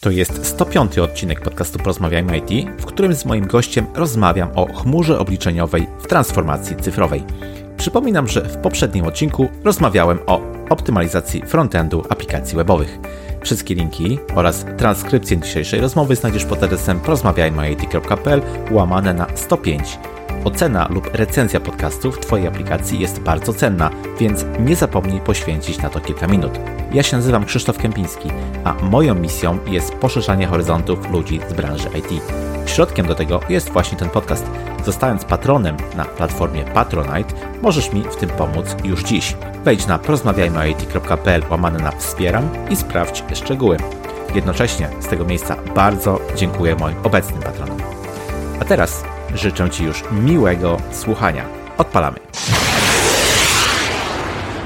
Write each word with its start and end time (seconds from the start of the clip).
To 0.00 0.10
jest 0.10 0.46
105 0.46 0.98
odcinek 0.98 1.40
podcastu 1.40 1.78
Porozmawiajmy 1.78 2.38
IT, 2.38 2.70
w 2.78 2.84
którym 2.86 3.14
z 3.14 3.24
moim 3.24 3.46
gościem 3.46 3.86
rozmawiam 3.94 4.50
o 4.54 4.72
chmurze 4.72 5.18
obliczeniowej 5.18 5.86
w 5.98 6.06
transformacji 6.06 6.76
cyfrowej. 6.76 7.24
Przypominam, 7.76 8.28
że 8.28 8.42
w 8.42 8.56
poprzednim 8.56 9.04
odcinku 9.04 9.48
rozmawiałem 9.64 10.18
o 10.26 10.40
optymalizacji 10.70 11.42
frontendu 11.42 12.04
aplikacji 12.08 12.56
webowych. 12.56 12.98
Wszystkie 13.42 13.74
linki 13.74 14.18
oraz 14.34 14.66
transkrypcję 14.76 15.38
dzisiejszej 15.38 15.80
rozmowy 15.80 16.16
znajdziesz 16.16 16.44
pod 16.44 16.62
adresem 16.62 17.00
porozmawiajmyit.pl 17.00 18.42
łamane 18.70 19.14
na 19.14 19.26
105. 19.34 19.98
Ocena 20.44 20.88
lub 20.90 21.14
recenzja 21.14 21.60
podcastu 21.60 22.12
w 22.12 22.18
Twojej 22.18 22.46
aplikacji 22.46 23.00
jest 23.00 23.20
bardzo 23.20 23.52
cenna, 23.52 23.90
więc 24.18 24.44
nie 24.60 24.76
zapomnij 24.76 25.20
poświęcić 25.20 25.82
na 25.82 25.90
to 25.90 26.00
kilka 26.00 26.26
minut. 26.26 26.60
Ja 26.92 27.02
się 27.02 27.16
nazywam 27.16 27.44
Krzysztof 27.44 27.78
Kępiński, 27.78 28.30
a 28.64 28.74
moją 28.74 29.14
misją 29.14 29.58
jest 29.66 29.94
poszerzanie 29.94 30.46
horyzontów 30.46 31.10
ludzi 31.10 31.40
z 31.48 31.52
branży 31.52 31.88
IT. 31.98 32.22
Środkiem 32.66 33.06
do 33.06 33.14
tego 33.14 33.40
jest 33.48 33.70
właśnie 33.70 33.98
ten 33.98 34.10
podcast. 34.10 34.46
Zostając 34.84 35.24
patronem 35.24 35.76
na 35.96 36.04
platformie 36.04 36.64
Patronite, 36.64 37.34
możesz 37.62 37.92
mi 37.92 38.02
w 38.02 38.16
tym 38.16 38.30
pomóc 38.30 38.76
już 38.84 39.02
dziś. 39.02 39.36
Wejdź 39.64 39.86
na 39.86 39.98
porozmawiajmyit.pl 39.98 41.42
łamane 41.50 41.78
na 41.78 41.90
wspieram 41.90 42.48
i 42.70 42.76
sprawdź 42.76 43.24
szczegóły. 43.34 43.76
Jednocześnie 44.34 44.88
z 45.00 45.06
tego 45.06 45.24
miejsca 45.24 45.56
bardzo 45.74 46.20
dziękuję 46.36 46.76
moim 46.76 46.96
obecnym 47.02 47.42
patronom. 47.42 47.78
A 48.60 48.64
teraz 48.64 49.04
życzę 49.34 49.70
Ci 49.70 49.84
już 49.84 50.02
miłego 50.12 50.76
słuchania. 50.92 51.44
Odpalamy. 51.78 52.69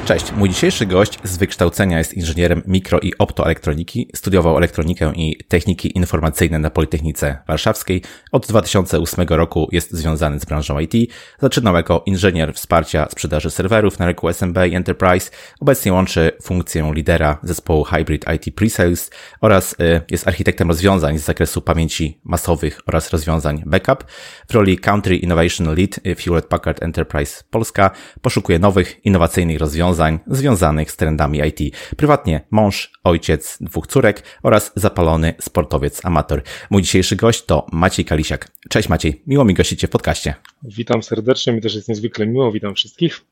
Cześć, 0.04 0.32
mój 0.32 0.48
dzisiejszy 0.48 0.86
gość 0.86 1.18
z 1.24 1.36
wykształcenia 1.36 1.98
jest 1.98 2.14
inżynierem 2.14 2.62
mikro 2.66 3.00
i 3.00 3.12
optoelektroniki, 3.18 4.10
studiował 4.14 4.56
elektronikę 4.56 5.12
i 5.16 5.36
techniki 5.48 5.96
informacyjne 5.96 6.58
na 6.58 6.70
Politechnice 6.70 7.38
Warszawskiej. 7.46 8.02
Od 8.32 8.46
2008 8.46 9.27
roku 9.28 9.69
jest 9.72 9.92
związany 9.92 10.41
z 10.41 10.44
branżą 10.44 10.78
IT. 10.78 10.92
Zaczynał 11.41 11.74
jako 11.74 12.02
inżynier 12.06 12.55
wsparcia 12.55 13.08
sprzedaży 13.11 13.50
serwerów 13.50 13.98
na 13.98 14.06
rynku 14.06 14.28
SMB 14.28 14.58
i 14.70 14.74
Enterprise. 14.74 15.30
Obecnie 15.61 15.92
łączy 15.92 16.30
funkcję 16.42 16.92
lidera 16.94 17.39
zespołu 17.42 17.84
Hybrid 17.84 18.24
IT 18.36 18.55
Presales 18.55 19.11
oraz 19.41 19.72
y, 19.72 20.00
jest 20.11 20.28
architektem 20.28 20.68
rozwiązań 20.68 21.18
z 21.18 21.24
zakresu 21.24 21.62
pamięci 21.62 22.20
masowych 22.24 22.80
oraz 22.86 23.11
rozwiązań 23.11 23.62
backup. 23.66 24.05
W 24.48 24.55
roli 24.55 24.78
Country 24.78 25.16
Innovation 25.16 25.74
Lead 25.74 26.00
w 26.16 26.22
Hewlett 26.22 26.46
Packard 26.46 26.83
Enterprise 26.83 27.44
Polska 27.50 27.91
poszukuje 28.22 28.58
nowych, 28.58 29.05
innowacyjnych 29.05 29.58
rozwiązań 29.58 29.94
związanych 30.27 30.91
z 30.91 30.97
trendami 30.97 31.41
IT. 31.48 31.77
Prywatnie 31.97 32.41
mąż, 32.50 32.92
ojciec 33.05 33.59
dwóch 33.61 33.87
córek 33.87 34.23
oraz 34.42 34.73
zapalony 34.77 35.34
sportowiec 35.41 36.05
amator. 36.05 36.42
Mój 36.70 36.83
dzisiejszy 36.83 37.17
gość 37.17 37.45
to 37.45 37.67
Maciej 37.73 38.05
Kalisiak. 38.05 38.48
Cześć 38.69 38.89
Maciej, 38.89 39.23
miło 39.27 39.45
mi 39.45 39.55
gościcie 39.55 39.86
w 39.86 39.91
podcaście. 39.91 40.34
Witam 40.62 41.03
serdecznie, 41.03 41.53
mi 41.53 41.61
też 41.61 41.75
jest 41.75 41.89
niezwykle 41.89 42.27
miło, 42.27 42.53
witam 42.53 42.75
wszystkich. 42.75 43.25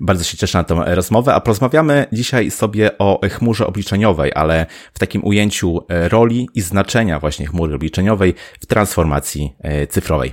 Bardzo 0.00 0.24
się 0.24 0.36
cieszę 0.36 0.58
na 0.58 0.64
tę 0.64 0.82
rozmowę, 0.86 1.34
a 1.34 1.40
porozmawiamy 1.40 2.06
dzisiaj 2.12 2.50
sobie 2.50 2.98
o 2.98 3.20
chmurze 3.30 3.66
obliczeniowej, 3.66 4.32
ale 4.34 4.66
w 4.94 4.98
takim 4.98 5.24
ujęciu 5.24 5.86
roli 5.88 6.48
i 6.54 6.60
znaczenia 6.60 7.20
właśnie 7.20 7.46
chmury 7.46 7.74
obliczeniowej 7.74 8.34
w 8.60 8.66
transformacji 8.66 9.52
e, 9.60 9.86
cyfrowej. 9.86 10.32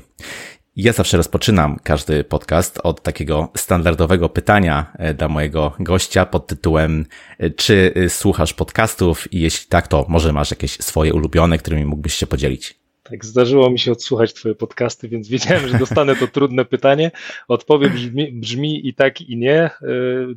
Ja 0.76 0.94
zawsze 0.94 1.18
rozpoczynam 1.18 1.80
każdy 1.84 2.24
podcast 2.24 2.80
od 2.84 3.04
takiego 3.04 3.52
standardowego 3.58 4.30
pytania 4.30 4.94
e, 4.98 5.14
dla 5.14 5.28
mojego 5.28 5.74
gościa 5.80 6.26
pod 6.26 6.48
tytułem 6.48 7.06
e, 7.38 7.50
czy 7.50 7.94
e, 7.96 8.10
słuchasz 8.10 8.54
podcastów 8.54 9.34
i 9.34 9.40
jeśli 9.40 9.68
tak, 9.68 9.88
to 9.88 10.06
może 10.10 10.34
masz 10.34 10.52
jakieś 10.52 10.72
swoje 10.72 11.14
ulubione, 11.14 11.58
którymi 11.58 11.86
mógłbyś 11.86 12.14
się 12.14 12.28
podzielić? 12.28 12.83
Tak, 13.04 13.26
zdarzyło 13.26 13.70
mi 13.70 13.80
się 13.80 13.92
odsłuchać 13.92 14.34
Twoje 14.34 14.56
podcasty, 14.56 15.10
więc 15.10 15.28
wiedziałem, 15.28 15.68
że 15.68 15.78
dostanę 15.78 16.16
to 16.16 16.28
trudne 16.28 16.66
pytanie. 16.66 17.12
Odpowiedź 17.48 17.94
brzmi, 17.94 18.32
brzmi, 18.32 18.88
i 18.88 18.94
tak, 18.94 19.22
i 19.22 19.38
nie. 19.38 19.70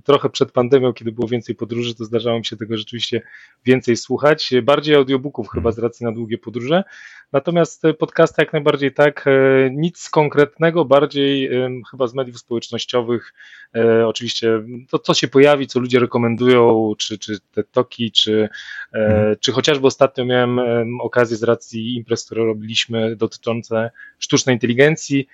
Trochę 0.04 0.31
przed 0.31 0.53
pandemią, 0.53 0.93
kiedy 0.93 1.12
było 1.12 1.28
więcej 1.28 1.54
podróży, 1.54 1.94
to 1.94 2.04
zdarzało 2.04 2.38
mi 2.38 2.44
się 2.44 2.56
tego 2.56 2.77
rzeczywiście 2.77 3.22
więcej 3.65 3.97
słuchać. 3.97 4.50
Bardziej 4.62 4.94
audiobooków 4.94 5.49
chyba 5.49 5.72
z 5.72 5.78
racji 5.78 6.06
na 6.06 6.12
długie 6.12 6.38
podróże. 6.38 6.84
Natomiast 7.32 7.82
podcasty 7.99 8.43
jak 8.43 8.53
najbardziej 8.53 8.93
tak, 8.93 9.25
e, 9.27 9.31
nic 9.71 10.10
konkretnego, 10.10 10.84
bardziej 10.84 11.50
chyba 11.91 12.06
z 12.06 12.15
mediów 12.15 12.38
społecznościowych, 12.38 13.34
e, 13.75 14.06
oczywiście 14.06 14.62
to, 14.91 14.98
co 14.98 15.15
się 15.15 15.28
pojawi, 15.28 15.66
co 15.66 15.81
ludzie 15.81 16.00
rekomendują, 16.00 16.93
czy, 16.98 17.19
czy 17.19 17.38
te 17.53 17.65
toki, 17.65 18.12
czy, 18.12 18.48
e, 18.93 18.98
mhm. 18.98 19.37
czy 19.41 19.53
chociażby 19.53 19.87
ostatnio 19.87 20.25
miałem 20.25 20.60
okazję 21.00 21.37
z 21.37 21.43
racji 21.43 21.97
imprez, 21.97 22.27
które 22.27 22.44
robiliśmy 22.66 23.16
dotyczące 23.16 23.91
sztucznej 24.19 24.56
inteligencji, 24.56 25.28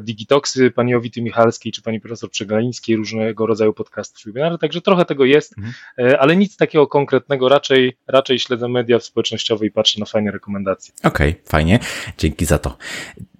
Digitoxy, 0.00 0.70
pani 0.70 0.94
Owity 0.94 1.22
Michalskiej, 1.22 1.72
czy 1.72 1.82
pani 1.82 2.00
profesor 2.00 2.30
Przegalińskiej, 2.30 2.96
różnego 2.96 3.46
rodzaju 3.46 3.72
podcastów, 3.72 4.24
webinary, 4.24 4.58
także 4.58 4.80
trochę 4.80 5.04
tego 5.04 5.24
jest, 5.24 5.58
mhm. 5.58 5.74
ale 6.20 6.36
nic 6.36 6.56
takiego 6.56 6.86
konkretnego, 6.86 7.48
raczej, 7.48 7.96
raczej 8.06 8.38
śledzę 8.38 8.68
media 8.68 9.00
społecznościowe 9.00 9.66
i 9.66 9.70
patrzę 9.70 10.00
na 10.00 10.06
fajne 10.06 10.30
rekomendacje. 10.30 10.94
Okej, 11.04 11.30
okay, 11.30 11.42
fajnie. 11.44 11.78
Dzięki 12.18 12.44
za 12.44 12.58
to. 12.58 12.76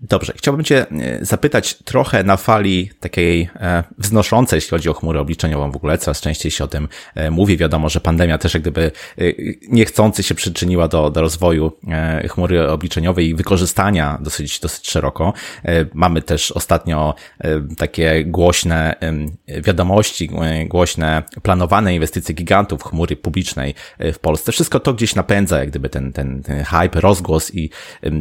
Dobrze, 0.09 0.33
chciałbym 0.37 0.65
Cię 0.65 0.87
e, 0.91 1.25
zapytać 1.25 1.75
trochę 1.75 2.25
na 2.25 2.37
fali 2.37 2.91
takiej 3.01 3.49
e, 3.61 3.85
wznoszącej, 3.99 4.57
jeśli 4.57 4.71
chodzi 4.71 4.89
o 4.89 4.95
chmurę 4.95 5.21
obliczeniową 5.21 5.71
w 5.71 5.77
ogóle, 5.77 5.99
coraz 5.99 6.21
częściej 6.21 6.51
się 6.51 6.65
o 6.65 6.69
tym 6.69 6.89
e, 7.15 7.31
mówi. 7.31 7.57
Wiadomo, 7.57 7.89
że 7.89 8.01
pandemia 8.01 8.39
też 8.39 8.55
jak 8.55 8.63
gdyby 8.63 8.91
niechcący 9.69 10.23
się 10.23 10.35
przyczyniła 10.35 10.89
do, 10.89 11.11
do 11.11 11.21
rozwoju 11.21 11.73
chmury 12.29 12.69
obliczeniowej 12.71 13.29
i 13.29 13.35
wykorzystania 13.35 14.19
dosyć, 14.21 14.61
dosyć 14.61 14.91
szeroko. 14.91 15.33
Mamy 15.95 16.23
też 16.23 16.53
ostatnio 16.53 17.15
takie 17.79 18.25
głośne 18.25 18.95
wiadomości, 19.47 20.31
głośne 20.67 21.23
planowane 21.43 21.95
inwestycje 21.95 22.35
gigantów 22.35 22.83
chmury 22.83 23.17
publicznej 23.17 23.75
w 23.99 24.19
Polsce. 24.19 24.53
Wszystko 24.53 24.81
to 24.81 24.95
gdzieś 24.95 25.15
napędza 25.15 25.59
jak 25.59 25.71
gdyby 25.71 25.89
ten, 25.89 26.13
ten, 26.13 26.43
ten 26.43 26.65
hype, 26.65 27.01
rozgłos 27.01 27.55
i 27.55 27.71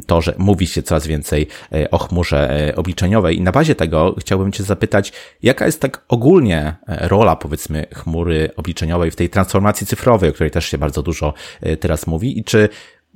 to, 0.05 0.21
że 0.21 0.33
mówi 0.37 0.67
się 0.67 0.83
coraz 0.83 1.07
więcej 1.07 1.47
o 1.91 1.97
chmurze 1.97 2.67
e, 2.69 2.75
obliczeniowej. 2.75 3.37
I 3.37 3.41
na 3.41 3.51
bazie 3.51 3.75
tego 3.75 4.15
chciałbym 4.19 4.51
Cię 4.51 4.63
zapytać, 4.63 5.13
jaka 5.43 5.65
jest 5.65 5.81
tak 5.81 6.05
ogólnie 6.07 6.75
e, 6.87 7.07
rola, 7.07 7.35
powiedzmy, 7.35 7.85
chmury 7.93 8.49
obliczeniowej 8.55 9.11
w 9.11 9.15
tej 9.15 9.29
transformacji 9.29 9.87
cyfrowej, 9.87 10.29
o 10.29 10.33
której 10.33 10.51
też 10.51 10.65
się 10.65 10.77
bardzo 10.77 11.03
dużo 11.03 11.33
teraz 11.79 12.07
mówi 12.07 12.39
i 12.39 12.43
czy 12.43 12.69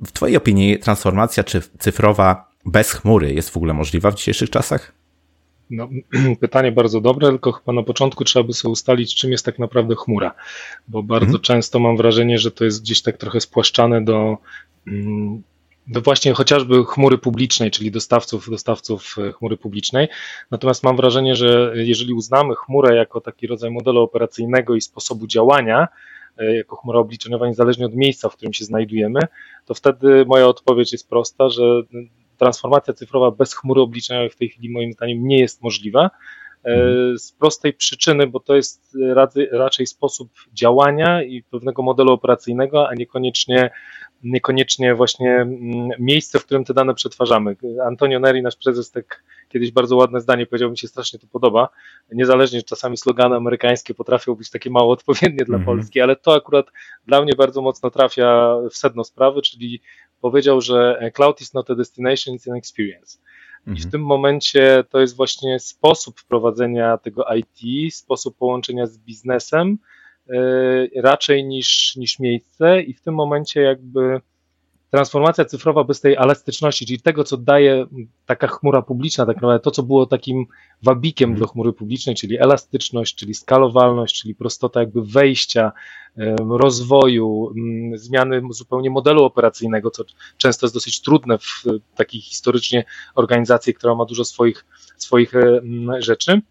w 0.06 0.12
Twojej 0.12 0.36
opinii 0.36 0.78
transformacja 0.78 1.44
czy 1.44 1.60
cyfrowa 1.78 2.50
bez 2.64 2.92
chmury 2.92 3.34
jest 3.34 3.50
w 3.50 3.56
ogóle 3.56 3.74
możliwa 3.74 4.10
w 4.10 4.14
dzisiejszych 4.14 4.50
czasach? 4.50 4.92
No, 5.70 5.88
pytanie 6.40 6.72
bardzo 6.72 7.00
dobre, 7.00 7.28
tylko 7.28 7.52
chyba 7.52 7.72
na 7.72 7.82
początku 7.82 8.24
trzeba 8.24 8.46
by 8.46 8.52
sobie 8.52 8.72
ustalić, 8.72 9.14
czym 9.14 9.32
jest 9.32 9.44
tak 9.44 9.58
naprawdę 9.58 9.94
chmura, 9.94 10.34
bo 10.88 11.02
bardzo 11.02 11.26
mhm. 11.26 11.42
często 11.42 11.78
mam 11.78 11.96
wrażenie, 11.96 12.38
że 12.38 12.50
to 12.50 12.64
jest 12.64 12.82
gdzieś 12.82 13.02
tak 13.02 13.16
trochę 13.16 13.40
spłaszczane 13.40 14.04
do 14.04 14.36
do 15.86 16.00
właśnie 16.00 16.32
chociażby 16.32 16.84
chmury 16.84 17.18
publicznej, 17.18 17.70
czyli 17.70 17.90
dostawców, 17.90 18.50
dostawców 18.50 19.16
e, 19.18 19.32
chmury 19.32 19.56
publicznej. 19.56 20.08
Natomiast 20.50 20.82
mam 20.82 20.96
wrażenie, 20.96 21.36
że 21.36 21.72
jeżeli 21.74 22.12
uznamy 22.12 22.54
chmurę 22.54 22.96
jako 22.96 23.20
taki 23.20 23.46
rodzaj 23.46 23.70
modelu 23.70 24.00
operacyjnego 24.00 24.74
i 24.74 24.80
sposobu 24.80 25.26
działania, 25.26 25.88
e, 26.38 26.56
jako 26.56 26.76
chmura 26.76 26.98
obliczeniowa, 26.98 27.46
niezależnie 27.46 27.86
od 27.86 27.94
miejsca, 27.94 28.28
w 28.28 28.36
którym 28.36 28.52
się 28.52 28.64
znajdujemy, 28.64 29.20
to 29.64 29.74
wtedy 29.74 30.24
moja 30.26 30.46
odpowiedź 30.46 30.92
jest 30.92 31.08
prosta, 31.08 31.48
że 31.48 31.62
transformacja 32.36 32.94
cyfrowa 32.94 33.30
bez 33.30 33.54
chmury 33.54 33.80
obliczeniowej 33.80 34.30
w 34.30 34.36
tej 34.36 34.48
chwili 34.48 34.70
moim 34.70 34.92
zdaniem 34.92 35.28
nie 35.28 35.38
jest 35.38 35.62
możliwa. 35.62 36.10
E, 36.66 36.72
mhm. 36.72 37.18
Z 37.18 37.32
prostej 37.32 37.72
przyczyny, 37.72 38.26
bo 38.26 38.40
to 38.40 38.56
jest 38.56 38.96
raczej 39.52 39.86
sposób 39.86 40.32
działania 40.52 41.22
i 41.22 41.42
pewnego 41.42 41.82
modelu 41.82 42.12
operacyjnego, 42.12 42.88
a 42.88 42.94
niekoniecznie 42.94 43.70
niekoniecznie 44.22 44.94
właśnie 44.94 45.34
mm, 45.34 45.88
miejsce, 45.98 46.38
w 46.38 46.44
którym 46.44 46.64
te 46.64 46.74
dane 46.74 46.94
przetwarzamy. 46.94 47.56
Antonio 47.84 48.20
Neri, 48.20 48.42
nasz 48.42 48.56
prezes, 48.56 48.90
tak 48.90 49.22
kiedyś 49.48 49.72
bardzo 49.72 49.96
ładne 49.96 50.20
zdanie 50.20 50.46
powiedział, 50.46 50.70
mi 50.70 50.78
się 50.78 50.88
strasznie 50.88 51.18
to 51.18 51.26
podoba. 51.26 51.68
Niezależnie, 52.12 52.58
że 52.58 52.62
czasami 52.62 52.96
slogany 52.96 53.36
amerykańskie 53.36 53.94
potrafią 53.94 54.34
być 54.34 54.50
takie 54.50 54.70
mało 54.70 54.92
odpowiednie 54.92 55.44
dla 55.44 55.58
-hmm. 55.58 55.64
Polski, 55.64 56.00
ale 56.00 56.16
to 56.16 56.34
akurat 56.34 56.66
dla 57.06 57.22
mnie 57.22 57.32
bardzo 57.34 57.62
mocno 57.62 57.90
trafia 57.90 58.56
w 58.70 58.76
sedno 58.76 59.04
sprawy, 59.04 59.42
czyli 59.42 59.80
powiedział, 60.20 60.60
że 60.60 61.10
cloud 61.14 61.40
is 61.40 61.54
not 61.54 61.70
a 61.70 61.74
destination, 61.74 62.36
it's 62.36 62.50
an 62.50 62.56
experience. 62.56 63.18
I 63.66 63.70
w 63.70 63.72
mhm. 63.72 63.90
tym 63.90 64.04
momencie 64.04 64.84
to 64.90 65.00
jest 65.00 65.16
właśnie 65.16 65.58
sposób 65.60 66.20
wprowadzenia 66.20 66.98
tego 66.98 67.24
IT, 67.34 67.94
sposób 67.94 68.36
połączenia 68.36 68.86
z 68.86 68.98
biznesem, 68.98 69.78
E, 70.30 71.02
raczej 71.02 71.44
niż, 71.44 71.96
niż 71.96 72.18
miejsce 72.18 72.82
i 72.82 72.94
w 72.94 73.00
tym 73.00 73.14
momencie 73.14 73.60
jakby 73.60 74.20
transformacja 74.90 75.44
cyfrowa 75.44 75.84
bez 75.84 76.00
tej 76.00 76.14
elastyczności, 76.14 76.86
czyli 76.86 77.00
tego, 77.00 77.24
co 77.24 77.36
daje 77.36 77.86
taka 78.26 78.46
chmura 78.46 78.82
publiczna, 78.82 79.26
tak 79.26 79.36
naprawdę 79.36 79.60
to, 79.60 79.70
co 79.70 79.82
było 79.82 80.06
takim 80.06 80.46
wabikiem 80.82 81.34
do 81.34 81.46
chmury 81.46 81.72
publicznej, 81.72 82.14
czyli 82.14 82.38
elastyczność, 82.38 83.14
czyli 83.14 83.34
skalowalność, 83.34 84.20
czyli 84.22 84.34
prostota 84.34 84.80
jakby 84.80 85.02
wejścia, 85.02 85.72
rozwoju, 86.38 87.54
zmiany 87.94 88.42
zupełnie 88.50 88.90
modelu 88.90 89.24
operacyjnego, 89.24 89.90
co 89.90 90.04
często 90.36 90.66
jest 90.66 90.74
dosyć 90.74 91.00
trudne 91.00 91.38
w 91.38 91.64
takiej 91.94 92.20
historycznie 92.20 92.84
organizacji, 93.14 93.74
która 93.74 93.94
ma 93.94 94.04
dużo 94.04 94.24
swoich, 94.24 94.64
swoich 94.96 95.32
rzeczy 95.98 96.42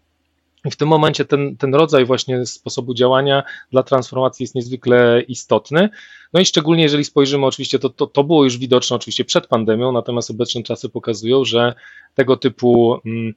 w 0.70 0.76
tym 0.76 0.88
momencie 0.88 1.24
ten, 1.24 1.56
ten 1.56 1.74
rodzaj 1.74 2.04
właśnie 2.04 2.46
sposobu 2.46 2.94
działania 2.94 3.42
dla 3.70 3.82
transformacji 3.82 4.44
jest 4.44 4.54
niezwykle 4.54 5.22
istotny. 5.28 5.88
No 6.32 6.40
i 6.40 6.44
szczególnie 6.44 6.82
jeżeli 6.82 7.04
spojrzymy, 7.04 7.46
oczywiście 7.46 7.78
to, 7.78 7.90
to, 7.90 8.06
to 8.06 8.24
było 8.24 8.44
już 8.44 8.58
widoczne 8.58 8.96
oczywiście 8.96 9.24
przed 9.24 9.46
pandemią, 9.46 9.92
natomiast 9.92 10.30
obecne 10.30 10.62
czasy 10.62 10.88
pokazują, 10.88 11.44
że 11.44 11.74
tego 12.14 12.36
typu 12.36 13.00
mm, 13.06 13.34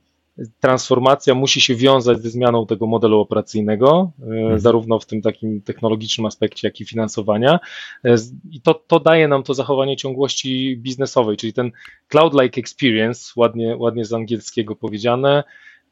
transformacja 0.60 1.36
musi 1.36 1.62
się 1.62 1.76
wiązać 1.76 2.22
ze 2.22 2.30
zmianą 2.30 2.66
tego 2.66 2.88
modelu 2.88 3.20
operacyjnego, 3.20 4.12
e, 4.22 4.26
mhm. 4.26 4.60
zarówno 4.60 5.00
w 5.00 5.06
tym 5.06 5.22
takim 5.22 5.62
technologicznym 5.62 6.26
aspekcie, 6.26 6.68
jak 6.68 6.82
i 6.82 6.86
finansowania. 6.86 7.60
E, 8.06 8.16
I 8.52 8.62
to, 8.62 8.74
to 8.74 9.00
daje 9.00 9.28
nam 9.28 9.44
to 9.44 9.54
zachowanie 9.54 9.98
ciągłości 9.98 10.78
biznesowej, 10.78 11.38
czyli 11.38 11.54
ten 11.54 11.72
cloud-like 12.08 12.60
experience, 12.62 13.34
ładnie, 13.36 13.78
ładnie 13.78 14.06
z 14.06 14.14
angielskiego 14.14 14.76
powiedziane, 14.76 15.44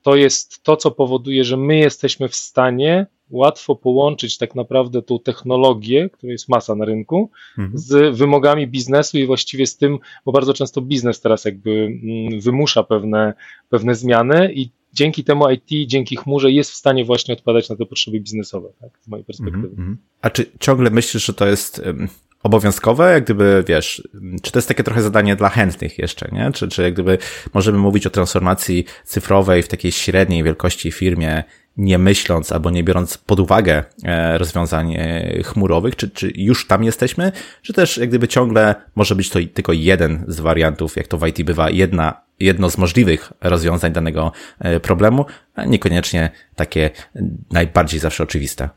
to 0.07 0.15
jest 0.15 0.63
to, 0.63 0.77
co 0.77 0.91
powoduje, 0.91 1.43
że 1.43 1.57
my 1.57 1.77
jesteśmy 1.77 2.29
w 2.29 2.35
stanie 2.35 3.07
łatwo 3.29 3.75
połączyć 3.75 4.37
tak 4.37 4.55
naprawdę 4.55 5.01
tą 5.01 5.19
technologię, 5.19 6.09
której 6.09 6.31
jest 6.31 6.49
masa 6.49 6.75
na 6.75 6.85
rynku, 6.85 7.31
mhm. 7.57 7.77
z 7.77 8.17
wymogami 8.17 8.67
biznesu 8.67 9.17
i 9.17 9.25
właściwie 9.25 9.65
z 9.67 9.77
tym, 9.77 9.99
bo 10.25 10.31
bardzo 10.31 10.53
często 10.53 10.81
biznes 10.81 11.21
teraz 11.21 11.45
jakby 11.45 11.71
mm, 11.71 12.41
wymusza 12.41 12.83
pewne, 12.83 13.33
pewne 13.69 13.95
zmiany 13.95 14.53
i 14.53 14.69
dzięki 14.93 15.23
temu 15.23 15.49
IT, 15.49 15.89
dzięki 15.89 16.15
chmurze 16.15 16.51
jest 16.51 16.71
w 16.71 16.75
stanie 16.75 17.05
właśnie 17.05 17.33
odpowiadać 17.33 17.69
na 17.69 17.75
te 17.75 17.85
potrzeby 17.85 18.19
biznesowe, 18.19 18.69
tak, 18.81 18.99
z 19.01 19.07
mojej 19.07 19.25
perspektywy. 19.25 19.67
Mhm. 19.67 19.97
A 20.21 20.29
czy 20.29 20.45
ciągle 20.59 20.89
myślisz, 20.89 21.25
że 21.25 21.33
to 21.33 21.47
jest 21.47 21.81
obowiązkowe, 22.47 23.13
jak 23.13 23.23
gdyby, 23.23 23.63
wiesz, 23.67 24.07
czy 24.41 24.51
to 24.51 24.59
jest 24.59 24.67
takie 24.67 24.83
trochę 24.83 25.01
zadanie 25.01 25.35
dla 25.35 25.49
chętnych 25.49 25.97
jeszcze, 25.97 26.29
nie? 26.31 26.51
Czy, 26.51 26.67
czy 26.67 26.81
jak 26.81 26.93
gdyby 26.93 27.17
możemy 27.53 27.77
mówić 27.77 28.07
o 28.07 28.09
transformacji 28.09 28.85
cyfrowej 29.03 29.63
w 29.63 29.67
takiej 29.67 29.91
średniej 29.91 30.43
wielkości 30.43 30.91
firmie, 30.91 31.43
nie 31.77 31.97
myśląc 31.97 32.51
albo 32.51 32.69
nie 32.69 32.83
biorąc 32.83 33.17
pod 33.17 33.39
uwagę 33.39 33.83
e, 34.03 34.37
rozwiązań 34.37 34.95
e, 34.95 35.43
chmurowych, 35.43 35.95
czy, 35.95 36.09
czy 36.09 36.31
już 36.35 36.67
tam 36.67 36.83
jesteśmy, 36.83 37.31
czy 37.61 37.73
też 37.73 37.97
jak 37.97 38.09
gdyby 38.09 38.27
ciągle 38.27 38.75
może 38.95 39.15
być 39.15 39.29
to 39.29 39.39
tylko 39.53 39.73
jeden 39.73 40.25
z 40.27 40.39
wariantów, 40.39 40.95
jak 40.95 41.07
to 41.07 41.17
w 41.17 41.27
IT 41.27 41.43
bywa, 41.43 41.69
jedna, 41.69 42.21
jedno 42.39 42.69
z 42.69 42.77
możliwych 42.77 43.33
rozwiązań 43.41 43.93
danego 43.93 44.31
e, 44.59 44.79
problemu, 44.79 45.25
a 45.55 45.65
niekoniecznie 45.65 46.29
takie 46.55 46.89
najbardziej 47.51 47.99
zawsze 47.99 48.23
oczywiste. 48.23 48.69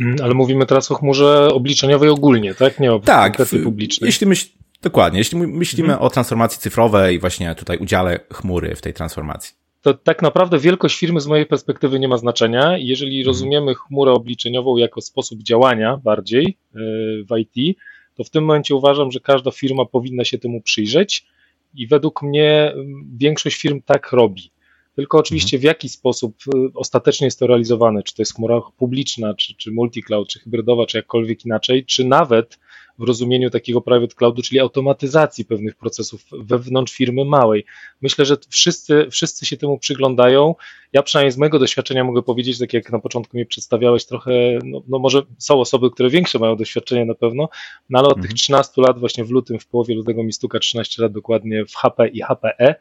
Mm, 0.00 0.16
ale 0.22 0.34
mówimy 0.34 0.66
teraz 0.66 0.90
o 0.90 0.94
chmurze 0.94 1.48
obliczeniowej 1.48 2.08
ogólnie, 2.08 2.54
tak? 2.54 2.80
Nie 2.80 2.92
o 2.92 2.98
tak, 2.98 3.36
publicznej. 3.64 4.08
Jeśli 4.08 4.26
myśl, 4.26 4.46
dokładnie, 4.82 5.18
jeśli 5.18 5.38
myślimy 5.38 5.88
mhm. 5.88 6.06
o 6.06 6.10
transformacji 6.10 6.60
cyfrowej 6.60 7.16
i 7.16 7.18
właśnie 7.18 7.54
tutaj 7.54 7.78
udziale 7.78 8.20
chmury 8.32 8.74
w 8.74 8.80
tej 8.80 8.94
transformacji. 8.94 9.54
To 9.82 9.94
tak 9.94 10.22
naprawdę 10.22 10.58
wielkość 10.58 10.98
firmy 10.98 11.20
z 11.20 11.26
mojej 11.26 11.46
perspektywy 11.46 12.00
nie 12.00 12.08
ma 12.08 12.16
znaczenia. 12.16 12.78
Jeżeli 12.78 13.18
mhm. 13.18 13.26
rozumiemy 13.26 13.74
chmurę 13.74 14.12
obliczeniową 14.12 14.76
jako 14.76 15.00
sposób 15.00 15.42
działania 15.42 16.00
bardziej 16.04 16.46
e, 16.46 16.78
w 17.24 17.38
IT, 17.38 17.78
to 18.14 18.24
w 18.24 18.30
tym 18.30 18.44
momencie 18.44 18.74
uważam, 18.74 19.12
że 19.12 19.20
każda 19.20 19.50
firma 19.50 19.84
powinna 19.84 20.24
się 20.24 20.38
temu 20.38 20.60
przyjrzeć 20.60 21.26
i 21.74 21.86
według 21.86 22.22
mnie 22.22 22.74
większość 23.16 23.60
firm 23.60 23.80
tak 23.86 24.12
robi. 24.12 24.50
Tylko 24.96 25.18
oczywiście 25.18 25.58
w 25.58 25.62
jaki 25.62 25.88
sposób 25.88 26.36
y, 26.54 26.58
ostatecznie 26.74 27.26
jest 27.26 27.38
to 27.38 27.46
realizowane, 27.46 28.02
czy 28.02 28.14
to 28.14 28.22
jest 28.22 28.34
chmura 28.34 28.60
publiczna, 28.76 29.34
czy, 29.34 29.54
czy 29.54 29.72
multi-cloud, 29.72 30.26
czy 30.26 30.40
hybrydowa, 30.40 30.86
czy 30.86 30.96
jakkolwiek 30.96 31.44
inaczej, 31.44 31.84
czy 31.84 32.04
nawet 32.04 32.58
w 32.98 33.02
rozumieniu 33.02 33.50
takiego 33.50 33.80
private 33.80 34.14
cloudu, 34.14 34.42
czyli 34.42 34.60
automatyzacji 34.60 35.44
pewnych 35.44 35.74
procesów 35.74 36.24
wewnątrz 36.32 36.92
firmy 36.92 37.24
małej. 37.24 37.64
Myślę, 38.02 38.24
że 38.24 38.36
wszyscy, 38.48 39.06
wszyscy 39.10 39.46
się 39.46 39.56
temu 39.56 39.78
przyglądają. 39.78 40.54
Ja 40.92 41.02
przynajmniej 41.02 41.32
z 41.32 41.36
mojego 41.36 41.58
doświadczenia 41.58 42.04
mogę 42.04 42.22
powiedzieć, 42.22 42.58
tak 42.58 42.72
jak 42.72 42.92
na 42.92 42.98
początku 42.98 43.36
mnie 43.36 43.46
przedstawiałeś, 43.46 44.06
trochę, 44.06 44.58
no, 44.64 44.82
no 44.88 44.98
może 44.98 45.22
są 45.38 45.60
osoby, 45.60 45.90
które 45.90 46.10
większe 46.10 46.38
mają 46.38 46.56
doświadczenie 46.56 47.04
na 47.04 47.14
pewno, 47.14 47.48
no 47.90 47.98
ale 47.98 48.08
od 48.08 48.16
mhm. 48.16 48.28
tych 48.28 48.38
13 48.38 48.82
lat, 48.82 48.98
właśnie 48.98 49.24
w 49.24 49.30
lutym, 49.30 49.58
w 49.58 49.66
połowie 49.66 49.94
lutego 49.94 50.22
mi 50.22 50.32
stuka 50.32 50.58
13 50.58 51.02
lat 51.02 51.12
dokładnie 51.12 51.64
w 51.66 51.74
HP 51.74 52.08
i 52.08 52.22
HPE, 52.22 52.74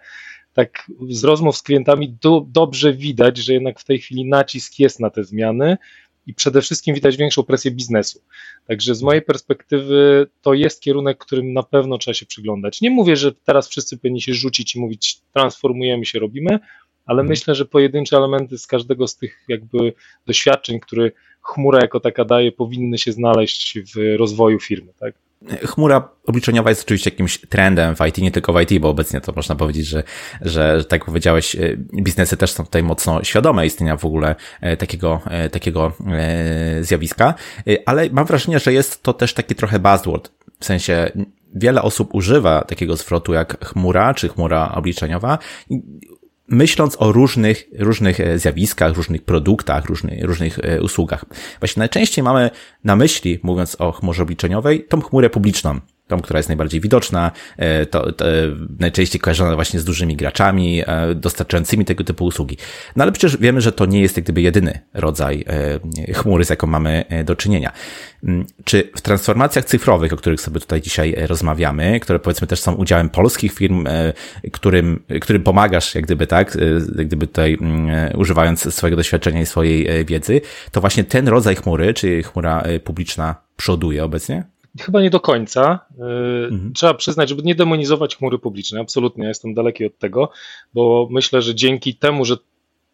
tak 0.54 0.92
z 1.10 1.24
rozmów 1.24 1.58
z 1.58 1.62
klientami 1.62 2.18
do, 2.22 2.46
dobrze 2.48 2.94
widać, 2.94 3.38
że 3.38 3.54
jednak 3.54 3.80
w 3.80 3.84
tej 3.84 4.00
chwili 4.00 4.26
nacisk 4.26 4.80
jest 4.80 5.00
na 5.00 5.10
te 5.10 5.24
zmiany 5.24 5.78
i 6.28 6.34
przede 6.34 6.62
wszystkim 6.62 6.96
widać 6.96 7.18
większą 7.18 7.44
presję 7.44 7.72
biznesu. 7.72 8.22
Także 8.68 8.96
z 8.96 9.02
mojej 9.02 9.22
perspektywy 9.22 10.28
to 10.42 10.54
jest 10.54 10.82
kierunek, 10.82 11.18
którym 11.18 11.54
na 11.54 11.64
pewno 11.64 11.98
trzeba 11.98 12.16
się 12.16 12.26
przyglądać. 12.26 12.82
Nie 12.82 12.90
mówię, 12.90 13.16
że 13.16 13.32
teraz 13.32 13.70
wszyscy 13.70 13.98
powinni 13.98 14.22
się 14.22 14.34
rzucić 14.34 14.76
i 14.76 14.80
mówić 14.80 15.20
transformujemy 15.34 16.06
się, 16.06 16.20
robimy, 16.20 16.60
ale 17.06 17.22
mhm. 17.22 17.30
myślę, 17.30 17.56
że 17.56 17.66
pojedyncze 17.66 18.18
elementy 18.18 18.58
z 18.58 18.68
każdego 18.68 19.08
z 19.08 19.18
tych 19.18 19.44
jakby 19.48 19.94
doświadczeń, 20.26 20.80
które 20.80 21.12
chmura 21.42 21.80
jako 21.82 22.00
taka 22.00 22.26
daje, 22.26 22.52
powinny 22.52 22.98
się 22.98 23.12
znaleźć 23.12 23.80
w 23.96 24.18
rozwoju 24.18 24.60
firmy. 24.60 24.94
Tak? 25.00 25.16
Chmura 25.66 26.10
obliczeniowa 26.26 26.70
jest 26.70 26.84
oczywiście 26.84 27.10
jakimś 27.10 27.38
trendem 27.38 27.96
w 27.96 28.00
IT, 28.08 28.18
nie 28.18 28.32
tylko 28.32 28.54
w 28.54 28.62
IT, 28.62 28.80
bo 28.82 28.90
obecnie 28.90 29.22
to 29.22 29.34
można 29.36 29.56
powiedzieć, 29.56 29.88
że, 29.88 30.04
że 30.42 30.86
tak 30.86 31.06
powiedziałeś, 31.06 31.56
e, 31.56 31.78
biznesy 31.78 32.38
też 32.38 32.52
są 32.52 32.66
tutaj 32.66 32.84
mocno 32.84 33.24
świadome 33.24 33.66
istnienia 33.66 33.98
w 33.98 34.06
ogóle 34.06 34.36
e, 34.62 34.78
takiego, 34.78 35.22
e, 35.26 35.50
takiego 35.50 35.92
zjawiska, 36.82 37.34
ale 37.86 38.10
mam 38.10 38.26
wrażenie, 38.26 38.60
że 38.60 38.74
jest 38.74 39.04
to 39.04 39.14
też 39.14 39.34
taki 39.34 39.56
trochę 39.56 39.80
buzzword, 39.80 40.32
w 40.60 40.66
sensie 40.66 41.12
wiele 41.56 41.82
osób 41.82 42.16
używa 42.16 42.62
takiego 42.62 42.96
zwrotu 42.96 43.34
jak 43.34 43.66
chmura 43.66 44.14
czy 44.14 44.30
chmura 44.30 44.72
obliczeniowa 44.76 45.40
myśląc 46.48 46.96
o 47.00 47.12
różnych, 47.12 47.66
różnych 47.80 48.20
e, 48.20 48.40
zjawiskach, 48.40 48.96
różnych 48.96 49.24
produktach, 49.24 49.86
różnych, 49.86 50.24
różnych 50.24 50.60
e, 50.60 50.82
usługach. 50.82 51.26
Właśnie 51.60 51.82
najczęściej 51.82 52.24
mamy 52.24 52.50
na 52.84 52.96
myśli, 52.96 53.40
mówiąc 53.44 53.76
o 53.80 53.92
chmurze 53.92 54.24
obliczeniowej, 54.24 54.84
tą 54.84 55.02
chmurę 55.02 55.30
publiczną, 55.30 55.80
tą, 56.08 56.22
która 56.22 56.40
jest 56.40 56.50
najbardziej 56.50 56.82
widoczna, 56.82 57.32
e, 57.58 57.86
to, 57.86 58.12
to 58.12 58.26
najczęściej 58.80 59.22
kojarzona 59.22 59.56
właśnie 59.56 59.80
z 59.80 59.84
dużymi 59.84 60.16
graczami 60.16 60.82
e, 60.88 61.16
dostarczającymi 61.16 61.86
tego 61.86 62.04
typu 62.04 62.26
usługi. 62.26 62.58
No 62.96 63.04
ale 63.04 63.12
przecież 63.12 63.38
wiemy, 63.38 63.62
że 63.62 63.72
to 63.72 63.86
nie 63.86 64.02
jest 64.02 64.18
jak 64.18 64.24
gdyby 64.24 64.42
jedyny 64.42 64.80
rodzaj 64.94 65.46
e, 66.08 66.14
chmury, 66.14 66.46
z 66.46 66.50
jaką 66.50 66.68
mamy 66.68 67.06
do 67.26 67.36
czynienia. 67.36 67.72
Mm, 68.24 68.46
czy 68.64 68.92
w 68.96 69.02
transformacjach 69.02 69.66
cyfrowych, 69.66 70.14
o 70.14 70.16
których 70.18 70.42
sobie 70.42 70.60
tutaj 70.60 70.82
dzisiaj 70.82 71.16
rozmawiamy, 71.28 72.00
które 72.00 72.20
powiedzmy 72.20 72.48
też 72.48 72.60
są 72.60 72.74
udziałem 72.74 73.10
polskich 73.10 73.54
firm, 73.54 73.86
którym, 74.52 75.04
którym 75.22 75.44
pomagasz, 75.44 75.96
jak 75.96 76.04
gdyby 76.04 76.28
tak, 76.28 76.58
jak 76.98 77.08
gdyby 77.08 77.28
tutaj 77.28 77.58
mm, 77.62 78.20
używając 78.20 78.74
swojego 78.74 78.98
doświadczenia 78.98 79.42
i 79.42 79.46
swojej 79.46 80.06
wiedzy, 80.06 80.42
to 80.72 80.82
właśnie 80.82 81.04
ten 81.04 81.28
rodzaj 81.28 81.56
chmury, 81.56 81.94
czy 81.94 82.24
chmura 82.24 82.64
publiczna 82.84 83.36
przoduje 83.58 84.04
obecnie? 84.04 84.53
Chyba 84.80 85.02
nie 85.02 85.10
do 85.10 85.20
końca. 85.20 85.80
Y, 85.92 86.04
mhm. 86.52 86.74
Trzeba 86.74 86.94
przyznać, 86.94 87.30
żeby 87.30 87.44
nie 87.44 87.56
demonizować 87.56 88.16
chmury 88.16 88.40
publicznej. 88.40 88.82
Absolutnie, 88.82 89.28
jestem 89.28 89.54
daleki 89.54 89.86
od 89.86 89.98
tego, 89.98 90.30
bo 90.74 91.08
myślę, 91.12 91.42
że 91.42 91.56
dzięki 91.56 91.96
temu, 91.96 92.26
że 92.26 92.38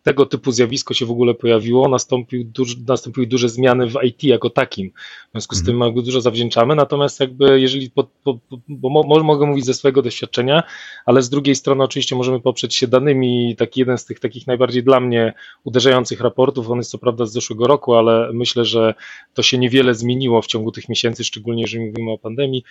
tego 0.03 0.25
typu 0.25 0.51
zjawisko 0.51 0.93
się 0.93 1.05
w 1.05 1.11
ogóle 1.11 1.33
pojawiło, 1.33 1.89
nastąpił 1.89 2.51
nastąpiły 2.87 3.27
duże 3.27 3.49
zmiany 3.49 3.87
w 3.87 4.03
IT 4.03 4.23
jako 4.23 4.49
takim. 4.49 4.91
W 5.27 5.31
związku 5.31 5.55
z 5.55 5.63
tym 5.63 5.75
mhm. 5.75 6.05
dużo 6.05 6.21
zawdzięczamy, 6.21 6.75
natomiast 6.75 7.19
jakby 7.19 7.61
jeżeli, 7.61 7.91
po, 7.91 8.03
po, 8.23 8.39
bo 8.67 8.89
mo, 8.89 9.23
mogę 9.23 9.45
mówić 9.45 9.65
ze 9.65 9.73
swojego 9.73 10.01
doświadczenia, 10.01 10.63
ale 11.05 11.21
z 11.21 11.29
drugiej 11.29 11.55
strony 11.55 11.83
oczywiście 11.83 12.15
możemy 12.15 12.39
poprzeć 12.39 12.75
się 12.75 12.87
danymi, 12.87 13.55
taki 13.55 13.79
jeden 13.79 13.97
z 13.97 14.05
tych 14.05 14.19
takich 14.19 14.47
najbardziej 14.47 14.83
dla 14.83 14.99
mnie 14.99 15.33
uderzających 15.63 16.21
raportów, 16.21 16.69
on 16.69 16.77
jest 16.77 16.91
co 16.91 16.97
prawda 16.97 17.25
z 17.25 17.31
zeszłego 17.31 17.67
roku, 17.67 17.93
ale 17.93 18.29
myślę, 18.33 18.65
że 18.65 18.93
to 19.33 19.43
się 19.43 19.57
niewiele 19.57 19.95
zmieniło 19.95 20.41
w 20.41 20.47
ciągu 20.47 20.71
tych 20.71 20.89
miesięcy, 20.89 21.23
szczególnie 21.23 21.61
jeżeli 21.61 21.85
mówimy 21.85 22.11
o 22.11 22.17
pandemii. 22.17 22.63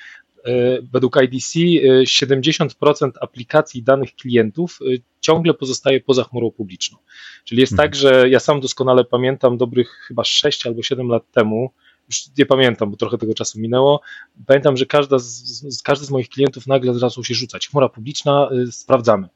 E, 0.44 0.82
według 0.92 1.16
IDC 1.22 1.58
70% 2.04 3.08
e, 3.08 3.12
aplikacji 3.20 3.82
danych 3.82 4.14
klientów 4.14 4.78
e, 4.82 4.98
ciągle 5.20 5.54
pozostaje 5.54 6.00
poza 6.00 6.24
chmurą 6.24 6.50
publiczną. 6.50 6.98
Czyli 7.44 7.60
jest 7.60 7.76
tak, 7.76 7.86
mhm. 7.86 7.90
tak, 7.90 8.00
że 8.00 8.28
ja 8.28 8.40
sam 8.40 8.60
doskonale 8.60 9.04
pamiętam 9.04 9.56
dobrych 9.56 9.90
chyba 10.06 10.24
6 10.24 10.66
albo 10.66 10.82
7 10.82 11.08
lat 11.08 11.22
temu, 11.32 11.70
już 12.08 12.22
nie 12.38 12.46
pamiętam, 12.46 12.90
bo 12.90 12.96
trochę 12.96 13.18
tego 13.18 13.34
czasu 13.34 13.60
minęło. 13.60 14.00
Pamiętam, 14.46 14.76
że 14.76 14.86
każda 14.86 15.18
z, 15.18 15.82
każdy 15.82 16.06
z 16.06 16.10
moich 16.10 16.28
klientów 16.28 16.66
nagle 16.66 16.94
zaczął 16.94 17.24
się 17.24 17.34
rzucać. 17.34 17.68
Chmura 17.68 17.88
publiczna, 17.88 18.48
y, 18.52 18.72
sprawdzamy. 18.72 19.28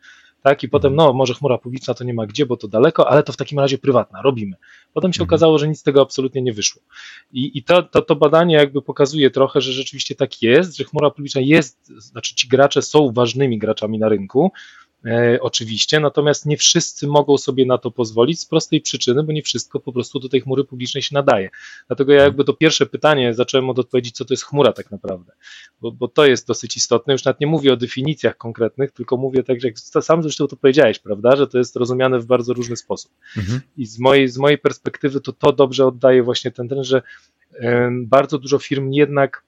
tak? 0.43 0.62
I 0.62 0.69
potem, 0.69 0.95
no, 0.95 1.12
może 1.12 1.35
chmura 1.35 1.59
publiczna 1.59 1.95
to 1.95 2.05
nie 2.05 2.15
ma 2.15 2.27
gdzie, 2.27 2.47
bo 2.47 2.57
to 2.57 2.69
daleko, 2.69 3.11
ale 3.11 3.23
to 3.23 3.33
w 3.33 3.37
takim 3.37 3.59
razie 3.59 3.79
prywatna, 3.79 4.23
robimy. 4.23 4.57
Potem 4.93 5.12
się 5.12 5.17
mhm. 5.17 5.29
okazało, 5.29 5.59
że 5.59 5.69
nic 5.69 5.81
z 5.81 5.83
tego 5.83 6.03
absolutnie 6.03 6.43
nie 6.43 6.53
wyszło. 6.53 6.83
I, 7.33 7.59
i 7.59 7.62
to, 7.62 7.83
to, 7.83 8.03
to 8.03 8.17
badanie 8.17 8.55
jakby 8.55 8.83
pokazuje 8.83 9.31
trochę, 9.31 9.61
że 9.61 9.73
rzeczywiście 9.73 10.15
tak 10.15 10.43
jest, 10.43 10.77
że 10.77 10.85
chmura 10.85 11.11
publiczna 11.11 11.41
jest, 11.41 11.87
znaczy 11.87 12.35
ci 12.35 12.49
gracze 12.49 12.83
są 12.83 13.12
ważnymi 13.12 13.59
graczami 13.59 13.99
na 13.99 14.09
rynku, 14.09 14.53
oczywiście, 15.40 16.00
natomiast 16.00 16.47
nie 16.47 16.56
wszyscy 16.56 17.06
mogą 17.06 17.38
sobie 17.38 17.66
na 17.66 17.78
to 17.78 17.90
pozwolić 17.90 18.40
z 18.40 18.47
prostej 18.47 18.80
przyczyny, 18.80 19.23
bo 19.23 19.32
nie 19.32 19.42
wszystko 19.42 19.80
po 19.80 19.92
prostu 19.92 20.21
do 20.21 20.28
tej 20.28 20.40
chmury 20.40 20.64
publicznej 20.64 21.02
się 21.02 21.14
nadaje. 21.14 21.50
Dlatego 21.87 22.12
ja 22.12 22.23
jakby 22.23 22.44
to 22.44 22.52
pierwsze 22.52 22.87
pytanie 22.87 23.35
zacząłem 23.35 23.71
od 23.71 23.78
odpowiedzi, 23.78 24.12
co 24.12 24.25
to 24.25 24.35
jest 24.35 24.44
chmura 24.44 24.73
tak 24.73 24.90
naprawdę, 24.90 25.32
bo, 25.80 25.92
bo 25.92 26.09
to 26.09 26.26
jest 26.26 26.47
dosyć 26.47 26.76
istotne. 26.76 27.12
Już 27.12 27.25
nawet 27.25 27.40
nie 27.40 27.47
mówię 27.47 27.73
o 27.73 27.76
definicjach 27.76 28.37
konkretnych, 28.37 28.92
tylko 28.92 29.16
mówię 29.16 29.42
tak, 29.42 29.64
jak 29.64 29.78
sam 29.78 30.23
zresztą 30.23 30.47
to 30.47 30.56
powiedziałeś, 30.56 30.99
prawda, 30.99 31.37
że 31.37 31.47
to 31.47 31.59
jest 31.59 31.76
rozumiane 31.76 32.18
w 32.18 32.26
bardzo 32.26 32.52
różny 32.52 32.76
sposób. 32.76 33.12
Mhm. 33.37 33.61
I 33.76 33.87
z 33.87 33.99
mojej, 33.99 34.28
z 34.28 34.38
mojej 34.38 34.59
perspektywy 34.59 35.21
to 35.21 35.32
to 35.32 35.52
dobrze 35.52 35.87
oddaje 35.87 36.23
właśnie 36.23 36.50
ten 36.50 36.68
trend, 36.68 36.87
że 36.87 37.02
bardzo 37.90 38.38
dużo 38.38 38.59
firm 38.59 38.92
jednak 38.92 39.44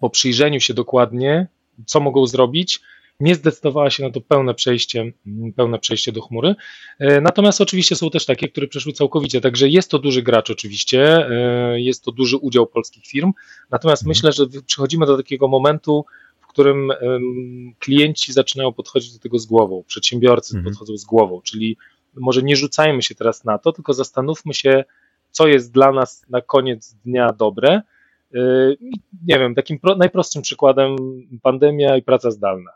po 0.00 0.10
przyjrzeniu 0.10 0.60
się 0.60 0.74
dokładnie, 0.74 1.46
co 1.86 2.00
mogą 2.00 2.26
zrobić, 2.26 2.80
nie 3.20 3.34
zdecydowała 3.34 3.90
się 3.90 4.02
na 4.02 4.10
to 4.10 4.20
pełne 4.20 4.54
przejście, 4.54 5.12
pełne 5.56 5.78
przejście 5.78 6.12
do 6.12 6.22
chmury. 6.22 6.54
E, 6.98 7.20
natomiast 7.20 7.60
oczywiście 7.60 7.96
są 7.96 8.10
też 8.10 8.26
takie, 8.26 8.48
które 8.48 8.66
przeszły 8.66 8.92
całkowicie, 8.92 9.40
także 9.40 9.68
jest 9.68 9.90
to 9.90 9.98
duży 9.98 10.22
gracz 10.22 10.50
oczywiście, 10.50 11.28
e, 11.28 11.80
jest 11.80 12.04
to 12.04 12.12
duży 12.12 12.36
udział 12.36 12.66
polskich 12.66 13.06
firm, 13.06 13.32
natomiast 13.70 14.06
myślę, 14.06 14.32
że 14.32 14.46
przychodzimy 14.66 15.06
do 15.06 15.16
takiego 15.16 15.48
momentu, 15.48 16.04
w 16.40 16.46
którym 16.46 16.92
klienci 17.78 18.32
zaczynają 18.32 18.72
podchodzić 18.72 19.12
do 19.12 19.18
tego 19.18 19.38
z 19.38 19.46
głową, 19.46 19.84
przedsiębiorcy 19.86 20.56
mhm. 20.56 20.64
podchodzą 20.64 20.96
z 20.96 21.04
głową, 21.04 21.40
czyli 21.44 21.76
może 22.14 22.42
nie 22.42 22.56
rzucajmy 22.56 23.02
się 23.02 23.14
teraz 23.14 23.44
na 23.44 23.58
to, 23.58 23.72
tylko 23.72 23.94
zastanówmy 23.94 24.54
się, 24.54 24.84
co 25.30 25.48
jest 25.48 25.72
dla 25.72 25.92
nas 25.92 26.24
na 26.28 26.40
koniec 26.40 26.94
dnia 27.04 27.32
dobre. 27.32 27.82
E, 28.34 28.40
nie 29.26 29.38
wiem, 29.38 29.54
takim 29.54 29.78
najprostszym 29.98 30.42
przykładem 30.42 30.96
pandemia 31.42 31.96
i 31.96 32.02
praca 32.02 32.30
zdalna. 32.30 32.70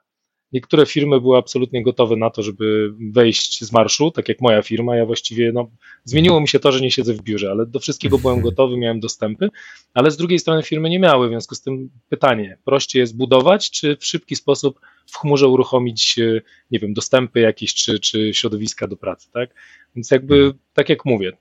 Niektóre 0.54 0.86
firmy 0.86 1.20
były 1.20 1.36
absolutnie 1.36 1.82
gotowe 1.82 2.16
na 2.16 2.30
to, 2.30 2.42
żeby 2.42 2.94
wejść 3.12 3.64
z 3.64 3.72
marszu, 3.72 4.10
tak 4.10 4.28
jak 4.28 4.40
moja 4.40 4.62
firma. 4.62 4.96
Ja 4.96 5.06
właściwie, 5.06 5.52
no, 5.52 5.70
zmieniło 6.04 6.40
mi 6.40 6.48
się 6.48 6.58
to, 6.58 6.72
że 6.72 6.80
nie 6.80 6.90
siedzę 6.90 7.14
w 7.14 7.22
biurze, 7.22 7.50
ale 7.50 7.66
do 7.66 7.80
wszystkiego 7.80 8.18
byłem 8.18 8.40
gotowy, 8.48 8.76
miałem 8.76 9.00
dostępy, 9.00 9.48
ale 9.94 10.10
z 10.10 10.16
drugiej 10.16 10.38
strony 10.38 10.62
firmy 10.62 10.90
nie 10.90 10.98
miały, 10.98 11.26
w 11.26 11.30
związku 11.30 11.54
z 11.54 11.62
tym 11.62 11.90
pytanie, 12.08 12.58
prościej 12.64 13.00
jest 13.00 13.16
budować, 13.16 13.70
czy 13.70 13.96
w 13.96 14.04
szybki 14.04 14.36
sposób 14.36 14.80
w 15.06 15.18
chmurze 15.18 15.48
uruchomić, 15.48 16.18
e, 16.18 16.40
nie 16.70 16.78
wiem, 16.78 16.94
dostępy 16.94 17.40
jakieś, 17.40 17.74
czy, 17.74 18.00
czy 18.00 18.34
środowiska 18.34 18.88
do 18.88 18.96
pracy, 18.96 19.30
tak? 19.32 19.50
Więc 19.96 20.10
jakby, 20.10 20.54
tak 20.72 20.88
jak 20.88 21.04
mówię, 21.04 21.32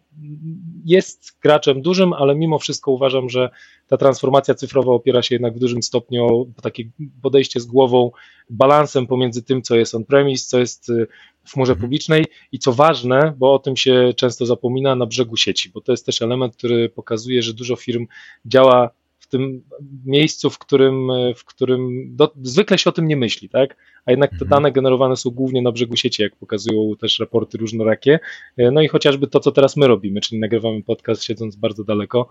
jest 0.86 1.38
graczem 1.42 1.82
dużym, 1.82 2.14
ale 2.14 2.36
mimo 2.36 2.60
wszystko 2.60 2.92
uważam, 2.92 3.30
że 3.30 3.50
ta 3.88 3.98
transformacja 3.98 4.56
cyfrowa 4.56 4.92
opiera 4.92 5.22
się 5.22 5.36
jednak 5.36 5.56
w 5.56 5.60
dużym 5.60 5.84
stopniu 5.84 6.26
o 6.26 6.62
takie 6.62 6.84
podejście 7.22 7.60
z 7.60 7.66
głową, 7.66 8.12
balansem 8.50 9.08
pomiędzy 9.08 9.44
tym, 9.44 9.62
co 9.62 9.76
jest 9.76 9.96
on-premise, 9.96 10.46
co 10.48 10.60
jest 10.60 10.90
y, 10.90 11.08
w 11.44 11.54
chmurze 11.54 11.72
mhm. 11.72 11.82
publicznej 11.82 12.26
i 12.52 12.60
co 12.60 12.74
ważne, 12.74 13.34
bo 13.38 13.54
o 13.54 13.60
tym 13.60 13.78
się 13.78 14.14
często 14.16 14.46
zapomina, 14.46 14.96
na 14.96 15.06
brzegu 15.06 15.38
sieci, 15.38 15.70
bo 15.70 15.82
to 15.82 15.92
jest 15.92 16.06
też 16.06 16.22
element, 16.22 16.56
który 16.56 16.90
pokazuje, 16.90 17.42
że 17.42 17.54
dużo 17.54 17.76
firm 17.76 18.08
działa 18.46 18.90
tym 19.38 19.64
miejscu, 20.06 20.50
w 20.50 20.60
którym, 20.60 21.08
w 21.36 21.46
którym 21.46 22.08
do, 22.16 22.34
zwykle 22.42 22.78
się 22.78 22.90
o 22.90 22.94
tym 22.94 23.08
nie 23.08 23.18
myśli, 23.18 23.50
tak? 23.50 23.76
A 24.06 24.12
jednak 24.12 24.30
te 24.30 24.36
mhm. 24.36 24.50
dane 24.50 24.72
generowane 24.72 25.16
są 25.16 25.30
głównie 25.30 25.62
na 25.62 25.72
brzegu 25.72 25.96
sieci, 25.96 26.22
jak 26.22 26.36
pokazują 26.36 26.96
też 27.00 27.20
raporty 27.20 27.58
różnorakie. 27.58 28.20
No 28.58 28.82
i 28.82 28.88
chociażby 28.88 29.28
to, 29.28 29.40
co 29.40 29.52
teraz 29.52 29.78
my 29.78 29.88
robimy, 29.88 30.22
czyli 30.22 30.42
nagrywamy 30.42 30.84
podcast 30.84 31.24
siedząc 31.24 31.56
bardzo 31.56 31.84
daleko 31.84 32.30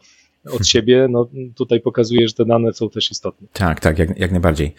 od 0.51 0.67
siebie, 0.67 1.07
no 1.11 1.29
tutaj 1.57 1.81
pokazuje, 1.81 2.29
że 2.29 2.35
te 2.35 2.45
dane 2.45 2.73
są 2.73 2.91
też 2.91 3.11
istotne. 3.11 3.49
Tak, 3.53 3.81
tak, 3.81 3.99
jak, 3.99 4.19
jak 4.19 4.31
najbardziej. 4.31 4.75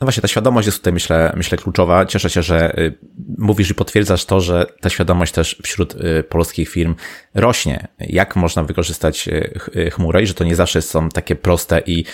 No 0.00 0.04
właśnie, 0.04 0.20
ta 0.20 0.28
świadomość 0.28 0.66
jest 0.66 0.78
tutaj, 0.78 0.92
myślę, 0.92 1.32
myślę 1.36 1.58
kluczowa. 1.58 2.06
Cieszę 2.06 2.30
się, 2.30 2.42
że 2.42 2.78
y, 2.78 2.98
mówisz 3.38 3.70
i 3.70 3.74
potwierdzasz 3.74 4.24
to, 4.24 4.40
że 4.40 4.66
ta 4.80 4.88
świadomość 4.90 5.32
też 5.32 5.56
wśród 5.62 5.94
y, 5.94 6.22
polskich 6.22 6.68
firm 6.68 6.94
rośnie. 7.34 7.88
Jak 7.98 8.36
można 8.36 8.64
wykorzystać 8.64 9.28
y, 9.28 9.90
chmurę 9.90 10.22
i 10.22 10.26
że 10.26 10.34
to 10.34 10.44
nie 10.44 10.56
zawsze 10.56 10.82
są 10.82 11.08
takie 11.08 11.36
proste 11.36 11.82
i 11.86 12.04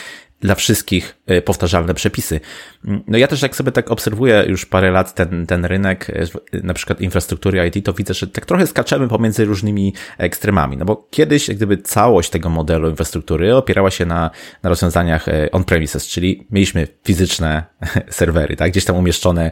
dla 0.43 0.55
wszystkich 0.55 1.17
e, 1.27 1.43
powtarzalne 1.43 1.95
przepisy. 1.95 2.41
No 2.85 3.19
ja 3.19 3.29
też 3.29 3.43
jak 3.43 3.57
sobie 3.57 3.73
tak 3.73 3.91
obserwuję 3.91 4.45
już 4.49 4.67
parę 4.67 4.91
lat 4.91 5.15
ten, 5.15 5.47
ten 5.47 5.65
rynek, 5.65 6.11
e, 6.11 6.27
na 6.63 6.75
przykład 6.75 7.01
infrastruktury 7.01 7.67
IT, 7.69 7.87
to 7.87 7.93
widzę, 7.93 8.15
że 8.15 8.27
tak 8.27 8.47
trochę 8.47 8.67
skaczemy 8.67 9.09
pomiędzy 9.09 9.45
różnymi 9.45 9.95
ekstremami, 10.19 10.77
no 10.77 10.85
bo 10.85 11.09
kiedyś 11.11 11.49
jak 11.49 11.57
gdyby 11.57 11.79
całość 11.79 12.31
tego 12.31 12.51
modelu 12.51 12.89
infrastruktury 12.89 13.57
opierała 13.57 13.91
się 13.91 14.07
na, 14.07 14.31
na 14.63 14.71
rozwiązaniach 14.71 15.29
e, 15.29 15.51
on-premises, 15.51 16.09
czyli 16.09 16.47
mieliśmy 16.51 16.89
fizyczne 17.05 17.65
serwery, 18.11 18.57
tak, 18.57 18.71
gdzieś 18.71 18.85
tam 18.85 18.97
umieszczone 18.97 19.51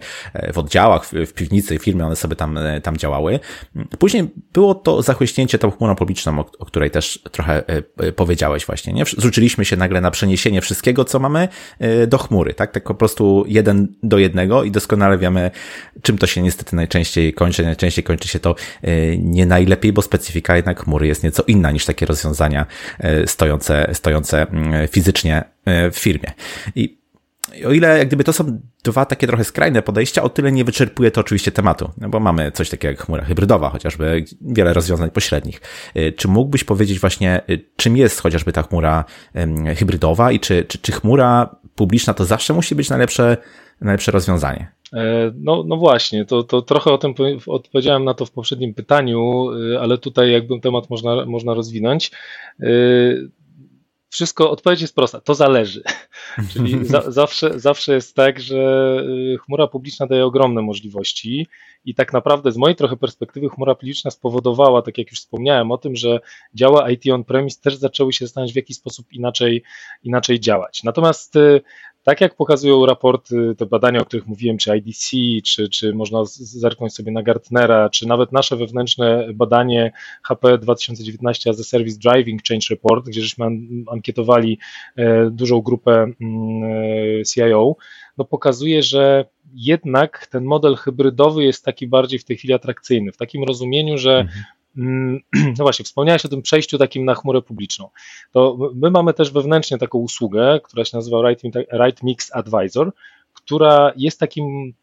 w 0.53 0.59
oddziałach, 0.59 1.07
w, 1.07 1.33
piwnicy, 1.33 1.79
w 1.79 1.83
firmie, 1.83 2.07
one 2.07 2.17
sobie 2.17 2.37
tam, 2.37 2.59
tam 2.83 2.97
działały. 2.97 3.41
Później 3.99 4.31
było 4.53 4.75
to 4.75 5.03
zachłyśnięcie 5.03 5.59
tą 5.59 5.71
chmurą 5.71 5.95
publiczną, 5.95 6.39
o, 6.39 6.47
o 6.59 6.65
której 6.65 6.91
też 6.91 7.23
trochę 7.33 7.63
powiedziałeś 8.17 8.67
właśnie, 8.67 8.93
nie? 8.93 9.05
Zrzuciliśmy 9.05 9.65
się 9.65 9.77
nagle 9.77 10.01
na 10.01 10.11
przeniesienie 10.11 10.61
wszystkich 10.61 10.80
wszystkiego, 10.81 11.05
co 11.05 11.19
mamy 11.19 11.49
e, 11.79 12.07
do 12.07 12.19
chmury, 12.19 12.55
tak? 12.55 12.73
Tak 12.73 12.85
po 12.85 12.95
prostu 12.95 13.45
jeden 13.49 13.89
do 14.03 14.19
jednego 14.19 14.65
i 14.65 14.71
doskonale 14.71 15.19
wiemy, 15.19 15.51
czym 16.03 16.19
to 16.19 16.27
się 16.27 16.43
niestety 16.43 16.77
najczęściej 16.77 17.35
kończy. 17.35 17.63
Najczęściej 17.63 18.05
kończy 18.05 18.29
się 18.29 18.39
to 18.39 18.55
e, 18.83 19.17
nie 19.17 19.47
najlepiej, 19.47 19.93
bo 19.93 20.03
specyfika 20.03 20.57
jednak 20.57 20.85
chmury 20.85 21.07
jest 21.07 21.23
nieco 21.23 21.43
inna 21.47 21.71
niż 21.71 21.85
takie 21.85 22.07
rozwiązania 22.07 22.67
e, 22.99 23.27
stojące, 23.27 23.91
stojące 23.93 24.43
mm, 24.49 24.89
fizycznie 24.89 25.45
w 25.93 25.99
firmie. 25.99 26.33
I 26.75 27.00
o 27.67 27.73
ile 27.73 27.99
jak 27.99 28.09
gdyby 28.09 28.25
to 28.25 28.33
są 28.33 28.61
dwa 28.85 29.05
takie 29.05 29.27
trochę 29.27 29.45
skrajne 29.45 29.83
podejścia, 29.83 30.23
o 30.23 30.29
tyle 30.29 30.53
nie 30.53 30.65
wyczerpuje 30.65 31.11
to 31.11 31.21
oczywiście 31.21 31.53
tematu, 31.53 31.91
no 31.99 32.09
bo 32.09 32.21
mamy 32.21 32.53
coś 32.53 32.71
takiego 32.71 32.91
jak 32.91 33.01
chmura 33.01 33.25
hybrydowa, 33.25 33.71
chociażby 33.71 34.25
wiele 34.41 34.73
rozwiązań 34.73 35.11
pośrednich. 35.11 35.61
Y, 35.97 36.13
czy 36.13 36.29
mógłbyś 36.29 36.65
powiedzieć 36.65 36.99
właśnie, 36.99 37.41
y, 37.51 37.65
czym 37.77 37.97
jest 37.97 38.21
chociażby 38.21 38.53
ta 38.53 38.63
chmura 38.63 39.05
hybrydowa 39.77 40.33
i 40.33 40.41
czy, 40.41 40.65
czy, 40.65 40.79
czy 40.79 40.93
chmura 40.93 41.57
publiczna 41.75 42.15
to 42.15 42.25
zawsze 42.25 42.55
musi 42.55 42.75
być 42.75 42.91
najlepsze, 42.91 43.37
najlepsze 43.81 44.13
rozwiązanie? 44.13 44.73
E, 44.93 45.33
no, 45.35 45.65
no 45.67 45.77
właśnie, 45.77 46.25
to, 46.25 46.43
to 46.43 46.63
trochę 46.63 46.91
o 46.91 46.99
tym 46.99 47.15
odpowiedziałem 47.47 48.05
na 48.05 48.15
to 48.15 48.27
w 48.27 48.31
poprzednim 48.31 48.75
pytaniu, 48.75 49.51
y, 49.53 49.81
ale 49.81 49.99
tutaj 49.99 50.33
jakby 50.33 50.61
temat 50.61 50.91
można, 50.91 51.25
można 51.27 51.55
rozwinąć 51.55 52.11
wszystko, 54.11 54.51
odpowiedź 54.51 54.81
jest 54.81 54.95
prosta, 54.95 55.21
to 55.21 55.35
zależy. 55.35 55.83
Czyli 56.53 56.87
za, 56.87 57.11
zawsze, 57.11 57.61
zawsze 57.61 57.95
jest 57.95 58.17
tak, 58.17 58.41
że 58.41 58.97
y, 59.35 59.39
chmura 59.39 59.67
publiczna 59.67 60.07
daje 60.07 60.25
ogromne 60.25 60.63
możliwości 60.63 61.47
i 61.85 61.95
tak 61.95 62.13
naprawdę 62.13 62.53
z 62.53 62.57
mojej 62.57 62.77
trochę 62.77 62.97
perspektywy 62.97 63.49
chmura 63.49 63.75
publiczna 63.75 64.11
spowodowała, 64.11 64.83
tak 64.83 64.99
jak 64.99 65.11
już 65.11 65.21
wspomniałem 65.21 65.71
o 65.71 65.79
tym, 65.79 65.97
że 65.97 66.21
działa 66.55 66.91
IT 66.91 67.03
on-premise 67.13 67.61
też 67.61 67.77
zaczęły 67.77 68.13
się 68.13 68.27
zastanawiać 68.27 68.53
w 68.53 68.57
jaki 68.57 68.75
sposób 68.75 69.13
inaczej, 69.13 69.63
inaczej 70.03 70.41
działać. 70.41 70.83
Natomiast 70.83 71.37
y, 71.37 71.61
tak 72.03 72.21
jak 72.21 72.37
pokazują 72.37 72.87
raporty, 72.87 73.55
te 73.59 73.67
badania, 73.67 74.01
o 74.01 74.05
których 74.05 74.27
mówiłem, 74.27 74.59
czy 74.59 74.77
IDC, 74.77 75.17
czy, 75.45 75.69
czy 75.69 75.95
można 75.95 76.25
zerknąć 76.25 76.95
sobie 76.95 77.13
na 77.13 77.23
Gartnera, 77.23 77.91
czy 77.91 78.09
nawet 78.09 78.33
nasze 78.33 78.57
wewnętrzne 78.57 79.29
badanie 79.35 79.93
HP 80.23 80.59
2019 80.59 81.51
as 81.51 81.61
a 81.61 81.65
Service 81.65 81.99
Driving 81.99 82.43
Change 82.49 82.67
Report, 82.71 83.07
gdzie 83.07 83.23
żeśmy 83.23 83.47
ankietowali 83.93 84.59
e, 84.97 85.31
dużą 85.31 85.61
grupę 85.61 85.93
mm, 85.93 86.63
e, 87.21 87.25
CIO, 87.25 87.77
no 88.19 88.25
pokazuje, 88.25 88.83
że 88.83 89.25
jednak 89.55 90.27
ten 90.27 90.45
model 90.45 90.77
hybrydowy 90.77 91.45
jest 91.45 91.65
taki 91.65 91.89
bardziej 91.89 92.19
w 92.19 92.25
tej 92.25 92.37
chwili 92.37 92.55
atrakcyjny, 92.55 93.13
w 93.13 93.17
takim 93.17 93.45
rozumieniu, 93.45 93.99
że 93.99 94.19
mhm 94.19 94.45
no 95.59 95.65
właśnie, 95.65 95.85
wspomniałeś 95.85 96.25
o 96.25 96.29
tym 96.29 96.43
przejściu 96.43 96.79
takim 96.79 97.05
na 97.05 97.15
chmurę 97.15 97.43
publiczną. 97.43 97.89
To 98.33 98.57
my 98.75 98.91
mamy 98.91 99.15
też 99.15 99.33
wewnętrznie 99.33 99.79
taką 99.79 99.99
usługę, 99.99 100.61
która 100.65 100.85
się 100.85 100.97
nazywa 100.97 101.31
Right 101.73 102.03
Mix 102.03 102.33
Advisor, 102.33 102.93
która 103.33 103.93
jest 103.97 104.21
takim 104.21 104.75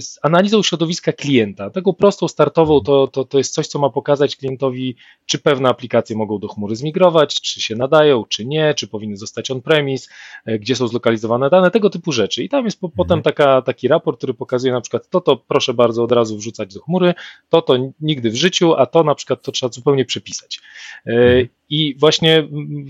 z 0.00 0.18
analizą 0.22 0.62
środowiska 0.62 1.12
klienta. 1.12 1.70
Taką 1.70 1.92
prostą, 1.92 2.28
startową 2.28 2.80
to, 2.80 3.06
to, 3.06 3.24
to 3.24 3.38
jest 3.38 3.54
coś, 3.54 3.66
co 3.66 3.78
ma 3.78 3.90
pokazać 3.90 4.36
klientowi, 4.36 4.96
czy 5.26 5.38
pewne 5.38 5.68
aplikacje 5.68 6.16
mogą 6.16 6.38
do 6.38 6.48
chmury 6.48 6.76
zmigrować, 6.76 7.40
czy 7.40 7.60
się 7.60 7.76
nadają, 7.76 8.24
czy 8.24 8.44
nie, 8.46 8.74
czy 8.74 8.88
powinny 8.88 9.16
zostać 9.16 9.50
on-premise, 9.50 10.08
e, 10.46 10.58
gdzie 10.58 10.76
są 10.76 10.88
zlokalizowane 10.88 11.50
dane, 11.50 11.70
tego 11.70 11.90
typu 11.90 12.12
rzeczy. 12.12 12.44
I 12.44 12.48
tam 12.48 12.64
jest 12.64 12.80
po, 12.80 12.86
mhm. 12.86 12.96
potem 12.96 13.22
taka, 13.22 13.62
taki 13.62 13.88
raport, 13.88 14.18
który 14.18 14.34
pokazuje 14.34 14.72
na 14.72 14.80
przykład 14.80 15.08
to, 15.08 15.20
to 15.20 15.36
proszę 15.36 15.74
bardzo 15.74 16.04
od 16.04 16.12
razu 16.12 16.36
wrzucać 16.36 16.74
do 16.74 16.80
chmury, 16.80 17.14
to, 17.48 17.62
to 17.62 17.92
nigdy 18.00 18.30
w 18.30 18.36
życiu, 18.36 18.74
a 18.74 18.86
to 18.86 19.02
na 19.02 19.14
przykład 19.14 19.42
to 19.42 19.52
trzeba 19.52 19.72
zupełnie 19.72 20.04
przepisać. 20.04 20.60
E, 21.06 21.10
mhm. 21.10 21.48
I 21.70 21.94
właśnie 21.98 22.48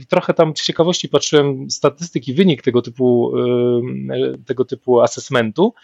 trochę 0.08 0.34
tam 0.34 0.56
z 0.56 0.62
ciekawości 0.62 1.08
patrzyłem 1.08 1.70
statystyki, 1.70 2.34
wynik 2.34 2.62
tego 2.62 2.82
typu, 2.82 3.32
e, 4.14 4.38
tego 4.46 4.64
typu 4.64 5.00
assessmentu 5.00 5.75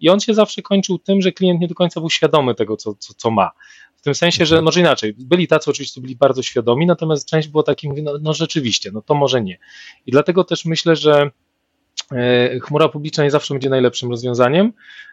i 0.00 0.08
on 0.08 0.20
się 0.20 0.34
zawsze 0.34 0.62
kończył 0.62 0.98
tym, 0.98 1.22
że 1.22 1.32
klient 1.32 1.60
nie 1.60 1.68
do 1.68 1.74
końca 1.74 2.00
był 2.00 2.10
świadomy 2.10 2.54
tego, 2.54 2.76
co, 2.76 2.94
co, 2.94 3.14
co 3.14 3.30
ma. 3.30 3.50
W 3.96 4.02
tym 4.02 4.14
sensie, 4.14 4.46
że 4.46 4.62
może 4.62 4.80
inaczej, 4.80 5.14
byli 5.18 5.48
tacy 5.48 5.70
oczywiście, 5.70 6.00
byli 6.00 6.16
bardzo 6.16 6.42
świadomi, 6.42 6.86
natomiast 6.86 7.28
część 7.28 7.48
było 7.48 7.62
takim, 7.62 7.94
no, 8.02 8.12
no 8.20 8.34
rzeczywiście, 8.34 8.90
no 8.92 9.02
to 9.02 9.14
może 9.14 9.42
nie. 9.42 9.58
I 10.06 10.10
dlatego 10.10 10.44
też 10.44 10.64
myślę, 10.64 10.96
że 10.96 11.30
e, 12.12 12.60
chmura 12.60 12.88
publiczna 12.88 13.24
nie 13.24 13.30
zawsze 13.30 13.54
będzie 13.54 13.70
najlepszym 13.70 14.10
rozwiązaniem 14.10 14.72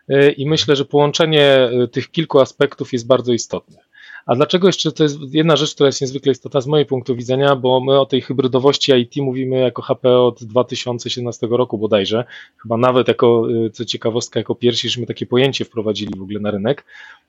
e, 0.10 0.32
i 0.32 0.50
myślę, 0.50 0.76
że 0.76 0.86
połączenie 0.86 1.44
e, 1.44 1.88
tych 1.88 2.12
kilku 2.12 2.40
aspektów 2.40 2.94
jest 2.94 3.08
bardzo 3.08 3.34
istotne. 3.34 3.78
A 4.26 4.36
dlaczego 4.36 4.68
jeszcze 4.68 4.92
to 4.92 5.04
jest 5.04 5.18
jedna 5.34 5.56
rzecz, 5.56 5.76
która 5.76 5.88
jest 5.88 6.02
niezwykle 6.02 6.32
istotna 6.32 6.62
z 6.62 6.68
mojego 6.68 6.90
punktu 6.90 7.16
widzenia, 7.16 7.56
bo 7.56 7.80
my 7.80 8.00
o 8.00 8.06
tej 8.06 8.22
hybrydowości 8.22 8.92
IT 8.92 9.16
mówimy 9.18 9.60
jako 9.60 9.82
HP 9.82 10.20
od 10.20 10.44
2017 10.44 11.48
roku 11.50 11.78
bodajże, 11.78 12.26
chyba 12.62 12.78
nawet 12.78 13.08
jako, 13.08 13.48
y, 13.66 13.70
co 13.70 13.86
ciekawostka, 13.86 14.40
jako 14.40 14.56
pierwsi, 14.56 14.90
żeśmy 14.90 15.06
takie 15.06 15.26
pojęcie 15.26 15.66
wprowadzili 15.66 16.20
w 16.20 16.22
ogóle 16.22 16.40
na 16.40 16.52
rynek. 16.52 16.86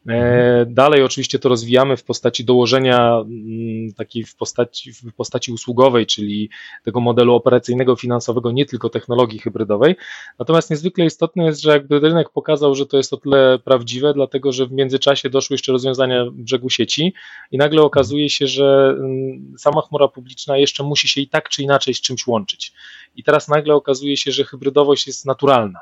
E, 0.08 0.66
dalej 0.68 1.02
oczywiście 1.02 1.38
to 1.38 1.48
rozwijamy 1.48 1.96
w 1.96 2.04
postaci 2.04 2.44
dołożenia 2.44 3.18
mm, 3.18 3.92
takiej 3.92 4.24
w 4.24 4.36
postaci, 4.36 4.92
w 4.92 5.12
postaci 5.16 5.52
usługowej, 5.52 6.06
czyli 6.06 6.50
tego 6.84 7.00
modelu 7.00 7.34
operacyjnego, 7.34 7.96
finansowego, 7.96 8.52
nie 8.52 8.66
tylko 8.66 8.88
technologii 8.88 9.38
hybrydowej. 9.38 9.96
Natomiast 10.38 10.70
niezwykle 10.70 11.04
istotne 11.04 11.44
jest, 11.44 11.60
że 11.60 11.70
jakby 11.70 12.00
rynek 12.00 12.30
pokazał, 12.30 12.74
że 12.74 12.86
to 12.86 12.96
jest 12.96 13.12
o 13.12 13.16
tyle 13.16 13.58
prawdziwe, 13.58 14.14
dlatego 14.14 14.52
że 14.52 14.66
w 14.66 14.72
międzyczasie 14.72 15.30
doszły 15.30 15.54
jeszcze 15.54 15.72
rozwiązania 15.72 16.24
brzegu 16.30 16.70
sieci, 16.70 16.85
sieci 16.86 17.14
i 17.50 17.58
nagle 17.58 17.82
okazuje 17.82 18.30
się, 18.30 18.46
że 18.46 18.94
mm, 18.98 19.54
sama 19.58 19.82
chmura 19.82 20.08
publiczna 20.08 20.56
jeszcze 20.56 20.82
musi 20.84 21.08
się 21.08 21.20
i 21.20 21.28
tak 21.28 21.48
czy 21.48 21.62
inaczej 21.62 21.94
z 21.94 22.00
czymś 22.00 22.26
łączyć. 22.26 22.72
I 23.16 23.24
teraz 23.24 23.48
nagle 23.48 23.74
okazuje 23.74 24.16
się, 24.16 24.32
że 24.32 24.44
hybrydowość 24.44 25.06
jest 25.06 25.26
naturalna. 25.26 25.80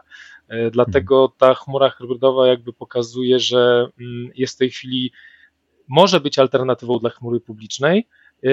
E, 0.49 0.71
dlatego 0.71 1.33
ta 1.39 1.55
chmura 1.55 1.91
hybrydowa 1.91 2.47
jakby 2.47 2.73
pokazuje, 2.73 3.41
że 3.41 3.89
mm, 4.01 4.31
jest 4.35 4.55
w 4.55 4.59
tej 4.59 4.71
chwili, 4.71 5.13
może 5.89 6.21
być 6.21 6.39
alternatywą 6.39 6.99
dla 6.99 7.11
chmury 7.11 7.41
publicznej 7.41 8.09
e, 8.45 8.49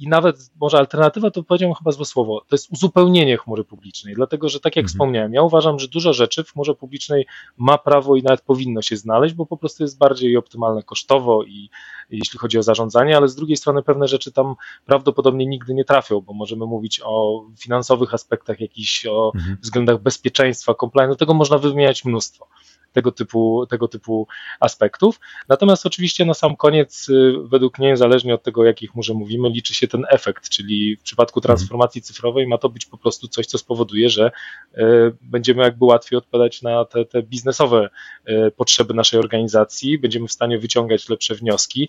i 0.00 0.08
nawet 0.08 0.50
może 0.60 0.78
alternatywa 0.78 1.30
to 1.30 1.42
powiedziałem 1.42 1.74
chyba 1.74 1.90
złe 1.90 2.04
słowo, 2.04 2.44
to 2.48 2.54
jest 2.54 2.72
uzupełnienie 2.72 3.36
chmury 3.36 3.64
publicznej, 3.64 4.14
dlatego 4.14 4.48
że 4.48 4.60
tak 4.60 4.76
jak 4.76 4.82
mhm. 4.82 4.88
wspomniałem, 4.88 5.34
ja 5.34 5.42
uważam, 5.42 5.78
że 5.78 5.88
dużo 5.88 6.12
rzeczy 6.12 6.44
w 6.44 6.52
chmurze 6.52 6.74
publicznej 6.74 7.26
ma 7.56 7.78
prawo 7.78 8.16
i 8.16 8.22
nawet 8.22 8.40
powinno 8.40 8.82
się 8.82 8.96
znaleźć, 8.96 9.34
bo 9.34 9.46
po 9.46 9.56
prostu 9.56 9.82
jest 9.82 9.98
bardziej 9.98 10.36
optymalne 10.36 10.82
kosztowo 10.82 11.44
i 11.44 11.70
jeśli 12.10 12.38
chodzi 12.38 12.58
o 12.58 12.62
zarządzanie, 12.62 13.16
ale 13.16 13.28
z 13.28 13.34
drugiej 13.34 13.56
strony 13.56 13.82
pewne 13.82 14.08
rzeczy 14.08 14.32
tam 14.32 14.54
prawdopodobnie 14.86 15.46
nigdy 15.46 15.74
nie 15.74 15.84
trafią, 15.84 16.20
bo 16.20 16.32
możemy 16.32 16.66
mówić 16.66 17.00
o 17.04 17.44
finansowych 17.58 18.14
aspektach 18.14 18.60
jakichś, 18.60 19.06
o 19.06 19.32
mhm. 19.34 19.56
względach 19.62 20.02
bezpieczeństwa, 20.02 20.74
compliance, 20.74 21.16
tego 21.16 21.34
można 21.34 21.58
wymieniać 21.58 22.04
mnóstwo 22.04 22.48
tego 22.92 23.12
typu, 23.12 23.66
tego 23.70 23.88
typu 23.88 24.26
aspektów. 24.60 25.20
Natomiast 25.48 25.86
oczywiście 25.86 26.24
na 26.24 26.34
sam 26.34 26.56
koniec, 26.56 27.08
y, 27.08 27.34
według 27.44 27.78
mnie, 27.78 27.96
zależnie 27.96 28.34
od 28.34 28.42
tego, 28.42 28.60
o 28.60 28.64
jakich 28.64 28.90
chmurze 28.90 29.14
mówimy, 29.14 29.48
liczy 29.48 29.74
się 29.74 29.88
ten 29.88 30.04
efekt, 30.08 30.48
czyli 30.48 30.96
w 30.96 31.02
przypadku 31.02 31.40
mhm. 31.40 31.42
transformacji 31.42 32.02
cyfrowej 32.02 32.46
ma 32.46 32.58
to 32.58 32.68
być 32.68 32.86
po 32.86 32.98
prostu 32.98 33.28
coś, 33.28 33.46
co 33.46 33.58
spowoduje, 33.58 34.08
że 34.08 34.30
y, 34.78 34.80
będziemy 35.20 35.62
jakby 35.62 35.84
łatwiej 35.84 36.18
odpowiadać 36.18 36.62
na 36.62 36.84
te, 36.84 37.04
te 37.04 37.22
biznesowe 37.22 37.88
y, 38.28 38.50
potrzeby 38.56 38.94
naszej 38.94 39.20
organizacji, 39.20 39.98
będziemy 39.98 40.28
w 40.28 40.32
stanie 40.32 40.58
wyciągać 40.58 41.08
lepsze 41.08 41.34
wnioski. 41.34 41.88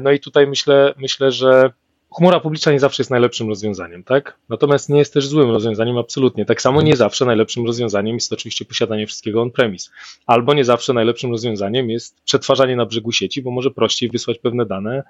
No 0.00 0.10
i 0.10 0.20
tutaj 0.20 0.46
myślę, 0.46 0.94
myślę, 0.96 1.32
że 1.32 1.72
Chmura 2.10 2.40
publiczna 2.40 2.72
nie 2.72 2.80
zawsze 2.80 3.02
jest 3.02 3.10
najlepszym 3.10 3.48
rozwiązaniem, 3.48 4.04
tak? 4.04 4.38
Natomiast 4.48 4.88
nie 4.88 4.98
jest 4.98 5.14
też 5.14 5.28
złym 5.28 5.50
rozwiązaniem, 5.50 5.98
absolutnie. 5.98 6.44
Tak 6.44 6.62
samo 6.62 6.82
nie 6.82 6.96
zawsze 6.96 7.24
najlepszym 7.24 7.66
rozwiązaniem 7.66 8.14
jest 8.14 8.32
oczywiście 8.32 8.64
posiadanie 8.64 9.06
wszystkiego 9.06 9.42
on-premise. 9.42 9.90
Albo 10.26 10.54
nie 10.54 10.64
zawsze 10.64 10.92
najlepszym 10.92 11.30
rozwiązaniem 11.30 11.90
jest 11.90 12.20
przetwarzanie 12.24 12.76
na 12.76 12.86
brzegu 12.86 13.12
sieci, 13.12 13.42
bo 13.42 13.50
może 13.50 13.70
prościej 13.70 14.10
wysłać 14.10 14.38
pewne 14.38 14.66
dane 14.66 15.02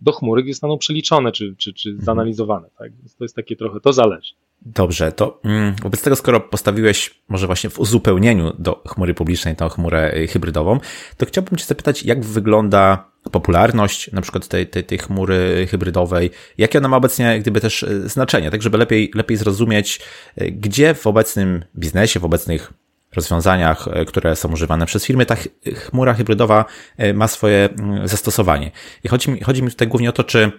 do 0.00 0.12
chmury, 0.12 0.42
gdzie 0.42 0.52
zostaną 0.52 0.78
przeliczone 0.78 1.32
czy, 1.32 1.54
czy, 1.58 1.72
czy 1.72 1.88
mhm. 1.88 2.04
zanalizowane, 2.04 2.68
tak? 2.78 2.92
Więc 2.96 3.16
to 3.16 3.24
jest 3.24 3.36
takie 3.36 3.56
trochę, 3.56 3.80
to 3.80 3.92
zależy. 3.92 4.34
Dobrze, 4.62 5.12
to 5.12 5.40
mm, 5.44 5.74
wobec 5.82 6.02
tego, 6.02 6.16
skoro 6.16 6.40
postawiłeś 6.40 7.20
może 7.28 7.46
właśnie 7.46 7.70
w 7.70 7.78
uzupełnieniu 7.78 8.52
do 8.58 8.82
chmury 8.88 9.14
publicznej 9.14 9.56
tą 9.56 9.68
chmurę 9.68 10.14
y, 10.14 10.26
hybrydową, 10.26 10.80
to 11.16 11.26
chciałbym 11.26 11.58
Cię 11.58 11.64
zapytać, 11.64 12.02
jak 12.02 12.24
wygląda 12.24 13.09
popularność 13.32 14.12
na 14.12 14.20
przykład 14.20 14.48
tej, 14.48 14.66
tej, 14.66 14.84
tej 14.84 14.98
chmury 14.98 15.66
hybrydowej, 15.70 16.30
jakie 16.58 16.78
ona 16.78 16.88
ma 16.88 16.96
obecnie 16.96 17.38
gdyby 17.40 17.60
też 17.60 17.82
e, 17.82 18.08
znaczenie, 18.08 18.50
tak 18.50 18.62
żeby 18.62 18.78
lepiej, 18.78 19.10
lepiej 19.14 19.36
zrozumieć, 19.36 20.00
e, 20.36 20.50
gdzie 20.50 20.94
w 20.94 21.06
obecnym 21.06 21.64
biznesie, 21.76 22.20
w 22.20 22.24
obecnych 22.24 22.72
rozwiązaniach, 23.16 23.88
e, 23.88 24.04
które 24.04 24.36
są 24.36 24.52
używane 24.52 24.86
przez 24.86 25.04
firmy, 25.04 25.26
ta 25.26 25.36
chmura 25.74 26.14
hybrydowa 26.14 26.64
ma 27.14 27.28
swoje 27.28 27.68
mm, 27.78 28.08
zastosowanie. 28.08 28.70
I 29.04 29.08
chodzi 29.08 29.30
mi, 29.30 29.40
chodzi 29.40 29.62
mi 29.62 29.70
tutaj 29.70 29.88
głównie 29.88 30.10
o 30.10 30.12
to, 30.12 30.24
czy 30.24 30.52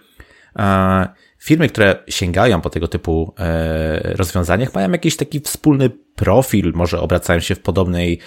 firmy, 1.39 1.69
które 1.69 2.03
sięgają 2.09 2.61
po 2.61 2.69
tego 2.69 2.87
typu 2.87 3.35
rozwiązaniach, 4.03 4.73
mają 4.73 4.91
jakiś 4.91 5.17
taki 5.17 5.39
wspólny 5.39 5.89
profil, 6.15 6.71
może 6.75 6.99
obracają 6.99 7.39
się 7.39 7.55
w 7.55 7.59
podobnej 7.59 8.19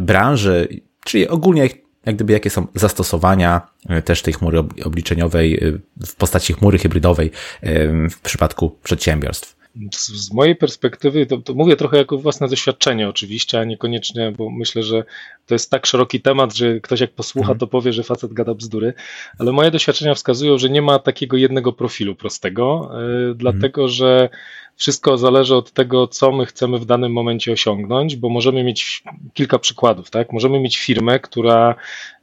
branży, 0.00 0.68
czyli 1.04 1.28
ogólnie 1.28 1.68
jak 2.06 2.16
gdyby 2.16 2.32
jakie 2.32 2.50
są 2.50 2.66
zastosowania 2.74 3.60
e, 3.88 4.02
też 4.02 4.22
tej 4.22 4.34
chmury 4.34 4.58
obliczeniowej 4.84 5.54
e, 5.54 6.06
w 6.06 6.14
postaci 6.14 6.52
chmury 6.52 6.78
hybrydowej 6.78 7.30
e, 7.62 8.08
w 8.08 8.20
przypadku 8.20 8.78
przedsiębiorstw. 8.82 9.56
Z 9.94 10.32
mojej 10.32 10.56
perspektywy, 10.56 11.26
to, 11.26 11.38
to, 11.38 11.54
mówię 11.54 11.76
trochę 11.76 11.96
jako 11.96 12.18
własne 12.18 12.48
doświadczenie 12.48 13.08
oczywiście, 13.08 13.60
a 13.60 13.64
niekoniecznie, 13.64 14.32
bo 14.32 14.50
myślę, 14.50 14.82
że 14.82 15.04
to 15.46 15.54
jest 15.54 15.70
tak 15.70 15.86
szeroki 15.86 16.20
temat, 16.20 16.54
że 16.54 16.80
ktoś 16.80 17.00
jak 17.00 17.10
posłucha, 17.10 17.52
mhm. 17.52 17.58
to 17.58 17.66
powie, 17.66 17.92
że 17.92 18.02
facet 18.02 18.32
gada 18.32 18.54
bzdury, 18.54 18.94
ale 19.38 19.52
moje 19.52 19.70
doświadczenia 19.70 20.14
wskazują, 20.14 20.58
że 20.58 20.70
nie 20.70 20.82
ma 20.82 20.98
takiego 20.98 21.36
jednego 21.36 21.72
profilu 21.72 22.14
prostego, 22.14 22.90
yy, 23.28 23.34
dlatego 23.34 23.88
że 23.88 24.28
wszystko 24.76 25.18
zależy 25.18 25.56
od 25.56 25.72
tego, 25.72 26.06
co 26.06 26.32
my 26.32 26.46
chcemy 26.46 26.78
w 26.78 26.84
danym 26.84 27.12
momencie 27.12 27.52
osiągnąć, 27.52 28.16
bo 28.16 28.28
możemy 28.28 28.64
mieć 28.64 29.02
kilka 29.34 29.58
przykładów, 29.58 30.10
tak? 30.10 30.32
Możemy 30.32 30.60
mieć 30.60 30.78
firmę, 30.78 31.20
która 31.20 31.74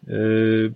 y, 0.08 0.72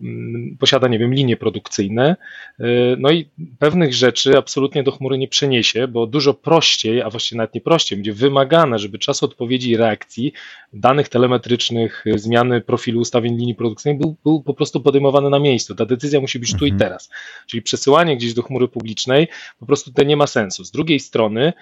posiada, 0.59 0.87
nie 0.87 0.99
wiem, 0.99 1.13
linie 1.13 1.37
produkcyjne, 1.37 2.15
y, 2.59 2.63
no 2.99 3.11
i 3.11 3.29
pewnych 3.59 3.93
rzeczy 3.93 4.37
absolutnie 4.37 4.83
do 4.83 4.91
chmury 4.91 5.17
nie 5.17 5.27
przeniesie, 5.27 5.87
bo 5.87 6.07
dużo 6.07 6.33
prościej, 6.33 7.01
a 7.01 7.09
właściwie 7.09 7.37
nawet 7.37 7.53
nie 7.53 7.61
prościej, 7.61 7.97
będzie 7.97 8.13
wymagane, 8.13 8.79
żeby 8.79 8.99
czas 8.99 9.23
odpowiedzi 9.23 9.71
i 9.71 9.77
reakcji 9.77 10.33
danych 10.73 11.09
telemetrycznych, 11.09 12.05
zmiany 12.15 12.61
profilu 12.61 12.99
ustawień 13.01 13.37
linii 13.37 13.55
produkcyjnej 13.55 14.01
był, 14.01 14.15
był 14.23 14.43
po 14.43 14.53
prostu 14.53 14.81
podejmowany 14.81 15.29
na 15.29 15.39
miejscu. 15.39 15.75
Ta 15.75 15.85
decyzja 15.85 16.21
musi 16.21 16.39
być 16.39 16.49
tu 16.51 16.65
mhm. 16.65 16.75
i 16.75 16.79
teraz. 16.79 17.09
Czyli 17.47 17.61
przesyłanie 17.61 18.17
gdzieś 18.17 18.33
do 18.33 18.41
chmury 18.41 18.67
publicznej 18.67 19.27
po 19.59 19.65
prostu 19.65 19.89
tutaj 19.89 20.05
nie 20.05 20.17
ma 20.17 20.27
sensu. 20.27 20.63
Z 20.63 20.71
drugiej 20.71 20.99
strony, 20.99 21.53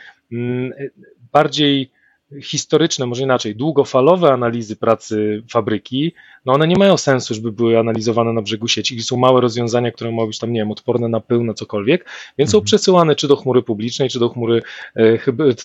bardziej 1.33 1.91
historyczne, 2.41 3.05
może 3.05 3.23
inaczej, 3.23 3.55
długofalowe 3.55 4.33
analizy 4.33 4.75
pracy 4.75 5.43
fabryki, 5.51 6.13
no 6.45 6.53
one 6.53 6.67
nie 6.67 6.75
mają 6.75 6.97
sensu, 6.97 7.33
żeby 7.33 7.51
były 7.51 7.79
analizowane 7.79 8.33
na 8.33 8.41
brzegu 8.41 8.67
sieci, 8.67 9.03
są 9.03 9.17
małe 9.17 9.41
rozwiązania, 9.41 9.91
które 9.91 10.11
mogą 10.11 10.27
być 10.27 10.39
tam, 10.39 10.53
nie 10.53 10.59
wiem, 10.59 10.71
odporne 10.71 11.07
na 11.09 11.19
pył, 11.19 11.43
na 11.43 11.53
cokolwiek, 11.53 12.09
więc 12.37 12.51
są 12.51 12.57
mhm. 12.57 12.65
przesyłane 12.65 13.15
czy 13.15 13.27
do 13.27 13.35
chmury 13.35 13.61
publicznej, 13.61 14.09
czy 14.09 14.19
do 14.19 14.29
chmury, 14.29 14.61
e, 14.95 15.17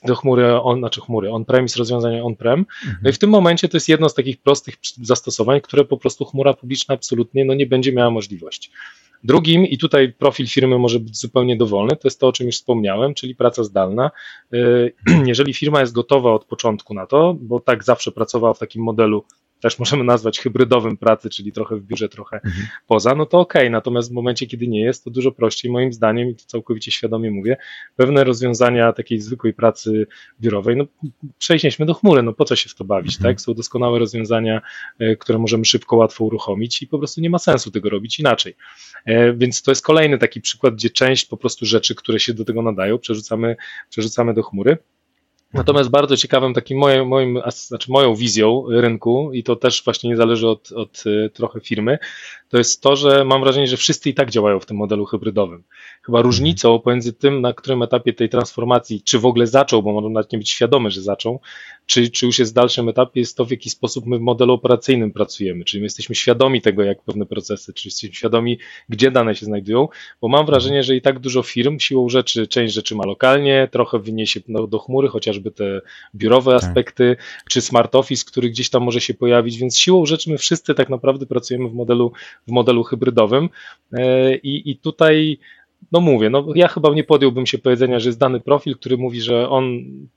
do 0.05 0.17
chmury, 0.17 0.61
on, 0.61 0.79
znaczy 0.79 1.01
chmury, 1.01 1.31
on-premise, 1.31 1.79
rozwiązania 1.79 2.23
on-prem. 2.23 2.67
No 2.85 2.91
i 2.91 2.97
mhm. 2.97 3.13
w 3.13 3.19
tym 3.19 3.31
momencie 3.31 3.69
to 3.69 3.77
jest 3.77 3.89
jedno 3.89 4.09
z 4.09 4.15
takich 4.15 4.43
prostych 4.43 4.75
zastosowań, 5.03 5.61
które 5.61 5.85
po 5.85 5.97
prostu 5.97 6.25
chmura 6.25 6.55
publiczna 6.55 6.95
absolutnie 6.95 7.45
no, 7.45 7.55
nie 7.55 7.67
będzie 7.67 7.93
miała 7.93 8.11
możliwości. 8.11 8.71
Drugim, 9.25 9.67
i 9.67 9.79
tutaj 9.79 10.13
profil 10.13 10.47
firmy 10.47 10.79
może 10.79 11.01
być 11.01 11.19
zupełnie 11.19 11.57
dowolny, 11.57 11.97
to 11.97 12.09
jest 12.09 12.21
to, 12.21 12.29
o 12.29 12.33
czym 12.33 12.47
już 12.47 12.57
wspomniałem, 12.57 13.15
czyli 13.15 13.35
praca 13.35 13.65
zdalna. 13.65 14.11
Y, 14.55 14.93
jeżeli 15.27 15.55
firma 15.55 15.81
jest 15.81 15.93
gotowa 15.93 16.33
od 16.33 16.45
początku 16.45 16.95
na 16.95 17.07
to, 17.07 17.37
bo 17.41 17.61
tak 17.61 17.85
zawsze 17.85 18.13
pracowała 18.13 18.55
w 18.55 18.59
takim 18.59 18.83
modelu 18.83 19.25
też 19.61 19.79
możemy 19.79 20.05
nazwać 20.05 20.39
hybrydowym 20.39 20.97
pracy, 20.97 21.31
czyli 21.31 21.53
trochę 21.53 21.77
w 21.77 21.83
biurze, 21.83 22.09
trochę 22.09 22.37
mhm. 22.37 22.67
poza, 22.87 23.15
no 23.15 23.27
to 23.27 23.41
okej. 23.41 23.63
Okay. 23.63 23.71
Natomiast 23.71 24.11
w 24.11 24.13
momencie, 24.13 24.47
kiedy 24.47 24.69
nie 24.69 24.81
jest, 24.81 25.05
to 25.05 25.11
dużo 25.11 25.33
prościej, 25.33 25.71
moim 25.71 25.93
zdaniem, 25.93 26.29
i 26.29 26.35
to 26.35 26.45
całkowicie 26.47 26.91
świadomie 26.93 27.31
mówię, 27.31 27.57
pewne 27.97 28.25
rozwiązania 28.25 28.93
takiej 28.93 29.21
zwykłej 29.21 29.55
pracy 29.55 30.07
biurowej, 30.41 30.77
no 30.77 30.85
przenieśmy 31.39 31.87
do 31.87 31.95
chmury, 31.95 32.23
no 32.23 32.33
po 32.33 32.45
co 32.45 32.57
się 32.57 32.69
w 32.69 32.75
to 32.75 32.85
bawić, 32.85 33.17
mhm. 33.17 33.35
tak? 33.35 33.41
Są 33.41 33.55
doskonałe 33.55 33.99
rozwiązania, 33.99 34.63
e, 34.99 35.17
które 35.17 35.39
możemy 35.39 35.65
szybko, 35.65 35.97
łatwo 35.97 36.25
uruchomić 36.25 36.83
i 36.83 36.87
po 36.87 36.99
prostu 36.99 37.21
nie 37.21 37.31
ma 37.31 37.39
sensu 37.39 37.71
tego 37.71 37.91
robić 37.91 38.21
inaczej. 38.21 38.57
E, 39.05 39.33
więc 39.33 39.63
to 39.63 39.71
jest 39.71 39.85
kolejny 39.85 40.19
taki 40.19 40.41
przykład, 40.41 40.75
gdzie 40.75 40.91
część 40.91 41.25
po 41.25 41.37
prostu 41.37 41.67
rzeczy, 41.67 41.95
które 41.95 42.21
się 42.21 42.35
do 42.35 42.45
tego 42.45 42.63
nadają, 42.63 42.99
przerzucamy, 42.99 43.57
przerzucamy 43.91 44.35
do 44.35 44.43
chmury. 44.43 44.79
Natomiast 45.55 45.91
bardzo 45.91 46.17
ciekawym 46.17 46.55
takim 46.55 46.79
moim, 46.79 47.09
moim, 47.09 47.41
znaczy 47.67 47.93
moją 47.93 48.15
wizją 48.15 48.65
rynku, 48.69 49.33
i 49.33 49.43
to 49.43 49.57
też 49.57 49.85
właśnie 49.85 50.11
nie 50.11 50.17
zależy 50.17 50.49
od, 50.49 50.73
od 50.73 51.07
y, 51.07 51.31
trochę 51.35 51.61
firmy, 51.61 51.99
to 52.49 52.59
jest 52.59 52.83
to, 52.83 52.97
że 52.97 53.25
mam 53.25 53.41
wrażenie, 53.41 53.67
że 53.67 53.77
wszyscy 53.77 54.11
i 54.11 54.15
tak 54.15 54.31
działają 54.31 54.61
w 54.61 54.67
tym 54.67 54.77
modelu 54.77 55.05
hybrydowym. 55.05 55.63
Chyba 56.03 56.19
mhm. 56.19 56.27
różnicą 56.27 56.79
pomiędzy 56.79 57.13
tym, 57.13 57.41
na 57.41 57.53
którym 57.53 57.83
etapie 57.83 58.13
tej 58.13 58.29
transformacji, 58.29 59.03
czy 59.03 59.19
w 59.19 59.27
ogóle 59.27 59.47
zaczął, 59.47 59.83
bo 59.83 59.93
mogą 59.93 60.09
nawet 60.09 60.33
nie 60.33 60.39
być 60.39 60.51
świadomy, 60.51 60.91
że 60.91 61.03
zaczął, 61.03 61.41
czy, 61.87 62.11
czy 62.11 62.27
już 62.27 62.39
jest 62.39 62.53
w 62.53 62.55
dalszym 62.55 62.89
etapie, 62.89 63.21
jest 63.21 63.37
to, 63.37 63.45
w 63.45 63.51
jaki 63.51 63.71
sposób 63.71 64.07
my 64.07 64.19
w 64.19 64.21
modelu 64.21 64.53
operacyjnym 64.53 65.13
pracujemy. 65.13 65.65
Czyli 65.65 65.81
my 65.81 65.85
jesteśmy 65.85 66.15
świadomi 66.15 66.63
tego, 66.63 66.83
jak 66.83 67.03
pewne 67.03 67.27
procesy, 67.27 67.73
czy 67.73 67.89
jesteśmy 67.89 68.15
świadomi, 68.15 68.59
gdzie 68.89 69.11
dane 69.11 69.35
się 69.35 69.47
znajdują, 69.47 69.89
bo 70.21 70.29
mam 70.29 70.47
wrażenie, 70.47 70.83
że 70.83 70.97
i 70.97 71.03
tak 71.03 71.19
dużo 71.19 71.43
firm 71.43 71.79
siłą 71.79 72.09
rzeczy, 72.09 72.47
część 72.47 72.75
rzeczy 72.75 72.95
ma 72.95 73.07
lokalnie, 73.07 73.69
trochę 73.73 73.99
wyniesie 73.99 74.41
do, 74.49 74.67
do 74.67 74.79
chmury, 74.79 75.09
chociażby 75.41 75.51
te 75.51 75.81
biurowe 76.15 76.53
tak. 76.53 76.63
aspekty, 76.63 77.17
czy 77.49 77.61
smart 77.61 77.95
office, 77.95 78.25
który 78.27 78.51
gdzieś 78.51 78.71
tam 78.71 78.83
może 78.83 79.01
się 79.01 79.15
pojawić, 79.15 79.59
więc 79.59 79.79
siłą 79.79 80.07
rzeczy 80.07 80.31
my 80.31 80.39
wszyscy 80.39 80.75
tak 80.75 80.89
naprawdę 80.89 81.27
pracujemy 81.27 81.69
w 81.69 81.75
modelu, 81.75 82.13
w 82.49 82.51
modelu 82.51 82.85
hybrydowym 82.85 83.49
e, 83.93 84.35
i, 84.37 84.71
i 84.71 84.77
tutaj 84.77 85.39
no 85.93 86.01
mówię, 86.01 86.31
no 86.31 86.47
ja 86.55 86.69
chyba 86.69 86.95
nie 86.95 87.05
podjąłbym 87.05 87.47
się 87.47 87.59
powiedzenia, 87.59 88.01
że 88.01 88.09
jest 88.09 88.19
dany 88.19 88.41
profil, 88.41 88.77
który 88.77 88.99
mówi, 88.99 89.21
że 89.21 89.49
on, 89.49 89.65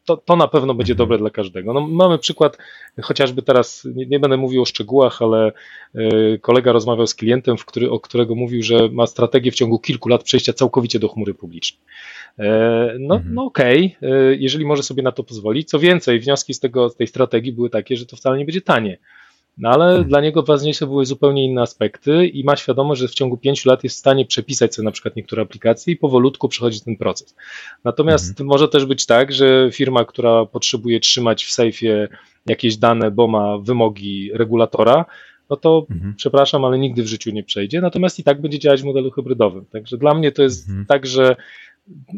to, 0.05 0.17
to 0.17 0.35
na 0.35 0.47
pewno 0.47 0.73
będzie 0.73 0.95
dobre 0.95 1.17
dla 1.17 1.29
każdego. 1.29 1.73
No 1.73 1.87
mamy 1.87 2.17
przykład, 2.17 2.57
chociażby 3.01 3.41
teraz, 3.41 3.87
nie, 3.95 4.05
nie 4.05 4.19
będę 4.19 4.37
mówił 4.37 4.61
o 4.61 4.65
szczegółach, 4.65 5.21
ale 5.21 5.51
y, 5.95 6.39
kolega 6.41 6.71
rozmawiał 6.71 7.07
z 7.07 7.15
klientem, 7.15 7.57
w 7.57 7.65
który, 7.65 7.91
o 7.91 7.99
którego 7.99 8.35
mówił, 8.35 8.63
że 8.63 8.89
ma 8.91 9.07
strategię 9.07 9.51
w 9.51 9.55
ciągu 9.55 9.79
kilku 9.79 10.09
lat 10.09 10.23
przejścia 10.23 10.53
całkowicie 10.53 10.99
do 10.99 11.09
chmury 11.09 11.33
publicznej. 11.33 11.81
E, 12.39 12.95
no, 12.99 13.15
mhm. 13.15 13.35
no 13.35 13.43
okej, 13.43 13.95
okay, 13.97 14.37
jeżeli 14.39 14.65
może 14.65 14.83
sobie 14.83 15.03
na 15.03 15.11
to 15.11 15.23
pozwolić. 15.23 15.69
Co 15.69 15.79
więcej, 15.79 16.19
wnioski 16.19 16.53
z, 16.53 16.59
tego, 16.59 16.89
z 16.89 16.95
tej 16.95 17.07
strategii 17.07 17.53
były 17.53 17.69
takie, 17.69 17.97
że 17.97 18.05
to 18.05 18.15
wcale 18.15 18.37
nie 18.37 18.45
będzie 18.45 18.61
tanie. 18.61 18.97
No 19.57 19.69
ale 19.69 19.85
hmm. 19.85 20.07
dla 20.07 20.21
niego 20.21 20.43
ważniejsze 20.43 20.87
były 20.87 21.05
zupełnie 21.05 21.45
inne 21.45 21.61
aspekty 21.61 22.27
i 22.27 22.43
ma 22.43 22.55
świadomość, 22.55 23.01
że 23.01 23.07
w 23.07 23.13
ciągu 23.13 23.37
pięciu 23.37 23.69
lat 23.69 23.83
jest 23.83 23.95
w 23.95 23.99
stanie 23.99 24.25
przepisać 24.25 24.75
sobie 24.75 24.85
na 24.85 24.91
przykład 24.91 25.15
niektóre 25.15 25.41
aplikacje 25.41 25.93
i 25.93 25.97
powolutku 25.97 26.49
przechodzi 26.49 26.81
ten 26.81 26.97
proces. 26.97 27.35
Natomiast 27.83 28.37
hmm. 28.37 28.47
może 28.47 28.67
też 28.67 28.85
być 28.85 29.05
tak, 29.05 29.33
że 29.33 29.69
firma, 29.71 30.05
która 30.05 30.45
potrzebuje 30.45 30.99
trzymać 30.99 31.45
w 31.45 31.51
sejfie 31.51 32.07
jakieś 32.45 32.77
dane, 32.77 33.11
bo 33.11 33.27
ma 33.27 33.57
wymogi 33.57 34.31
regulatora, 34.33 35.05
no 35.49 35.55
to 35.55 35.85
mhm. 35.91 36.13
przepraszam, 36.17 36.65
ale 36.65 36.79
nigdy 36.79 37.03
w 37.03 37.07
życiu 37.07 37.31
nie 37.31 37.43
przejdzie, 37.43 37.81
natomiast 37.81 38.19
i 38.19 38.23
tak 38.23 38.41
będzie 38.41 38.59
działać 38.59 38.81
w 38.81 38.85
modelu 38.85 39.11
hybrydowym. 39.11 39.65
Także 39.65 39.97
dla 39.97 40.13
mnie 40.13 40.31
to 40.31 40.43
jest 40.43 40.67
mhm. 40.67 40.85
tak, 40.85 41.05
że 41.05 41.35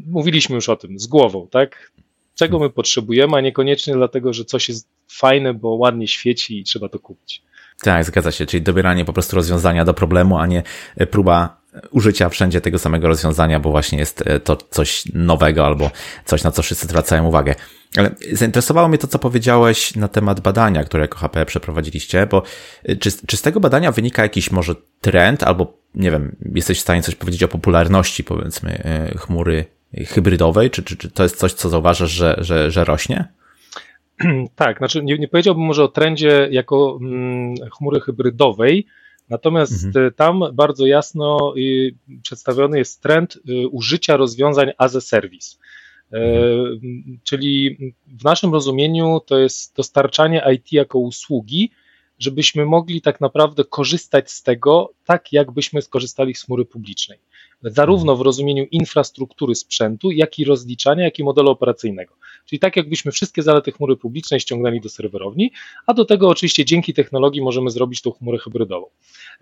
mówiliśmy 0.08 0.56
już 0.56 0.70
o 0.70 0.76
tym, 0.76 1.00
z 1.00 1.08
głową, 1.08 1.48
tak? 1.52 1.92
czego 2.36 2.60
my 2.60 2.70
potrzebujemy, 2.70 3.38
a 3.38 3.42
niekoniecznie 3.42 3.94
dlatego, 3.94 4.34
że 4.34 4.46
coś 4.46 4.70
jest 4.70 4.90
fajne, 5.08 5.54
bo 5.54 5.70
ładnie 5.70 6.08
świeci 6.08 6.60
i 6.60 6.64
trzeba 6.64 6.90
to 6.90 7.00
kupić. 7.00 7.42
Tak, 7.82 8.06
zgadza 8.06 8.32
się, 8.32 8.46
czyli 8.46 8.64
dobieranie 8.64 9.06
po 9.06 9.14
prostu 9.14 9.36
rozwiązania 9.36 9.86
do 9.86 9.94
problemu, 9.94 10.38
a 10.38 10.48
nie 10.48 10.64
próba 11.12 11.58
użycia 11.92 12.30
wszędzie 12.30 12.62
tego 12.62 12.80
samego 12.80 13.08
rozwiązania, 13.08 13.60
bo 13.60 13.72
właśnie 13.72 14.00
jest 14.00 14.24
to 14.44 14.56
coś 14.56 15.04
nowego 15.14 15.66
albo 15.66 15.92
coś, 16.26 16.44
na 16.44 16.52
co 16.52 16.62
wszyscy 16.62 16.88
zwracają 16.88 17.26
uwagę. 17.26 17.56
Ale 17.98 18.16
zainteresowało 18.32 18.88
mnie 18.88 18.98
to, 18.98 19.08
co 19.08 19.20
powiedziałeś 19.20 19.96
na 19.96 20.08
temat 20.08 20.40
badania, 20.40 20.84
które 20.84 21.02
jako 21.02 21.18
HP 21.18 21.46
przeprowadziliście, 21.46 22.28
bo 22.28 22.44
czy, 23.00 23.12
czy 23.28 23.38
z 23.38 23.42
tego 23.42 23.60
badania 23.60 23.92
wynika 23.92 24.24
jakiś 24.24 24.52
może 24.52 24.76
trend, 25.02 25.44
albo 25.44 25.78
nie 25.96 26.12
wiem, 26.12 26.36
jesteś 26.56 26.78
w 26.78 26.82
stanie 26.82 27.02
coś 27.02 27.16
powiedzieć 27.16 27.44
o 27.44 27.48
popularności, 27.48 28.24
powiedzmy, 28.24 28.84
e, 28.84 29.18
chmury 29.18 29.66
hybrydowej? 30.08 30.72
Czy, 30.72 30.84
czy, 30.84 30.98
czy 30.98 31.12
to 31.12 31.24
jest 31.24 31.38
coś, 31.38 31.54
co 31.54 31.70
zauważasz, 31.70 32.12
że, 32.12 32.36
że, 32.38 32.72
że 32.72 32.86
rośnie? 32.86 33.28
Tak, 34.56 34.78
znaczy 34.78 35.04
nie, 35.04 35.18
nie 35.18 35.28
powiedziałbym 35.28 35.64
może 35.64 35.84
o 35.84 35.88
trendzie 35.88 36.48
jako 36.52 36.98
mm, 37.02 37.56
chmury 37.78 38.00
hybrydowej, 38.00 38.86
natomiast 39.30 39.86
mhm. 39.86 40.14
tam 40.14 40.44
bardzo 40.54 40.86
jasno 40.86 41.54
y, 41.58 41.96
przedstawiony 42.22 42.78
jest 42.78 43.02
trend 43.02 43.36
y, 43.50 43.68
użycia 43.68 44.18
rozwiązań 44.18 44.72
as 44.78 44.96
a 44.96 45.02
service. 45.02 45.58
E, 46.14 46.18
mhm. 46.18 47.20
Czyli 47.24 47.78
w 48.08 48.24
naszym 48.24 48.54
rozumieniu 48.54 49.22
to 49.26 49.40
jest 49.40 49.76
dostarczanie 49.76 50.44
IT 50.54 50.72
jako 50.72 51.00
usługi, 51.00 51.72
żebyśmy 52.20 52.66
mogli 52.66 53.02
tak 53.02 53.22
naprawdę 53.22 53.64
korzystać 53.64 54.32
z 54.32 54.44
tego 54.44 54.94
tak, 55.06 55.34
jakbyśmy 55.34 55.82
skorzystali 55.82 56.36
z 56.36 56.44
chmury 56.44 56.66
publicznej 56.66 57.20
zarówno 57.66 58.16
w 58.16 58.22
rozumieniu 58.22 58.66
infrastruktury 58.72 59.56
sprzętu, 59.56 60.12
jak 60.12 60.40
i 60.40 60.46
rozliczania, 60.46 61.04
jak 61.04 61.20
i 61.20 61.24
modelu 61.24 61.50
operacyjnego. 61.50 62.14
Czyli 62.46 62.60
tak 62.60 62.76
jakbyśmy 62.76 63.12
wszystkie 63.12 63.44
zalety 63.44 63.72
chmury 63.72 63.98
publicznej 63.98 64.40
ściągnęli 64.40 64.82
do 64.82 64.90
serwerowni, 64.90 65.52
a 65.86 65.94
do 65.94 66.06
tego 66.06 66.30
oczywiście 66.30 66.66
dzięki 66.66 66.94
technologii 66.94 67.42
możemy 67.42 67.70
zrobić 67.70 68.02
tą 68.02 68.12
chmurę 68.12 68.38
hybrydową. 68.38 68.86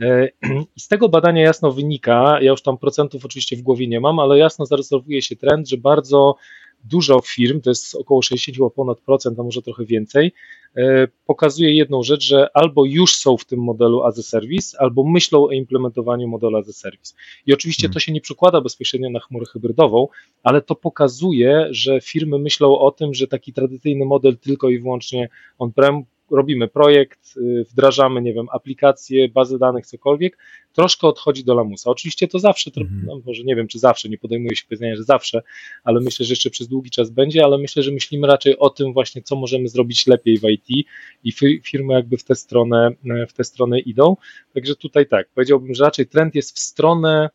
E, 0.01 0.29
I 0.77 0.79
z 0.79 0.87
tego 0.87 1.09
badania 1.09 1.41
jasno 1.41 1.71
wynika, 1.71 2.37
ja 2.41 2.51
już 2.51 2.61
tam 2.61 2.77
procentów 2.77 3.25
oczywiście 3.25 3.55
w 3.55 3.61
głowie 3.61 3.87
nie 3.87 3.99
mam, 3.99 4.19
ale 4.19 4.37
jasno 4.37 4.65
zarysowuje 4.65 5.21
się 5.21 5.35
trend, 5.35 5.69
że 5.69 5.77
bardzo 5.77 6.35
dużo 6.83 7.21
firm, 7.25 7.61
to 7.61 7.69
jest 7.69 7.95
około 7.95 8.21
60 8.21 8.73
ponad 8.73 8.99
procent, 8.99 9.39
a 9.39 9.43
może 9.43 9.61
trochę 9.61 9.85
więcej, 9.85 10.33
e, 10.77 11.07
pokazuje 11.25 11.73
jedną 11.75 12.03
rzecz, 12.03 12.23
że 12.23 12.47
albo 12.53 12.85
już 12.85 13.15
są 13.15 13.37
w 13.37 13.45
tym 13.45 13.59
modelu 13.59 14.03
as 14.03 14.19
a 14.19 14.21
service, 14.21 14.81
albo 14.81 15.03
myślą 15.03 15.43
o 15.43 15.51
implementowaniu 15.51 16.27
modelu 16.27 16.57
as 16.57 16.69
a 16.69 16.73
service. 16.73 17.13
I 17.45 17.53
oczywiście 17.53 17.83
hmm. 17.83 17.93
to 17.93 17.99
się 17.99 18.11
nie 18.11 18.21
przekłada 18.21 18.61
bezpośrednio 18.61 19.09
na 19.09 19.19
chmurę 19.19 19.45
hybrydową, 19.45 20.07
ale 20.43 20.61
to 20.61 20.75
pokazuje, 20.75 21.67
że 21.71 22.01
firmy 22.01 22.39
myślą 22.39 22.79
o 22.79 22.91
tym, 22.91 23.13
że 23.13 23.27
taki 23.27 23.53
tradycyjny 23.53 24.05
model 24.05 24.37
tylko 24.37 24.69
i 24.69 24.79
wyłącznie 24.79 25.29
on-prem 25.59 26.03
robimy 26.31 26.67
projekt, 26.67 27.37
y, 27.37 27.65
wdrażamy, 27.71 28.21
nie 28.21 28.33
wiem, 28.33 28.47
aplikacje, 28.51 29.29
bazy 29.29 29.59
danych, 29.59 29.85
cokolwiek, 29.85 30.37
troszkę 30.73 31.07
odchodzi 31.07 31.43
do 31.43 31.53
lamusa. 31.53 31.89
Oczywiście 31.89 32.27
to 32.27 32.39
zawsze, 32.39 32.71
mm. 32.77 33.03
no 33.05 33.21
może 33.25 33.43
nie 33.43 33.55
wiem, 33.55 33.67
czy 33.67 33.79
zawsze, 33.79 34.09
nie 34.09 34.17
podejmuję 34.17 34.55
się 34.55 34.63
powiedzenia, 34.69 34.95
że 34.95 35.03
zawsze, 35.03 35.41
ale 35.83 35.99
myślę, 35.99 36.25
że 36.25 36.31
jeszcze 36.31 36.49
przez 36.49 36.67
długi 36.67 36.89
czas 36.89 37.09
będzie, 37.09 37.43
ale 37.43 37.57
myślę, 37.57 37.83
że 37.83 37.91
myślimy 37.91 38.27
raczej 38.27 38.57
o 38.57 38.69
tym 38.69 38.93
właśnie, 38.93 39.21
co 39.21 39.35
możemy 39.35 39.67
zrobić 39.67 40.07
lepiej 40.07 40.37
w 40.37 40.43
IT 40.43 40.87
i 41.23 41.31
firmy 41.63 41.93
jakby 41.93 42.17
w 42.17 42.23
tę 42.23 42.35
stronę, 42.35 42.91
e, 43.09 43.27
w 43.27 43.33
tę 43.33 43.43
stronę 43.43 43.79
idą. 43.79 44.17
Także 44.53 44.75
tutaj 44.75 45.07
tak, 45.07 45.29
powiedziałbym, 45.35 45.73
że 45.73 45.83
raczej 45.83 46.07
trend 46.07 46.35
jest 46.35 46.55
w 46.55 46.59
stronę 46.59 47.29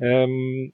um, 0.00 0.70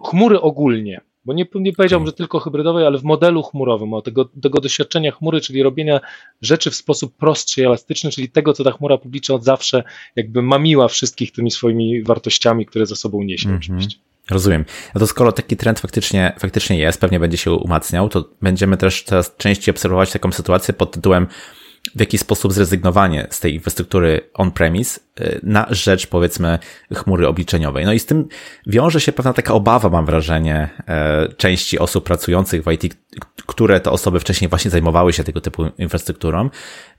chmury 0.00 0.40
ogólnie, 0.40 1.00
bo 1.24 1.32
nie, 1.32 1.46
nie 1.54 1.72
powiedziałbym, 1.72 2.06
że 2.06 2.12
tylko 2.12 2.40
hybrydowej, 2.40 2.86
ale 2.86 2.98
w 2.98 3.04
modelu 3.04 3.42
chmurowym, 3.42 3.94
o 3.94 4.02
tego, 4.02 4.24
tego 4.42 4.60
doświadczenia 4.60 5.12
chmury, 5.12 5.40
czyli 5.40 5.62
robienia 5.62 6.00
rzeczy 6.42 6.70
w 6.70 6.74
sposób 6.74 7.16
prostszy 7.16 7.60
i 7.60 7.64
elastyczny, 7.64 8.10
czyli 8.10 8.28
tego, 8.28 8.52
co 8.52 8.64
ta 8.64 8.72
chmura 8.72 8.98
publiczna 8.98 9.34
od 9.34 9.44
zawsze 9.44 9.82
jakby 10.16 10.42
mamiła 10.42 10.88
wszystkich 10.88 11.32
tymi 11.32 11.50
swoimi 11.50 12.02
wartościami, 12.02 12.66
które 12.66 12.86
za 12.86 12.96
sobą 12.96 13.22
niesie 13.22 13.48
mm 13.48 13.58
-hmm. 13.58 13.62
oczywiście. 13.62 13.98
Rozumiem. 14.30 14.64
No 14.94 14.98
to 14.98 15.06
skoro 15.06 15.32
taki 15.32 15.56
trend 15.56 15.80
faktycznie, 15.80 16.32
faktycznie 16.38 16.78
jest, 16.78 17.00
pewnie 17.00 17.20
będzie 17.20 17.36
się 17.36 17.52
umacniał, 17.52 18.08
to 18.08 18.24
będziemy 18.42 18.76
też 18.76 19.02
coraz 19.02 19.36
częściej 19.36 19.72
obserwować 19.72 20.12
taką 20.12 20.32
sytuację 20.32 20.74
pod 20.74 20.90
tytułem 20.90 21.26
w 21.94 22.00
jaki 22.00 22.18
sposób 22.18 22.52
zrezygnowanie 22.52 23.26
z 23.30 23.40
tej 23.40 23.54
infrastruktury 23.54 24.30
on-premise 24.34 25.00
y, 25.20 25.40
na 25.42 25.66
rzecz, 25.70 26.06
powiedzmy, 26.06 26.58
chmury 26.94 27.28
obliczeniowej. 27.28 27.84
No 27.84 27.92
i 27.92 27.98
z 27.98 28.06
tym 28.06 28.28
wiąże 28.66 29.00
się 29.00 29.12
pewna 29.12 29.32
taka 29.32 29.54
obawa, 29.54 29.88
mam 29.88 30.06
wrażenie, 30.06 30.68
e, 30.88 31.28
części 31.36 31.78
osób 31.78 32.04
pracujących 32.04 32.64
w 32.64 32.72
IT, 32.72 32.96
które 33.46 33.80
to 33.80 33.92
osoby 33.92 34.20
wcześniej 34.20 34.48
właśnie 34.48 34.70
zajmowały 34.70 35.12
się 35.12 35.24
tego 35.24 35.40
typu 35.40 35.66
infrastrukturą, 35.78 36.50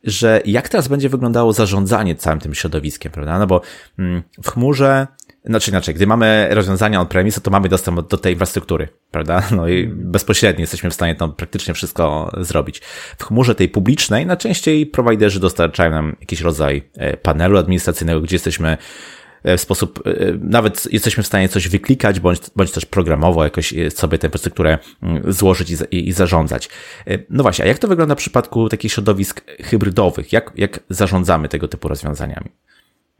że 0.03 0.41
jak 0.45 0.69
teraz 0.69 0.87
będzie 0.87 1.09
wyglądało 1.09 1.53
zarządzanie 1.53 2.15
całym 2.15 2.39
tym 2.39 2.53
środowiskiem, 2.53 3.11
prawda? 3.11 3.39
No 3.39 3.47
bo 3.47 3.61
mm, 3.99 4.23
w 4.43 4.49
chmurze 4.49 5.07
znaczy 5.45 5.71
inaczej, 5.71 5.95
gdy 5.95 6.07
mamy 6.07 6.47
rozwiązania 6.51 7.01
on-premise, 7.01 7.41
to 7.41 7.51
mamy 7.51 7.69
dostęp 7.69 8.07
do 8.07 8.17
tej 8.17 8.33
infrastruktury, 8.33 8.87
prawda? 9.11 9.43
No 9.51 9.67
i 9.67 9.87
bezpośrednio 9.87 10.61
jesteśmy 10.61 10.89
w 10.89 10.93
stanie 10.93 11.15
tam 11.15 11.33
praktycznie 11.33 11.73
wszystko 11.73 12.31
zrobić. 12.37 12.81
W 13.17 13.23
chmurze 13.23 13.55
tej 13.55 13.69
publicznej 13.69 14.25
najczęściej 14.25 14.85
prowajderzy 14.85 15.39
dostarczają 15.39 15.91
nam 15.91 16.15
jakiś 16.19 16.41
rodzaj 16.41 16.89
e, 16.97 17.17
panelu 17.17 17.57
administracyjnego, 17.57 18.21
gdzie 18.21 18.35
jesteśmy 18.35 18.77
e, 19.43 19.57
w 19.57 19.61
sposób, 19.61 20.07
e, 20.07 20.11
nawet 20.39 20.93
jesteśmy 20.93 21.23
w 21.23 21.27
stanie 21.27 21.49
coś 21.49 21.67
wyklikać, 21.67 22.19
bądź, 22.19 22.39
bądź 22.55 22.71
też 22.71 22.85
programowo 22.85 23.43
jakoś 23.43 23.73
sobie 23.89 24.17
tę 24.17 24.27
infrastrukturę 24.27 24.77
mm, 25.01 25.33
złożyć 25.33 25.69
i, 25.69 25.75
i, 25.91 26.07
i 26.07 26.11
zarządzać. 26.11 26.69
No 27.29 27.43
właśnie, 27.43 27.65
a 27.65 27.67
jak 27.67 27.79
to 27.79 27.87
wygląda 27.87 28.15
w 28.15 28.17
przypadku 28.17 28.69
takich 28.69 28.91
środowisk 28.91 29.41
hybrydowych? 29.63 30.33
Jak, 30.33 30.51
jak 30.55 30.79
zarządzamy 30.89 31.49
tego 31.49 31.67
typu 31.67 31.87
rozwiązaniami? 31.87 32.49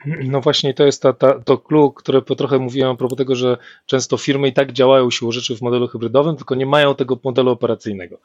No 0.05 0.41
właśnie 0.41 0.73
to 0.73 0.85
jest 0.85 1.01
ta, 1.01 1.13
ta, 1.13 1.39
to 1.39 1.57
clue, 1.57 1.91
które 1.91 2.21
trochę 2.21 2.59
mówiłem 2.59 2.91
a 2.91 2.95
propos 2.95 3.17
tego, 3.17 3.35
że 3.35 3.57
często 3.85 4.17
firmy 4.17 4.47
i 4.47 4.53
tak 4.53 4.71
działają 4.71 5.11
siłą 5.11 5.31
rzeczy 5.31 5.57
w 5.57 5.61
modelu 5.61 5.87
hybrydowym, 5.87 6.35
tylko 6.35 6.55
nie 6.55 6.65
mają 6.65 6.95
tego 6.95 7.19
modelu 7.23 7.51
operacyjnego. 7.51 8.17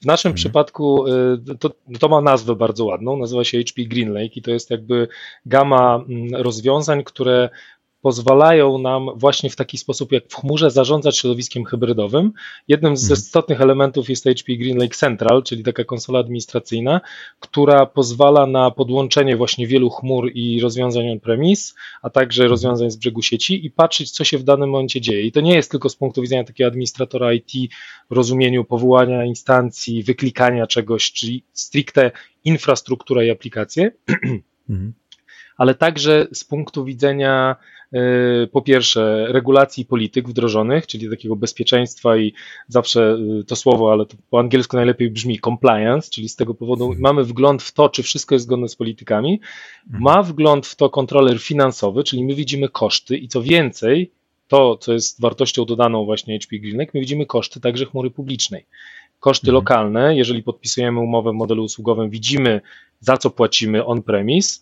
W 0.00 0.06
naszym 0.06 0.28
mhm. 0.28 0.36
przypadku 0.36 1.06
y, 1.06 1.58
to, 1.58 1.70
to 2.00 2.08
ma 2.08 2.20
nazwę 2.20 2.56
bardzo 2.56 2.84
ładną, 2.84 3.16
nazywa 3.16 3.44
się 3.44 3.58
HP 3.58 3.82
GreenLake 3.82 4.36
i 4.36 4.42
to 4.42 4.50
jest 4.50 4.70
jakby 4.70 5.08
gama 5.46 6.04
mm, 6.08 6.42
rozwiązań, 6.42 7.04
które 7.04 7.48
pozwalają 8.02 8.78
nam 8.78 9.08
właśnie 9.16 9.50
w 9.50 9.56
taki 9.56 9.78
sposób 9.78 10.12
jak 10.12 10.28
w 10.28 10.34
chmurze 10.34 10.70
zarządzać 10.70 11.18
środowiskiem 11.18 11.64
hybrydowym. 11.64 12.32
Jednym 12.68 12.96
z 12.96 13.02
mhm. 13.02 13.18
istotnych 13.20 13.60
elementów 13.60 14.10
jest 14.10 14.24
HP 14.24 14.52
GreenLake 14.56 14.96
Central, 14.96 15.42
czyli 15.42 15.62
taka 15.62 15.84
konsola 15.84 16.18
administracyjna, 16.18 17.00
która 17.40 17.86
pozwala 17.86 18.46
na 18.46 18.70
podłączenie 18.70 19.36
właśnie 19.36 19.66
wielu 19.66 19.90
chmur 19.90 20.30
i 20.34 20.60
rozwiązań 20.60 21.10
on-premise, 21.10 21.74
a 22.02 22.10
także 22.10 22.48
rozwiązań 22.48 22.90
z 22.90 22.96
brzegu 22.96 23.22
sieci 23.22 23.66
i 23.66 23.70
patrzeć, 23.70 24.10
co 24.10 24.24
się 24.24 24.38
w 24.38 24.44
danym 24.44 24.70
momencie 24.70 25.00
dzieje. 25.00 25.22
I 25.22 25.32
to 25.32 25.40
nie 25.40 25.54
jest 25.54 25.70
tylko 25.70 25.88
z 25.88 25.96
punktu 25.96 26.22
widzenia 26.22 26.44
takiego 26.44 26.68
administratora 26.68 27.32
IT 27.32 27.52
w 28.10 28.14
rozumieniu 28.14 28.64
powołania 28.64 29.24
instancji, 29.24 30.02
wyklikania 30.02 30.66
czegoś, 30.66 31.12
czyli 31.12 31.44
stricte 31.52 32.10
infrastruktura 32.44 33.24
i 33.24 33.30
aplikacje, 33.30 33.90
mhm. 34.70 34.92
ale 35.56 35.74
także 35.74 36.26
z 36.32 36.44
punktu 36.44 36.84
widzenia 36.84 37.56
po 38.52 38.62
pierwsze 38.62 39.26
regulacji 39.28 39.84
polityk 39.84 40.28
wdrożonych, 40.28 40.86
czyli 40.86 41.10
takiego 41.10 41.36
bezpieczeństwa 41.36 42.16
i 42.16 42.32
zawsze 42.68 43.18
e, 43.40 43.44
to 43.44 43.56
słowo, 43.56 43.92
ale 43.92 44.06
to 44.06 44.16
po 44.30 44.38
angielsku 44.38 44.76
najlepiej 44.76 45.10
brzmi 45.10 45.40
compliance, 45.40 46.10
czyli 46.10 46.28
z 46.28 46.36
tego 46.36 46.54
powodu 46.54 46.84
mhm. 46.84 47.00
mamy 47.00 47.24
wgląd 47.24 47.62
w 47.62 47.72
to, 47.72 47.88
czy 47.88 48.02
wszystko 48.02 48.34
jest 48.34 48.44
zgodne 48.44 48.68
z 48.68 48.76
politykami, 48.76 49.40
mhm. 49.86 50.02
ma 50.02 50.22
wgląd 50.22 50.66
w 50.66 50.76
to 50.76 50.90
kontroler 50.90 51.38
finansowy, 51.38 52.04
czyli 52.04 52.24
my 52.24 52.34
widzimy 52.34 52.68
koszty 52.68 53.16
i 53.16 53.28
co 53.28 53.42
więcej, 53.42 54.10
to, 54.48 54.76
co 54.76 54.92
jest 54.92 55.20
wartością 55.20 55.64
dodaną 55.64 56.04
właśnie 56.04 56.38
HP 56.38 56.58
Greenlake, 56.58 56.90
my 56.94 57.00
widzimy 57.00 57.26
koszty 57.26 57.60
także 57.60 57.86
chmury 57.86 58.10
publicznej. 58.10 58.66
Koszty 59.20 59.46
mhm. 59.46 59.54
lokalne, 59.54 60.16
jeżeli 60.16 60.42
podpisujemy 60.42 61.00
umowę 61.00 61.30
w 61.30 61.34
modelu 61.34 61.64
usługowym, 61.64 62.10
widzimy 62.10 62.60
za 63.00 63.16
co 63.16 63.30
płacimy 63.30 63.84
on-premise, 63.84 64.60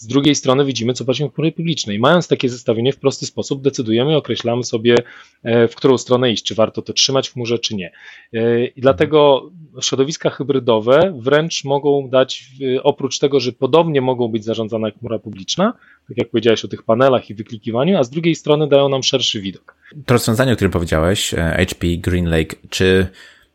z 0.00 0.06
drugiej 0.06 0.34
strony 0.34 0.64
widzimy, 0.64 0.94
co 0.94 1.04
płacimy 1.04 1.30
w 1.30 1.34
chmury 1.34 1.52
publicznej. 1.52 1.98
Mając 1.98 2.28
takie 2.28 2.48
zestawienie 2.48 2.92
w 2.92 2.98
prosty 2.98 3.26
sposób 3.26 3.62
decydujemy 3.62 4.16
określamy 4.16 4.64
sobie, 4.64 4.94
e, 5.42 5.68
w 5.68 5.74
którą 5.74 5.98
stronę 5.98 6.30
iść, 6.30 6.44
czy 6.44 6.54
warto 6.54 6.82
to 6.82 6.92
trzymać 6.92 7.28
w 7.28 7.32
chmurze, 7.32 7.58
czy 7.58 7.74
nie. 7.74 7.92
E, 8.32 8.66
I 8.66 8.80
dlatego 8.80 9.50
środowiska 9.80 10.30
hybrydowe 10.30 11.14
wręcz 11.18 11.64
mogą 11.64 12.08
dać, 12.08 12.50
oprócz 12.82 13.18
tego, 13.18 13.40
że 13.40 13.52
podobnie 13.52 14.00
mogą 14.00 14.28
być 14.28 14.44
zarządzane 14.44 14.88
jak 14.88 14.98
chmura 14.98 15.18
publiczna, 15.18 15.72
tak 16.08 16.16
jak 16.16 16.30
powiedziałeś 16.30 16.64
o 16.64 16.68
tych 16.68 16.82
panelach 16.82 17.30
i 17.30 17.34
wyklikiwaniu, 17.34 17.98
a 17.98 18.04
z 18.04 18.10
drugiej 18.10 18.34
strony 18.34 18.68
dają 18.68 18.88
nam 18.88 19.02
szerszy 19.02 19.40
widok. 19.40 19.74
To 20.06 20.14
rozwiązanie, 20.14 20.52
o 20.52 20.56
którym 20.56 20.72
powiedziałeś, 20.72 21.34
HP 21.58 21.86
e, 21.86 21.96
GreenLake, 21.96 22.56
czy 22.70 23.06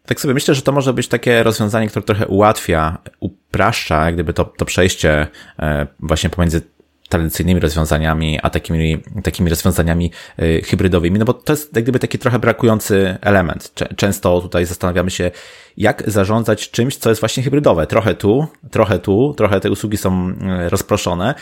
tak 0.05 0.19
sobie 0.19 0.33
myślę, 0.33 0.55
że 0.55 0.61
to 0.61 0.71
może 0.71 0.93
być 0.93 1.07
takie 1.07 1.43
rozwiązanie, 1.43 1.87
które 1.87 2.05
trochę 2.05 2.27
ułatwia, 2.27 2.97
upraszcza, 3.19 4.05
jak 4.05 4.13
gdyby 4.13 4.33
to, 4.33 4.45
to 4.45 4.65
przejście 4.65 5.27
e, 5.59 5.87
właśnie 5.99 6.29
pomiędzy 6.29 6.61
tradycyjnymi 7.09 7.59
rozwiązaniami, 7.59 8.39
a 8.43 8.49
takimi, 8.49 9.03
takimi 9.23 9.49
rozwiązaniami 9.49 10.11
e, 10.37 10.61
hybrydowymi, 10.61 11.19
no 11.19 11.25
bo 11.25 11.33
to 11.33 11.53
jest 11.53 11.75
jak 11.75 11.83
gdyby 11.83 11.99
taki 11.99 12.19
trochę 12.19 12.39
brakujący 12.39 13.17
element. 13.21 13.73
Często 13.95 14.41
tutaj 14.41 14.65
zastanawiamy 14.65 15.11
się, 15.11 15.31
jak 15.77 16.03
zarządzać 16.07 16.71
czymś, 16.71 16.97
co 16.97 17.09
jest 17.09 17.21
właśnie 17.21 17.43
hybrydowe. 17.43 17.87
Trochę 17.87 18.15
tu, 18.15 18.47
trochę 18.71 18.99
tu, 18.99 19.33
trochę 19.37 19.59
te 19.59 19.71
usługi 19.71 19.97
są 19.97 20.33
e, 20.41 20.69
rozproszone, 20.69 21.35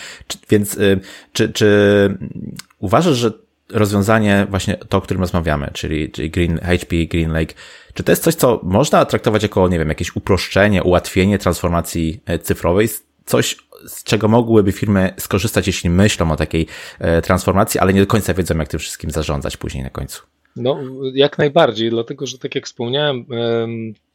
więc 0.50 0.80
czy, 1.34 1.50
czy 1.50 1.68
uważasz, 2.80 3.16
że 3.16 3.32
rozwiązanie 3.70 4.48
właśnie 4.50 4.78
to, 4.90 4.98
o 4.98 5.02
którym 5.02 5.22
rozmawiamy, 5.22 5.70
czyli, 5.74 6.12
czyli 6.12 6.30
Green, 6.30 6.60
HP, 6.60 6.96
Green 7.10 7.32
Lake, 7.32 7.54
czy 7.94 8.04
to 8.04 8.12
jest 8.12 8.24
coś, 8.24 8.36
co 8.36 8.60
można 8.64 9.06
traktować 9.06 9.44
jako, 9.44 9.68
nie 9.68 9.80
wiem, 9.80 9.90
jakieś 9.90 10.16
uproszczenie, 10.16 10.84
ułatwienie 10.84 11.38
transformacji 11.38 12.22
e, 12.26 12.40
cyfrowej, 12.40 12.90
coś, 13.26 13.58
z 13.88 14.04
czego 14.04 14.28
mogłyby 14.28 14.72
firmy 14.72 15.14
skorzystać, 15.18 15.68
jeśli 15.68 15.90
myślą 15.90 16.32
o 16.32 16.36
takiej 16.36 16.68
e, 17.00 17.22
transformacji, 17.22 17.80
ale 17.80 17.94
nie 17.94 18.02
do 18.02 18.08
końca 18.08 18.34
wiedzą, 18.34 18.58
jak 18.58 18.68
tym 18.68 18.80
wszystkim 18.80 19.12
zarządzać 19.12 19.58
później 19.58 19.84
na 19.84 19.90
końcu? 19.90 20.22
No, 20.56 20.80
jak 21.14 21.38
najbardziej, 21.38 21.90
dlatego 21.90 22.28
że 22.28 22.38
tak 22.38 22.56
jak 22.56 22.66
wspomniałem, 22.66 23.26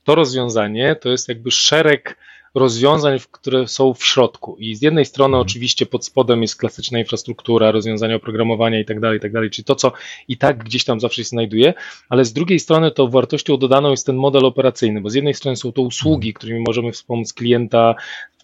to 0.04 0.14
rozwiązanie 0.14 0.96
to 0.96 1.08
jest 1.08 1.28
jakby 1.28 1.50
szereg 1.50 2.16
rozwiązań, 2.58 3.18
które 3.30 3.68
są 3.68 3.94
w 3.94 4.04
środku. 4.04 4.56
I 4.58 4.74
z 4.74 4.82
jednej 4.82 5.04
strony 5.04 5.34
mhm. 5.36 5.42
oczywiście 5.42 5.86
pod 5.86 6.04
spodem 6.04 6.42
jest 6.42 6.56
klasyczna 6.56 6.98
infrastruktura, 6.98 7.70
rozwiązania 7.70 8.16
oprogramowania 8.16 8.80
i 8.80 8.84
tak 8.84 9.00
dalej, 9.00 9.18
i 9.18 9.20
tak 9.20 9.32
dalej, 9.32 9.50
czyli 9.50 9.64
to, 9.64 9.74
co 9.74 9.92
i 10.28 10.36
tak 10.36 10.64
gdzieś 10.64 10.84
tam 10.84 11.00
zawsze 11.00 11.24
się 11.24 11.28
znajduje, 11.28 11.74
ale 12.08 12.24
z 12.24 12.32
drugiej 12.32 12.60
strony 12.60 12.90
to 12.90 13.08
wartością 13.08 13.56
dodaną 13.56 13.90
jest 13.90 14.06
ten 14.06 14.16
model 14.16 14.44
operacyjny, 14.44 15.00
bo 15.00 15.10
z 15.10 15.14
jednej 15.14 15.34
strony 15.34 15.56
są 15.56 15.72
to 15.72 15.82
usługi, 15.82 16.34
którymi 16.34 16.64
możemy 16.66 16.92
wspomóc 16.92 17.32
klienta 17.32 17.94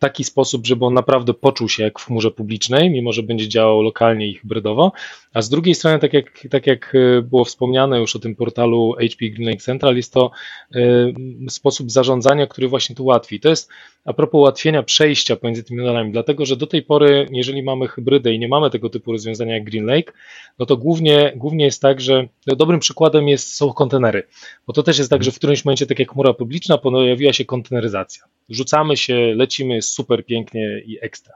taki 0.05 0.25
sposób, 0.25 0.67
żeby 0.67 0.85
on 0.85 0.95
naprawdę 0.95 1.35
poczuł 1.35 1.69
się 1.69 1.83
jak 1.83 1.99
w 1.99 2.07
chmurze 2.07 2.31
publicznej, 2.31 2.91
mimo 2.91 3.13
że 3.13 3.23
będzie 3.23 3.49
działał 3.49 3.83
lokalnie 3.83 4.29
i 4.29 4.35
hybrydowo, 4.35 4.93
a 5.35 5.43
z 5.43 5.49
drugiej 5.49 5.75
strony, 5.75 5.99
tak 5.99 6.13
jak, 6.13 6.49
tak 6.51 6.67
jak 6.67 6.95
e, 6.95 7.23
było 7.23 7.45
wspomniane 7.45 8.01
już 8.01 8.17
o 8.17 8.19
tym 8.19 8.35
portalu 8.35 8.95
HP 9.01 9.29
GreenLake 9.29 9.63
Central, 9.63 9.97
jest 9.97 10.13
to 10.13 10.31
y, 10.77 11.15
sposób 11.49 11.91
zarządzania, 11.91 12.47
który 12.47 12.69
właśnie 12.69 12.97
tu 12.97 13.05
łatwi. 13.05 13.41
To 13.41 13.49
jest 13.49 13.71
a 14.05 14.13
propos 14.13 14.39
ułatwienia 14.39 14.83
przejścia 14.83 15.37
pomiędzy 15.37 15.65
tymi 15.65 15.81
modelami, 15.81 16.13
dlatego 16.13 16.47
że 16.47 16.57
do 16.57 16.67
tej 16.67 16.83
pory, 16.83 17.29
jeżeli 17.31 17.63
mamy 17.63 17.89
hybrydę 17.89 18.35
i 18.35 18.39
nie 18.39 18.49
mamy 18.49 18.71
tego 18.71 18.91
typu 18.91 19.13
rozwiązania 19.13 19.55
jak 19.55 19.65
GreenLake, 19.65 20.13
no 20.59 20.67
to 20.67 20.77
głównie, 20.77 21.33
głównie 21.37 21.65
jest 21.65 21.83
tak, 21.83 22.01
że 22.01 22.29
no 22.47 22.57
dobrym 22.57 22.81
przykładem 22.81 23.29
jest, 23.29 23.55
są 23.55 23.73
kontenery, 23.73 24.23
bo 24.67 24.73
to 24.73 24.83
też 24.83 24.99
jest 24.99 25.11
tak, 25.11 25.25
że 25.25 25.33
w 25.33 25.39
którymś 25.39 25.65
momencie, 25.65 25.87
tak 25.87 25.99
jak 25.99 26.13
chmura 26.13 26.33
publiczna, 26.33 26.79
pojawiła 26.79 27.33
się 27.33 27.45
konteneryzacja. 27.45 28.25
Rzucamy 28.49 28.97
się, 28.97 29.35
lecimy, 29.37 29.83
super 29.95 30.27
pięknie 30.27 30.81
i 30.87 30.99
ekstra. 31.03 31.35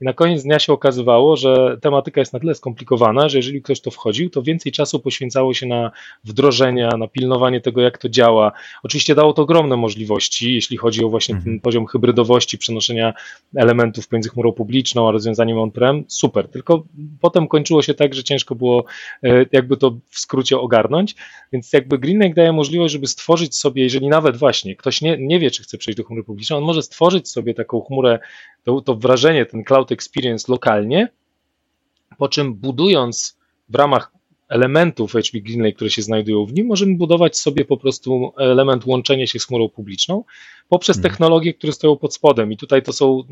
I 0.00 0.04
na 0.04 0.12
koniec 0.12 0.42
dnia 0.42 0.58
się 0.58 0.72
okazywało, 0.72 1.36
że 1.36 1.78
tematyka 1.82 2.20
jest 2.20 2.32
na 2.32 2.40
tyle 2.40 2.54
skomplikowana, 2.54 3.28
że 3.28 3.38
jeżeli 3.38 3.62
ktoś 3.62 3.80
to 3.80 3.90
wchodził, 3.90 4.30
to 4.30 4.42
więcej 4.42 4.72
czasu 4.72 5.00
poświęcało 5.00 5.54
się 5.54 5.66
na 5.66 5.90
wdrożenia, 6.24 6.88
na 6.88 7.08
pilnowanie 7.08 7.60
tego, 7.60 7.80
jak 7.80 7.98
to 7.98 8.08
działa. 8.08 8.52
Oczywiście 8.82 9.14
dało 9.14 9.32
to 9.32 9.42
ogromne 9.42 9.76
możliwości, 9.76 10.54
jeśli 10.54 10.76
chodzi 10.76 11.04
o 11.04 11.08
właśnie 11.08 11.34
ten 11.34 11.42
mhm. 11.42 11.60
poziom 11.60 11.86
hybrydowości, 11.86 12.58
przenoszenia 12.58 13.14
elementów 13.56 14.08
pomiędzy 14.08 14.28
chmurą 14.28 14.52
publiczną 14.52 15.08
a 15.08 15.12
rozwiązaniem 15.12 15.58
on-prem. 15.58 16.04
Super, 16.08 16.48
tylko 16.48 16.84
potem 17.20 17.48
kończyło 17.48 17.82
się 17.82 17.94
tak, 17.94 18.14
że 18.14 18.24
ciężko 18.24 18.54
było 18.54 18.84
e, 19.22 19.46
jakby 19.52 19.76
to 19.76 19.96
w 20.08 20.18
skrócie 20.18 20.58
ogarnąć, 20.58 21.14
więc 21.52 21.72
jakby 21.72 21.98
GreenLake 21.98 22.34
daje 22.34 22.52
możliwość, 22.52 22.92
żeby 22.92 23.06
stworzyć 23.06 23.56
sobie, 23.56 23.82
jeżeli 23.82 24.08
nawet 24.08 24.36
właśnie 24.36 24.76
ktoś 24.76 25.02
nie, 25.02 25.16
nie 25.18 25.38
wie, 25.38 25.50
czy 25.50 25.62
chce 25.62 25.78
przejść 25.78 25.96
do 25.96 26.04
chmury 26.04 26.24
publicznej, 26.24 26.58
on 26.58 26.64
może 26.64 26.82
stworzyć 26.82 27.28
sobie 27.28 27.54
taką 27.54 27.80
chmurę, 27.80 27.99
to, 28.64 28.80
to 28.80 28.94
wrażenie, 28.94 29.46
ten 29.46 29.64
cloud 29.64 29.92
experience 29.92 30.52
lokalnie, 30.52 31.08
po 32.18 32.28
czym 32.28 32.54
budując 32.54 33.38
w 33.68 33.74
ramach 33.74 34.12
elementów 34.48 35.12
HP 35.12 35.40
GreenLake, 35.40 35.74
które 35.74 35.90
się 35.90 36.02
znajdują 36.02 36.46
w 36.46 36.52
nim, 36.52 36.66
możemy 36.66 36.96
budować 36.96 37.38
sobie 37.38 37.64
po 37.64 37.76
prostu 37.76 38.32
element 38.38 38.86
łączenia 38.86 39.26
się 39.26 39.38
z 39.38 39.46
chmurą 39.46 39.68
publiczną 39.68 40.24
poprzez 40.68 40.96
hmm. 40.96 41.10
technologie, 41.10 41.54
które 41.54 41.72
stoją 41.72 41.96
pod 41.96 42.14
spodem. 42.14 42.52
I 42.52 42.56
tutaj 42.56 42.82
to 42.82 42.92
są, 42.92 43.22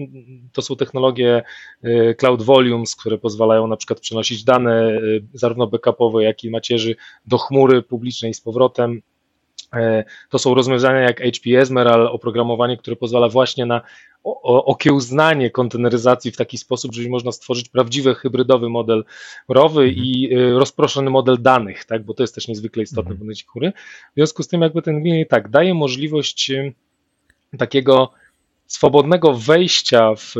to 0.52 0.62
są 0.62 0.76
technologie 0.76 1.42
y, 1.84 2.14
Cloud 2.18 2.42
Volumes, 2.42 2.96
które 2.96 3.18
pozwalają 3.18 3.66
na 3.66 3.76
przykład 3.76 4.00
przenosić 4.00 4.44
dane 4.44 4.90
y, 4.90 5.22
zarówno 5.34 5.66
backupowe, 5.66 6.24
jak 6.24 6.44
i 6.44 6.50
macierzy 6.50 6.96
do 7.26 7.38
chmury 7.38 7.82
publicznej 7.82 8.34
z 8.34 8.40
powrotem. 8.40 9.02
E, 9.74 10.04
to 10.30 10.38
są 10.38 10.54
rozwiązania 10.54 11.00
jak 11.00 11.20
HP 11.20 11.60
Esmeral, 11.60 12.06
oprogramowanie, 12.06 12.76
które 12.76 12.96
pozwala 12.96 13.28
właśnie 13.28 13.66
na 13.66 13.80
okiełznanie 14.42 15.50
konteneryzacji 15.50 16.30
w 16.30 16.36
taki 16.36 16.58
sposób, 16.58 16.94
że 16.94 17.08
można 17.08 17.32
stworzyć 17.32 17.68
prawdziwy 17.68 18.14
hybrydowy 18.14 18.68
model 18.68 19.04
rowy 19.48 19.82
mhm. 19.82 20.04
i 20.04 20.34
e, 20.34 20.50
rozproszony 20.50 21.10
model 21.10 21.42
danych, 21.42 21.84
tak, 21.84 22.04
bo 22.04 22.14
to 22.14 22.22
jest 22.22 22.34
też 22.34 22.48
niezwykle 22.48 22.82
istotne 22.82 23.14
w 23.14 23.46
chmury. 23.46 23.72
W 24.10 24.14
związku 24.14 24.42
z 24.42 24.48
tym 24.48 24.60
jakby 24.60 24.82
ten 24.82 25.02
tak 25.28 25.48
daje 25.48 25.74
możliwość 25.74 26.50
e, 26.50 26.72
takiego 27.58 28.10
swobodnego 28.66 29.34
wejścia 29.34 30.14
w 30.14 30.34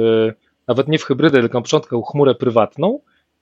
nawet 0.66 0.88
nie 0.88 0.98
w 0.98 1.04
hybrydę, 1.04 1.40
tylko 1.40 1.58
na 1.58 1.62
początku 1.62 2.02
chmurę 2.02 2.34
prywatną, 2.34 3.00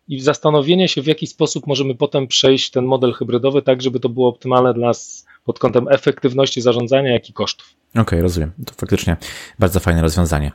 i 0.08 0.20
zastanowienie 0.20 0.88
się, 0.88 1.02
w 1.02 1.06
jaki 1.06 1.26
sposób 1.26 1.66
możemy 1.66 1.94
potem 1.94 2.26
przejść 2.26 2.70
ten 2.70 2.84
model 2.84 3.12
hybrydowy, 3.12 3.62
tak 3.62 3.82
żeby 3.82 4.00
to 4.00 4.08
było 4.08 4.28
optymalne 4.28 4.74
dla 4.74 4.86
nas 4.86 5.26
pod 5.46 5.58
kątem 5.58 5.88
efektywności 5.88 6.60
zarządzania, 6.60 7.12
jak 7.12 7.30
i 7.30 7.32
kosztów. 7.32 7.74
Okej, 7.90 8.02
okay, 8.02 8.22
rozumiem. 8.22 8.52
To 8.66 8.74
faktycznie 8.74 9.16
bardzo 9.58 9.80
fajne 9.80 10.02
rozwiązanie. 10.02 10.52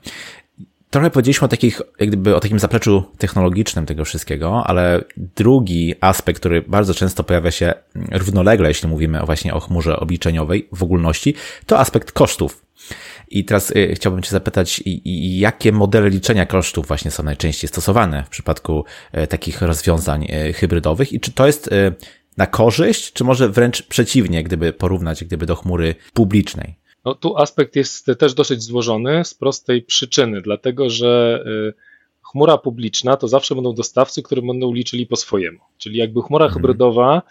Trochę 0.90 1.10
powiedzieliśmy 1.10 1.46
o, 1.46 1.48
takich, 1.48 1.82
jak 2.00 2.10
gdyby 2.10 2.36
o 2.36 2.40
takim 2.40 2.60
zapleczu 2.60 3.04
technologicznym 3.18 3.86
tego 3.86 4.06
wszystkiego, 4.06 4.64
ale 4.66 5.04
drugi 5.18 5.96
aspekt, 6.02 6.40
który 6.40 6.62
bardzo 6.62 6.94
często 6.94 7.24
pojawia 7.24 7.52
się 7.52 7.74
równolegle, 8.12 8.68
jeśli 8.68 8.90
mówimy 8.90 9.20
właśnie 9.26 9.54
o 9.54 9.60
chmurze 9.60 10.00
obliczeniowej 10.00 10.68
w 10.72 10.84
ogólności, 10.84 11.36
to 11.66 11.80
aspekt 11.80 12.12
kosztów. 12.12 12.66
I 13.30 13.46
teraz 13.46 13.72
y, 13.72 13.94
chciałbym 13.96 14.22
Cię 14.22 14.30
zapytać, 14.30 14.84
jakie 15.16 15.72
modele 15.72 16.10
liczenia 16.10 16.46
kosztów 16.46 16.88
właśnie 16.88 17.12
są 17.12 17.24
najczęściej 17.24 17.68
stosowane 17.68 18.24
w 18.24 18.30
przypadku 18.30 18.86
y, 19.18 19.28
takich 19.28 19.62
rozwiązań 19.62 20.28
y, 20.50 20.54
hybrydowych 20.54 21.14
i 21.14 21.20
czy 21.20 21.32
to 21.32 21.48
jest 21.48 21.70
na 22.42 22.48
korzyść, 22.48 23.14
czy 23.14 23.24
może 23.24 23.50
wręcz 23.50 23.84
przeciwnie, 23.84 24.44
gdyby 24.44 24.74
porównać 24.74 25.24
gdyby 25.24 25.46
do 25.46 25.56
chmury 25.56 25.96
publicznej? 26.14 26.76
No, 27.06 27.16
tu 27.16 27.38
aspekt 27.38 27.76
jest 27.76 28.06
też 28.20 28.34
dosyć 28.34 28.64
złożony 28.64 29.26
z 29.26 29.34
prostej 29.34 29.82
przyczyny, 29.82 30.42
dlatego 30.42 30.90
że 30.90 31.44
chmura 32.22 32.58
publiczna 32.58 33.18
to 33.18 33.28
zawsze 33.28 33.56
będą 33.56 33.74
dostawcy, 33.74 34.24
które 34.24 34.42
będą 34.42 34.74
liczyli 34.74 35.08
po 35.08 35.16
swojemu. 35.16 35.60
Czyli 35.78 35.98
jakby 35.98 36.22
chmura 36.22 36.46
Mhm. 36.46 36.62
hybrydowa, 36.62 37.22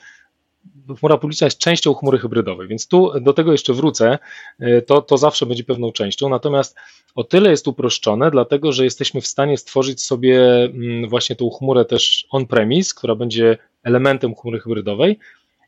chmura 0.97 1.19
publiczna 1.19 1.45
jest 1.45 1.59
częścią 1.59 1.95
chmury 1.95 2.19
hybrydowej, 2.19 2.69
więc 2.69 2.89
tu 2.89 3.21
do 3.21 3.33
tego 3.33 3.53
jeszcze 3.53 3.75
wrócę, 3.75 4.19
y, 4.61 4.83
to, 4.87 5.03
to 5.03 5.19
zawsze 5.19 5.47
będzie 5.47 5.65
pewną 5.65 5.93
częścią. 5.93 6.29
Natomiast 6.29 6.77
o 7.15 7.25
tyle 7.25 7.51
jest 7.51 7.69
uproszczone, 7.69 8.31
dlatego 8.31 8.73
że 8.73 8.85
jesteśmy 8.85 9.21
w 9.21 9.27
stanie 9.27 9.57
stworzyć 9.57 10.03
sobie 10.03 10.65
mm, 10.65 11.09
właśnie 11.09 11.37
tą 11.37 11.51
chmurę 11.51 11.85
też 11.85 12.27
on-premise, 12.31 12.95
która 12.97 13.15
będzie 13.15 13.59
elementem 13.83 14.35
chmury 14.35 14.61
hybrydowej 14.61 15.19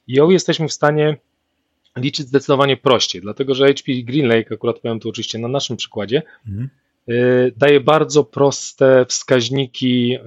i 0.08 0.14
ją 0.14 0.30
jesteśmy 0.30 0.68
w 0.68 0.72
stanie 0.72 1.16
liczyć 1.96 2.26
zdecydowanie 2.26 2.76
prościej, 2.76 3.22
dlatego 3.22 3.54
że 3.54 3.66
HP 3.66 3.92
GreenLake, 4.04 4.54
akurat 4.54 4.78
powiem 4.78 5.00
tu 5.00 5.08
oczywiście 5.08 5.38
na 5.38 5.48
naszym 5.48 5.76
przykładzie, 5.76 6.22
Mhm. 6.48 6.68
Y, 7.08 7.52
daje 7.56 7.80
bardzo 7.80 8.24
proste 8.24 9.06
wskaźniki 9.08 10.18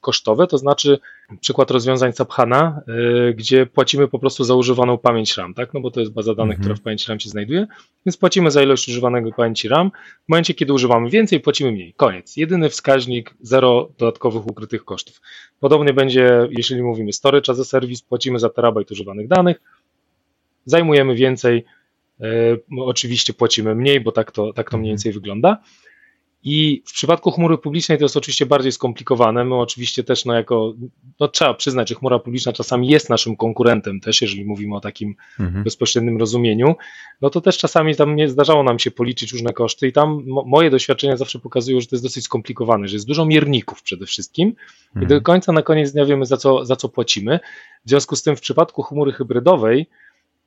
kosztowe, 0.00 0.46
to 0.46 0.58
znaczy 0.58 0.98
przykład 1.40 1.70
rozwiązań 1.70 2.12
SAP 2.12 2.30
HANA, 2.32 2.80
y, 3.30 3.34
gdzie 3.34 3.66
płacimy 3.66 4.08
po 4.08 4.18
prostu 4.18 4.44
za 4.44 4.54
używaną 4.54 4.98
pamięć 4.98 5.36
RAM, 5.36 5.54
tak? 5.54 5.74
No 5.74 5.80
bo 5.80 5.90
to 5.90 6.00
jest 6.00 6.12
baza 6.12 6.34
danych, 6.34 6.54
Mhm. 6.56 6.60
która 6.62 6.74
w 6.74 6.80
pamięci 6.80 7.08
RAM 7.08 7.20
się 7.20 7.28
znajduje, 7.30 7.66
więc 8.06 8.16
płacimy 8.16 8.50
za 8.50 8.62
ilość 8.62 8.88
używanego 8.88 9.32
pamięci 9.32 9.68
RAM. 9.68 9.90
W 10.24 10.28
momencie, 10.28 10.54
kiedy 10.54 10.72
używamy 10.72 11.10
więcej, 11.10 11.40
płacimy 11.40 11.72
mniej. 11.72 11.94
Koniec. 11.96 12.36
Jedyny 12.36 12.68
wskaźnik, 12.68 13.34
zero 13.40 13.88
dodatkowych 13.98 14.46
ukrytych 14.46 14.84
kosztów. 14.84 15.20
Podobnie 15.60 15.92
będzie, 15.92 16.48
jeśli 16.50 16.82
mówimy 16.82 17.12
storage 17.12 17.52
as 17.52 17.60
a 17.60 17.64
service, 17.64 18.02
płacimy 18.08 18.38
za 18.38 18.48
terabajt 18.50 18.90
używanych 18.90 19.28
danych, 19.28 19.60
zajmujemy 20.64 21.14
więcej, 21.14 21.64
e, 22.20 22.24
oczywiście 22.78 23.32
płacimy 23.32 23.74
mniej, 23.74 24.00
bo 24.00 24.12
tak 24.12 24.30
to, 24.32 24.52
tak 24.52 24.70
to 24.70 24.76
mniej 24.78 24.90
Mhm. 24.90 24.96
więcej 24.96 25.12
wygląda. 25.12 25.58
I 26.44 26.82
w 26.86 26.92
przypadku 26.92 27.30
chmury 27.30 27.58
publicznej 27.58 27.98
to 27.98 28.04
jest 28.04 28.16
oczywiście 28.16 28.46
bardziej 28.46 28.72
skomplikowane. 28.72 29.44
My 29.44 29.54
oczywiście 29.54 30.04
też, 30.04 30.24
no 30.24 30.34
jako, 30.34 30.74
no 31.20 31.28
trzeba 31.28 31.54
przyznać, 31.54 31.88
że 31.88 31.94
chmura 31.94 32.18
publiczna 32.18 32.52
czasami 32.52 32.88
jest 32.88 33.10
naszym 33.10 33.36
konkurentem 33.36 34.00
też, 34.00 34.22
jeżeli 34.22 34.44
mówimy 34.44 34.76
o 34.76 34.80
takim 34.80 35.14
Mhm. 35.40 35.64
bezpośrednim 35.64 36.18
rozumieniu, 36.18 36.74
no 37.20 37.30
to 37.30 37.40
też 37.40 37.58
czasami 37.58 37.96
tam 37.96 38.16
nie 38.16 38.28
zdarzało 38.28 38.62
nam 38.62 38.78
się 38.78 38.90
policzyć 38.90 39.32
różne 39.32 39.52
koszty 39.52 39.88
i 39.88 39.92
tam 39.92 40.24
mo- 40.26 40.44
moje 40.46 40.70
doświadczenia 40.70 41.16
zawsze 41.16 41.38
pokazują, 41.38 41.80
że 41.80 41.86
to 41.86 41.96
jest 41.96 42.04
dosyć 42.04 42.24
skomplikowane, 42.24 42.88
że 42.88 42.96
jest 42.96 43.06
dużo 43.06 43.26
mierników 43.26 43.82
przede 43.82 44.06
wszystkim 44.06 44.48
i 44.96 44.98
do 44.98 45.02
Mhm. 45.02 45.22
końca 45.22 45.52
na 45.52 45.62
koniec 45.62 45.92
dnia 45.92 46.04
wiemy 46.04 46.26
za 46.26 46.36
co, 46.36 46.64
za 46.64 46.76
co 46.76 46.88
płacimy. 46.88 47.40
W 47.84 47.88
związku 47.88 48.16
z 48.16 48.22
tym 48.22 48.36
w 48.36 48.40
przypadku 48.40 48.82
chmury 48.82 49.12
hybrydowej 49.12 49.86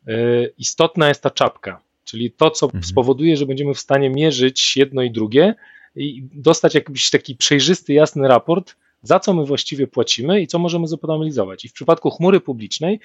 y, 0.07 0.53
istotna 0.57 1.07
jest 1.09 1.23
ta 1.23 1.29
czapka, 1.29 1.79
czyli 2.05 2.31
to, 2.31 2.49
co 2.51 2.65
Mhm. 2.65 2.83
spowoduje, 2.83 3.37
że 3.37 3.45
będziemy 3.45 3.73
w 3.73 3.79
stanie 3.79 4.09
mierzyć 4.09 4.77
jedno 4.77 5.01
i 5.01 5.11
drugie 5.11 5.55
i 5.95 6.23
dostać 6.33 6.75
jakiś 6.75 7.09
taki 7.09 7.35
przejrzysty, 7.35 7.93
jasny 7.93 8.27
raport, 8.27 8.75
za 9.01 9.19
co 9.19 9.33
my 9.33 9.45
właściwie 9.45 9.87
płacimy 9.87 10.41
i 10.41 10.47
co 10.47 10.59
możemy 10.59 10.87
zoptymalizować. 10.87 11.65
I 11.65 11.69
w 11.69 11.73
przypadku 11.73 12.09
chmury 12.11 12.39
publicznej, 12.39 12.99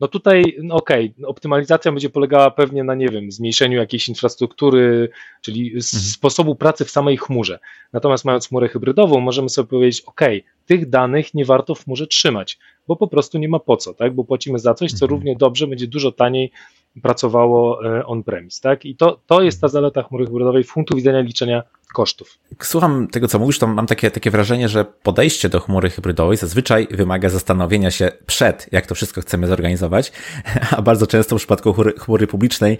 no 0.00 0.08
tutaj, 0.08 0.56
no 0.62 0.74
okej, 0.74 1.14
optymalizacja 1.26 1.92
będzie 1.92 2.10
polegała 2.10 2.50
pewnie 2.50 2.84
na, 2.84 2.94
nie 2.94 3.08
wiem, 3.08 3.32
zmniejszeniu 3.32 3.78
jakiejś 3.78 4.08
infrastruktury, 4.08 5.08
czyli 5.42 5.66
Mhm. 5.66 5.82
sposobu 5.82 6.54
pracy 6.54 6.84
w 6.84 6.90
samej 6.90 7.16
chmurze. 7.16 7.58
Natomiast 7.92 8.24
mając 8.24 8.48
chmurę 8.48 8.68
hybrydową, 8.68 9.20
możemy 9.20 9.48
sobie 9.48 9.68
powiedzieć, 9.68 10.00
ok, 10.00 10.20
tych 10.66 10.88
danych 10.88 11.34
nie 11.34 11.44
warto 11.44 11.74
w 11.74 11.84
chmurze 11.84 12.06
trzymać, 12.06 12.58
bo 12.88 12.96
po 12.96 13.08
prostu 13.08 13.38
nie 13.38 13.48
ma 13.48 13.58
po 13.58 13.76
co, 13.76 13.94
tak? 13.94 14.14
Bo 14.14 14.24
płacimy 14.24 14.58
za 14.58 14.74
coś, 14.74 14.90
co 14.92 15.04
Mhm. 15.04 15.10
równie 15.10 15.36
dobrze 15.36 15.66
będzie 15.66 15.86
dużo 15.86 16.12
taniej 16.12 16.50
pracowało 16.98 17.86
e, 17.98 18.06
on-premise, 18.06 18.60
tak? 18.60 18.84
I 18.84 18.96
to, 18.96 19.20
to 19.26 19.42
jest 19.42 19.60
ta 19.60 19.68
zaleta 19.68 20.02
chmury 20.02 20.26
hybrydowej 20.26 20.64
w 20.64 20.72
punktu 20.72 20.96
widzenia 20.96 21.20
liczenia 21.20 21.62
kosztów. 21.94 22.38
Słucham 22.62 23.08
tego, 23.08 23.28
co 23.28 23.38
mówisz, 23.38 23.58
to 23.58 23.66
mam 23.66 23.86
takie, 23.86 24.10
takie 24.10 24.30
wrażenie, 24.30 24.68
że 24.68 24.84
podejście 24.84 25.48
do 25.48 25.60
chmury 25.60 25.90
hybrydowej 25.90 26.36
zazwyczaj 26.36 26.86
wymaga 26.90 27.28
zastanowienia 27.28 27.90
się 27.90 28.10
przed, 28.26 28.68
jak 28.72 28.86
to 28.86 28.94
wszystko 28.94 29.20
chcemy 29.20 29.46
zorganizować, 29.46 30.12
a 30.76 30.82
bardzo 30.82 31.06
często 31.06 31.36
w 31.36 31.38
przypadku 31.38 31.72
chmury, 31.72 31.92
chmury 31.92 32.26
publicznej 32.26 32.78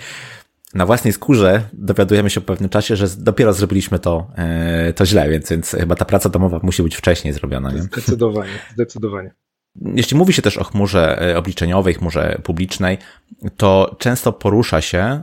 na 0.74 0.86
własnej 0.86 1.12
skórze 1.12 1.62
dowiadujemy 1.72 2.30
się 2.30 2.40
po 2.40 2.46
pewnym 2.46 2.70
czasie, 2.70 2.96
że 2.96 3.06
dopiero 3.18 3.52
zrobiliśmy 3.52 3.98
to, 3.98 4.26
e, 4.36 4.92
to 4.92 5.06
źle, 5.06 5.30
więc, 5.30 5.50
więc 5.50 5.70
chyba 5.70 5.94
ta 5.94 6.04
praca 6.04 6.28
domowa 6.28 6.60
musi 6.62 6.82
być 6.82 6.96
wcześniej 6.96 7.34
zrobiona. 7.34 7.72
Nie? 7.72 7.82
Zdecydowanie, 7.82 8.50
zdecydowanie. 8.74 9.30
Jeśli 9.94 10.16
mówi 10.16 10.32
się 10.32 10.42
też 10.42 10.58
o 10.58 10.64
chmurze 10.64 11.22
e, 11.22 11.38
obliczeniowej, 11.38 11.94
chmurze 11.94 12.40
publicznej, 12.42 12.98
to 13.56 13.96
często 13.98 14.32
porusza 14.32 14.80
się, 14.80 15.22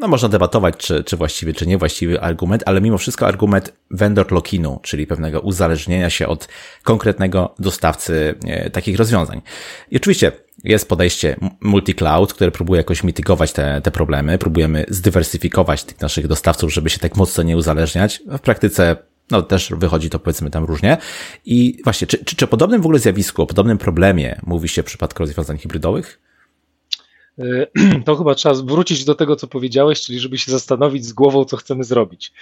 no 0.00 0.08
można 0.08 0.28
debatować, 0.28 0.76
czy, 0.76 1.04
czy 1.04 1.16
właściwy, 1.16 1.54
czy 1.54 1.66
niewłaściwy 1.66 2.20
argument, 2.20 2.62
ale 2.66 2.80
mimo 2.80 2.98
wszystko 2.98 3.26
argument 3.26 3.72
vendor 3.90 4.32
lock-inu, 4.32 4.78
czyli 4.82 5.06
pewnego 5.06 5.40
uzależnienia 5.40 6.10
się 6.10 6.26
od 6.26 6.48
konkretnego 6.82 7.54
dostawcy 7.58 8.34
e, 8.44 8.70
takich 8.70 8.98
rozwiązań. 8.98 9.42
I 9.90 9.96
oczywiście 9.96 10.32
jest 10.64 10.88
podejście 10.88 11.36
multi-cloud, 11.60 12.32
które 12.34 12.50
próbuje 12.50 12.78
jakoś 12.78 13.04
mitygować 13.04 13.52
te, 13.52 13.80
te 13.80 13.90
problemy, 13.90 14.38
próbujemy 14.38 14.84
zdywersyfikować 14.88 15.84
tych 15.84 16.00
naszych 16.00 16.26
dostawców, 16.26 16.72
żeby 16.72 16.90
się 16.90 16.98
tak 16.98 17.16
mocno 17.16 17.42
nie 17.42 17.56
uzależniać. 17.56 18.22
W 18.26 18.38
praktyce 18.38 18.96
no 19.30 19.42
też 19.42 19.72
wychodzi 19.76 20.10
to 20.10 20.18
powiedzmy 20.18 20.50
tam 20.50 20.64
różnie. 20.64 20.96
I 21.44 21.80
właśnie, 21.84 22.06
czy, 22.06 22.24
czy, 22.24 22.36
czy 22.36 22.44
o 22.44 22.48
podobnym 22.48 22.82
w 22.82 22.84
ogóle 22.84 22.98
zjawisku, 22.98 23.42
o 23.42 23.46
podobnym 23.46 23.78
problemie 23.78 24.40
mówi 24.46 24.68
się 24.68 24.82
w 24.82 24.86
przypadku 24.86 25.22
rozwiązań 25.22 25.58
hybrydowych? 25.58 26.20
E, 27.40 27.66
To 28.04 28.16
chyba 28.16 28.34
trzeba 28.34 28.54
wrócić 28.54 29.04
do 29.04 29.14
tego, 29.14 29.36
co 29.36 29.46
powiedziałeś, 29.46 30.00
czyli 30.00 30.18
żeby 30.18 30.38
się 30.38 30.52
zastanowić 30.52 31.04
z 31.04 31.12
głową, 31.12 31.44
co 31.44 31.56
chcemy 31.56 31.84
zrobić. 31.84 32.32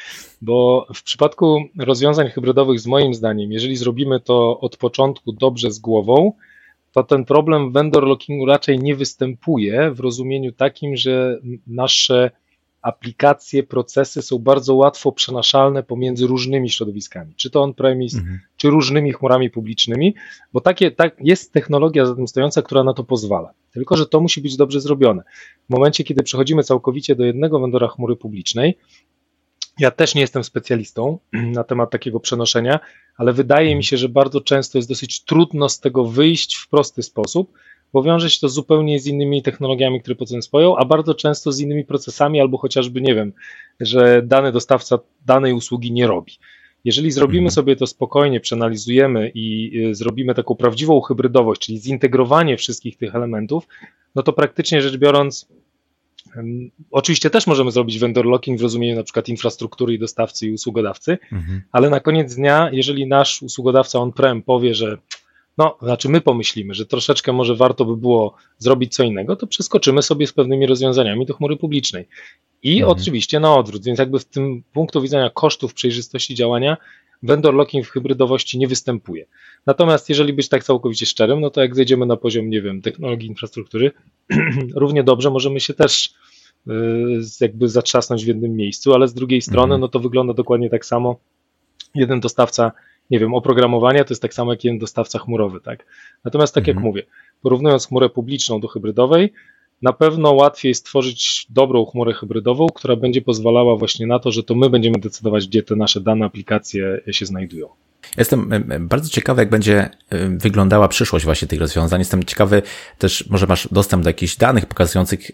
Bo 0.42 0.86
w 0.94 1.02
przypadku 1.02 1.64
rozwiązań 1.78 2.28
hybrydowych, 2.28 2.80
z 2.80 2.86
moim 2.86 3.14
zdaniem, 3.14 3.52
jeżeli 3.52 3.76
zrobimy 3.76 4.20
to 4.20 4.60
od 4.60 4.76
początku 4.76 5.32
dobrze 5.32 5.70
z 5.70 5.78
głową, 5.78 6.32
to 6.92 7.02
ten 7.02 7.24
problem 7.24 7.72
vendor 7.72 8.04
lockingu 8.04 8.46
raczej 8.46 8.78
nie 8.78 8.96
występuje 8.96 9.90
w 9.90 10.00
rozumieniu 10.00 10.52
takim, 10.52 10.96
że 10.96 11.40
nasze 11.66 12.30
aplikacje, 12.88 13.62
procesy 13.62 14.22
są 14.22 14.38
bardzo 14.38 14.74
łatwo 14.74 15.12
przenaszalne 15.12 15.82
pomiędzy 15.82 16.26
różnymi 16.26 16.70
środowiskami, 16.70 17.34
czy 17.36 17.50
to 17.50 17.62
on-premise, 17.62 18.18
Mhm. 18.18 18.40
czy 18.56 18.70
różnymi 18.70 19.12
chmurami 19.12 19.50
publicznymi, 19.50 20.14
bo 20.52 20.60
takie, 20.60 20.90
tak, 20.90 21.16
jest 21.20 21.52
technologia 21.52 22.06
za 22.06 22.14
tym 22.14 22.28
stojąca, 22.28 22.62
która 22.62 22.84
na 22.84 22.94
to 22.94 23.04
pozwala. 23.04 23.52
Tylko, 23.72 23.96
że 23.96 24.06
to 24.06 24.20
musi 24.20 24.40
być 24.40 24.56
dobrze 24.56 24.80
zrobione. 24.80 25.22
W 25.70 25.72
momencie, 25.72 26.04
kiedy 26.04 26.22
przechodzimy 26.22 26.62
całkowicie 26.62 27.16
do 27.16 27.24
jednego 27.24 27.60
vendora 27.60 27.88
chmury 27.88 28.16
publicznej, 28.16 28.78
ja 29.78 29.90
też 29.90 30.14
nie 30.14 30.20
jestem 30.20 30.44
specjalistą 30.44 31.18
na 31.58 31.64
temat 31.64 31.90
takiego 31.90 32.20
przenoszenia, 32.20 32.80
ale 33.16 33.32
wydaje 33.32 33.76
mi 33.76 33.84
się, 33.84 33.96
że 33.96 34.08
bardzo 34.08 34.40
często 34.40 34.78
jest 34.78 34.88
dosyć 34.88 35.24
trudno 35.24 35.68
z 35.68 35.80
tego 35.80 36.04
wyjść 36.04 36.56
w 36.56 36.68
prosty 36.68 37.02
sposób, 37.02 37.52
bo 37.92 38.02
wiąże 38.02 38.30
się 38.30 38.40
to 38.40 38.48
zupełnie 38.48 39.00
z 39.00 39.06
innymi 39.06 39.42
technologiami, 39.42 40.00
które 40.00 40.14
potem 40.16 40.42
swoją, 40.42 40.76
a 40.76 40.84
bardzo 40.84 41.14
często 41.14 41.52
z 41.52 41.60
innymi 41.60 41.84
procesami, 41.84 42.40
albo 42.40 42.58
chociażby, 42.58 43.00
nie 43.00 43.14
wiem, 43.14 43.32
że 43.80 44.22
dany 44.24 44.52
dostawca 44.52 44.98
danej 45.26 45.52
usługi 45.52 45.92
nie 45.92 46.06
robi. 46.06 46.32
Jeżeli 46.84 47.10
zrobimy 47.10 47.38
Mhm. 47.38 47.50
sobie 47.50 47.76
to 47.76 47.86
spokojnie, 47.86 48.40
przeanalizujemy 48.40 49.32
i 49.34 49.72
y, 49.90 49.94
zrobimy 49.94 50.34
taką 50.34 50.54
prawdziwą 50.54 51.00
hybrydowość, 51.00 51.60
czyli 51.60 51.78
zintegrowanie 51.78 52.56
wszystkich 52.56 52.96
tych 52.96 53.14
elementów, 53.14 53.68
no 54.14 54.22
to 54.22 54.32
praktycznie 54.32 54.82
rzecz 54.82 54.96
biorąc, 54.96 55.48
oczywiście 56.90 57.30
też 57.30 57.46
możemy 57.46 57.70
zrobić 57.70 57.98
vendor 57.98 58.26
locking 58.26 58.58
w 58.58 58.62
rozumieniu 58.62 58.96
na 58.96 59.02
przykład 59.02 59.28
infrastruktury 59.28 59.94
i 59.94 59.98
dostawcy 59.98 60.46
i 60.46 60.52
usługodawcy, 60.52 61.18
Mhm. 61.32 61.62
ale 61.72 61.90
na 61.90 62.00
koniec 62.00 62.34
dnia, 62.34 62.70
jeżeli 62.72 63.06
nasz 63.06 63.42
usługodawca 63.42 63.98
on-prem 63.98 64.42
powie, 64.42 64.74
że 64.74 64.98
no, 65.58 65.76
znaczy 65.82 66.08
my 66.08 66.20
pomyślimy, 66.20 66.74
że 66.74 66.86
troszeczkę 66.86 67.32
może 67.32 67.54
warto 67.56 67.84
by 67.84 67.96
było 67.96 68.34
zrobić 68.58 68.94
co 68.94 69.02
innego, 69.04 69.36
to 69.36 69.46
przeskoczymy 69.46 70.02
sobie 70.02 70.26
z 70.26 70.32
pewnymi 70.32 70.66
rozwiązaniami 70.66 71.26
do 71.26 71.34
chmury 71.34 71.56
publicznej. 71.56 72.08
I 72.62 72.72
Mhm. 72.80 72.92
oczywiście 72.98 73.40
na 73.40 73.54
odwrót, 73.56 73.84
więc 73.84 73.98
jakby 73.98 74.18
w 74.18 74.24
tym 74.24 74.62
punktu 74.72 75.02
widzenia 75.02 75.30
kosztów 75.30 75.74
przejrzystości 75.74 76.34
działania 76.34 76.76
vendor 77.22 77.54
locking 77.54 77.86
w 77.86 77.90
hybrydowości 77.90 78.58
nie 78.58 78.68
występuje. 78.68 79.26
Natomiast 79.66 80.08
jeżeli 80.08 80.32
być 80.32 80.48
tak 80.48 80.64
całkowicie 80.64 81.06
szczerym, 81.06 81.40
no 81.40 81.50
to 81.50 81.60
jak 81.60 81.76
zejdziemy 81.76 82.06
na 82.06 82.16
poziom, 82.16 82.50
nie 82.50 82.62
wiem, 82.62 82.82
technologii 82.82 83.28
infrastruktury, 83.28 83.90
równie 84.74 85.04
dobrze 85.04 85.30
możemy 85.30 85.60
się 85.60 85.74
też 85.74 86.14
y, 86.68 86.70
jakby 87.40 87.68
zatrzasnąć 87.68 88.24
w 88.24 88.28
jednym 88.28 88.56
miejscu, 88.56 88.94
ale 88.94 89.08
z 89.08 89.14
drugiej 89.14 89.42
strony, 89.42 89.64
Mhm. 89.74 89.80
no 89.80 89.88
to 89.88 90.00
wygląda 90.00 90.34
dokładnie 90.34 90.70
tak 90.70 90.86
samo. 90.86 91.16
Jeden 91.94 92.20
dostawca, 92.20 92.72
nie 93.10 93.18
wiem, 93.18 93.34
oprogramowania 93.34 94.04
to 94.04 94.12
jest 94.12 94.22
tak 94.22 94.34
samo 94.34 94.52
jak 94.52 94.64
jeden 94.64 94.78
dostawca 94.78 95.18
chmurowy, 95.18 95.60
tak? 95.60 95.86
Natomiast 96.24 96.54
tak 96.54 96.66
jak 96.66 96.76
Mhm. 96.76 96.86
mówię, 96.86 97.02
porównując 97.42 97.86
chmurę 97.86 98.08
publiczną 98.08 98.60
do 98.60 98.68
hybrydowej, 98.68 99.32
na 99.82 99.92
pewno 99.92 100.32
łatwiej 100.32 100.74
stworzyć 100.74 101.46
dobrą 101.50 101.84
chmurę 101.84 102.12
hybrydową, 102.14 102.66
która 102.74 102.96
będzie 102.96 103.22
pozwalała 103.22 103.76
właśnie 103.76 104.06
na 104.06 104.18
to, 104.18 104.30
że 104.32 104.42
to 104.42 104.54
my 104.54 104.70
będziemy 104.70 104.98
decydować, 104.98 105.46
gdzie 105.46 105.62
te 105.62 105.76
nasze 105.76 106.00
dane, 106.00 106.24
aplikacje 106.26 107.00
się 107.10 107.26
znajdują. 107.26 107.68
Jestem 108.16 108.64
bardzo 108.80 109.08
ciekawy, 109.08 109.42
jak 109.42 109.50
będzie 109.50 109.90
wyglądała 110.28 110.88
przyszłość 110.88 111.24
właśnie 111.24 111.48
tych 111.48 111.60
rozwiązań. 111.60 112.00
Jestem 112.00 112.24
ciekawy 112.24 112.62
też, 112.98 113.24
może 113.30 113.46
masz 113.46 113.68
dostęp 113.72 114.04
do 114.04 114.10
jakichś 114.10 114.36
danych 114.36 114.66
pokazujących, 114.66 115.30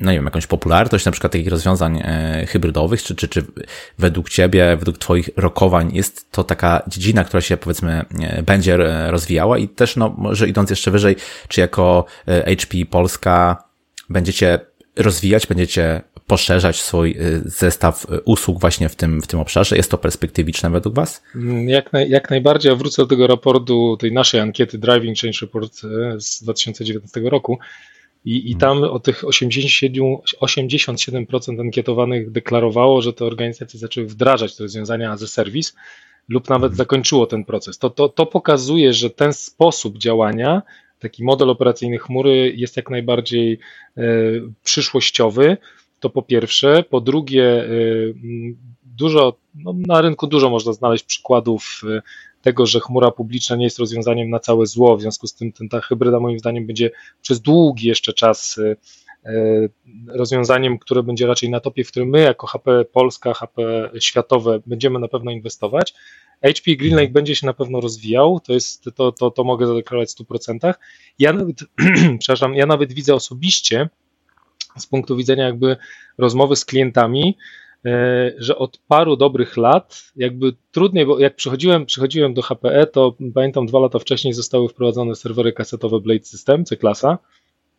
no 0.00 0.10
nie 0.10 0.18
wiem, 0.18 0.24
jakąś 0.24 0.46
popularność 0.46 1.04
na 1.04 1.12
przykład 1.12 1.32
takich 1.32 1.48
rozwiązań 1.48 2.00
e, 2.04 2.46
hybrydowych, 2.48 3.02
czy, 3.02 3.14
czy, 3.14 3.28
czy 3.28 3.44
według 3.98 4.30
Ciebie, 4.30 4.76
według 4.76 4.98
Twoich 4.98 5.30
rokowań 5.36 5.94
jest 5.94 6.32
to 6.32 6.44
taka 6.44 6.82
dziedzina, 6.86 7.24
która 7.24 7.40
się 7.40 7.56
powiedzmy 7.56 8.04
e, 8.20 8.42
będzie 8.42 8.76
rozwijała 9.08 9.58
i 9.58 9.68
też, 9.68 9.96
no 9.96 10.14
może 10.18 10.48
idąc 10.48 10.70
jeszcze 10.70 10.90
wyżej, 10.90 11.16
czy 11.48 11.60
jako 11.60 12.04
HP 12.26 12.76
Polska 12.90 13.64
będziecie 14.08 14.60
rozwijać, 14.96 15.46
będziecie 15.46 16.00
poszerzać 16.28 16.80
swój 16.80 17.10
y, 17.10 17.42
zestaw 17.44 18.04
y, 18.04 18.20
usług 18.20 18.60
właśnie 18.60 18.88
w 18.88 18.96
tym, 18.96 19.22
w 19.22 19.26
tym 19.26 19.40
obszarze? 19.40 19.76
Jest 19.76 19.90
to 19.90 19.98
perspektywiczne 19.98 20.70
według 20.70 20.94
Was? 20.94 21.22
Mm, 21.34 21.68
jak, 21.68 21.92
naj, 21.92 22.10
jak 22.10 22.30
najbardziej. 22.30 22.70
Ja 22.70 22.76
wrócę 22.76 23.02
do 23.02 23.06
tego 23.06 23.26
raportu, 23.26 23.96
tej 24.00 24.12
naszej 24.12 24.40
ankiety 24.40 24.78
Driving 24.78 25.18
Change 25.18 25.38
Report 25.42 25.84
y, 25.84 26.20
z 26.20 26.42
2019 26.42 27.20
roku. 27.20 27.58
I, 28.24 28.50
I 28.50 28.56
tam 28.56 28.82
o 28.82 29.00
tych 29.00 29.24
87%, 29.24 30.16
87% 30.42 31.60
ankietowanych 31.60 32.30
deklarowało, 32.30 33.02
że 33.02 33.12
te 33.12 33.24
organizacje 33.24 33.80
zaczęły 33.80 34.06
wdrażać 34.06 34.56
te 34.56 34.62
rozwiązania 34.62 35.10
as 35.12 35.22
a 35.22 35.26
service 35.26 35.72
lub 36.28 36.48
nawet 36.48 36.70
mhm. 36.72 36.76
zakończyło 36.76 37.26
ten 37.26 37.44
proces. 37.44 37.78
To, 37.78 37.90
to, 37.90 38.08
to 38.08 38.26
pokazuje, 38.26 38.92
że 38.92 39.10
ten 39.10 39.32
sposób 39.32 39.98
działania, 39.98 40.62
taki 40.98 41.24
model 41.24 41.50
operacyjny 41.50 41.98
chmury 41.98 42.52
jest 42.56 42.76
jak 42.76 42.90
najbardziej 42.90 43.58
przyszłościowy 44.64 45.56
to 46.00 46.10
po 46.10 46.22
pierwsze. 46.22 46.82
Po 46.82 47.00
drugie, 47.00 47.64
y, 47.64 48.14
dużo, 48.82 49.38
no 49.54 49.74
na 49.86 50.00
rynku 50.00 50.26
dużo 50.26 50.50
można 50.50 50.72
znaleźć 50.72 51.04
przykładów 51.04 51.80
y, 51.84 52.02
tego, 52.42 52.66
że 52.66 52.80
chmura 52.80 53.10
publiczna 53.10 53.56
nie 53.56 53.64
jest 53.64 53.78
rozwiązaniem 53.78 54.30
na 54.30 54.38
całe 54.38 54.66
zło, 54.66 54.96
w 54.96 55.00
związku 55.00 55.26
z 55.26 55.34
tym 55.34 55.52
ten, 55.52 55.68
ta 55.68 55.80
hybryda 55.80 56.20
moim 56.20 56.38
zdaniem 56.38 56.66
będzie 56.66 56.90
przez 57.22 57.40
długi 57.40 57.88
jeszcze 57.88 58.12
czas 58.12 58.58
y, 58.58 58.76
rozwiązaniem, 60.08 60.78
które 60.78 61.02
będzie 61.02 61.26
raczej 61.26 61.50
na 61.50 61.60
topie, 61.60 61.84
w 61.84 61.90
którym 61.90 62.08
my 62.08 62.20
jako 62.20 62.46
HP 62.46 62.84
Polska, 62.84 63.34
HP 63.34 63.90
światowe 64.00 64.60
będziemy 64.66 64.98
na 64.98 65.08
pewno 65.08 65.30
inwestować. 65.30 65.94
HP 66.42 66.76
GreenLake 66.76 67.12
będzie 67.12 67.36
się 67.36 67.46
na 67.46 67.52
pewno 67.52 67.80
rozwijał, 67.80 68.40
to 68.40 68.52
jest, 68.52 68.84
to, 68.94 69.12
to, 69.12 69.30
to 69.30 69.44
mogę 69.44 69.66
zadeklarować 69.66 70.10
w 70.10 70.16
100%. 70.16 70.74
Ja 71.18 71.32
nawet, 71.32 71.56
przepraszam, 72.20 72.54
ja 72.54 72.66
nawet 72.66 72.92
widzę 72.92 73.14
osobiście, 73.14 73.88
z 74.78 74.86
punktu 74.86 75.16
widzenia 75.16 75.44
jakby 75.44 75.76
rozmowy 76.18 76.56
z 76.56 76.64
klientami, 76.64 77.36
e, 77.86 78.32
że 78.38 78.58
od 78.58 78.78
paru 78.88 79.16
dobrych 79.16 79.56
lat 79.56 80.12
jakby 80.16 80.52
trudniej, 80.72 81.06
bo 81.06 81.18
jak 81.18 81.36
przychodziłem, 81.36 81.86
przychodziłem 81.86 82.34
do 82.34 82.42
HPE, 82.42 82.86
to 82.86 83.16
pamiętam 83.34 83.66
dwa 83.66 83.78
lata 83.78 83.98
wcześniej 83.98 84.34
zostały 84.34 84.68
wprowadzone 84.68 85.14
serwery 85.14 85.52
kasetowe 85.52 86.00
Blade 86.00 86.24
System, 86.24 86.64
C-klasa, 86.64 87.18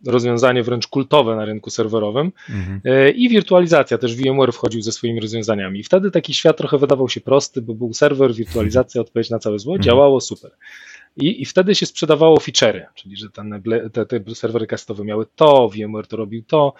rozwiązanie 0.07 0.63
wręcz 0.63 0.87
kultowe 0.87 1.35
na 1.35 1.45
rynku 1.45 1.69
serwerowym 1.69 2.31
mhm. 2.49 2.81
E, 2.85 3.09
i 3.09 3.29
wirtualizacja, 3.29 3.97
też 3.97 4.15
VMware 4.15 4.53
wchodził 4.53 4.81
ze 4.81 4.91
swoimi 4.91 5.19
rozwiązaniami. 5.19 5.83
Wtedy 5.83 6.11
taki 6.11 6.33
świat 6.33 6.57
trochę 6.57 6.77
wydawał 6.77 7.09
się 7.09 7.21
prosty, 7.21 7.61
bo 7.61 7.73
był 7.73 7.93
serwer, 7.93 8.33
wirtualizacja, 8.33 9.01
odpowiedź 9.01 9.29
na 9.29 9.39
całe 9.39 9.59
zło, 9.59 9.73
mhm. 9.73 9.83
działało 9.83 10.21
super. 10.21 10.51
I, 11.17 11.41
I 11.41 11.45
wtedy 11.45 11.75
się 11.75 11.85
sprzedawało 11.85 12.37
feature'y, 12.37 12.85
czyli 12.95 13.17
że 13.17 13.29
ten, 13.29 13.63
te, 13.93 14.05
te 14.05 14.35
serwery 14.35 14.67
castowe 14.67 15.03
miały 15.03 15.25
to, 15.35 15.69
VMware 15.69 16.07
to 16.07 16.17
robił 16.17 16.43
to. 16.43 16.73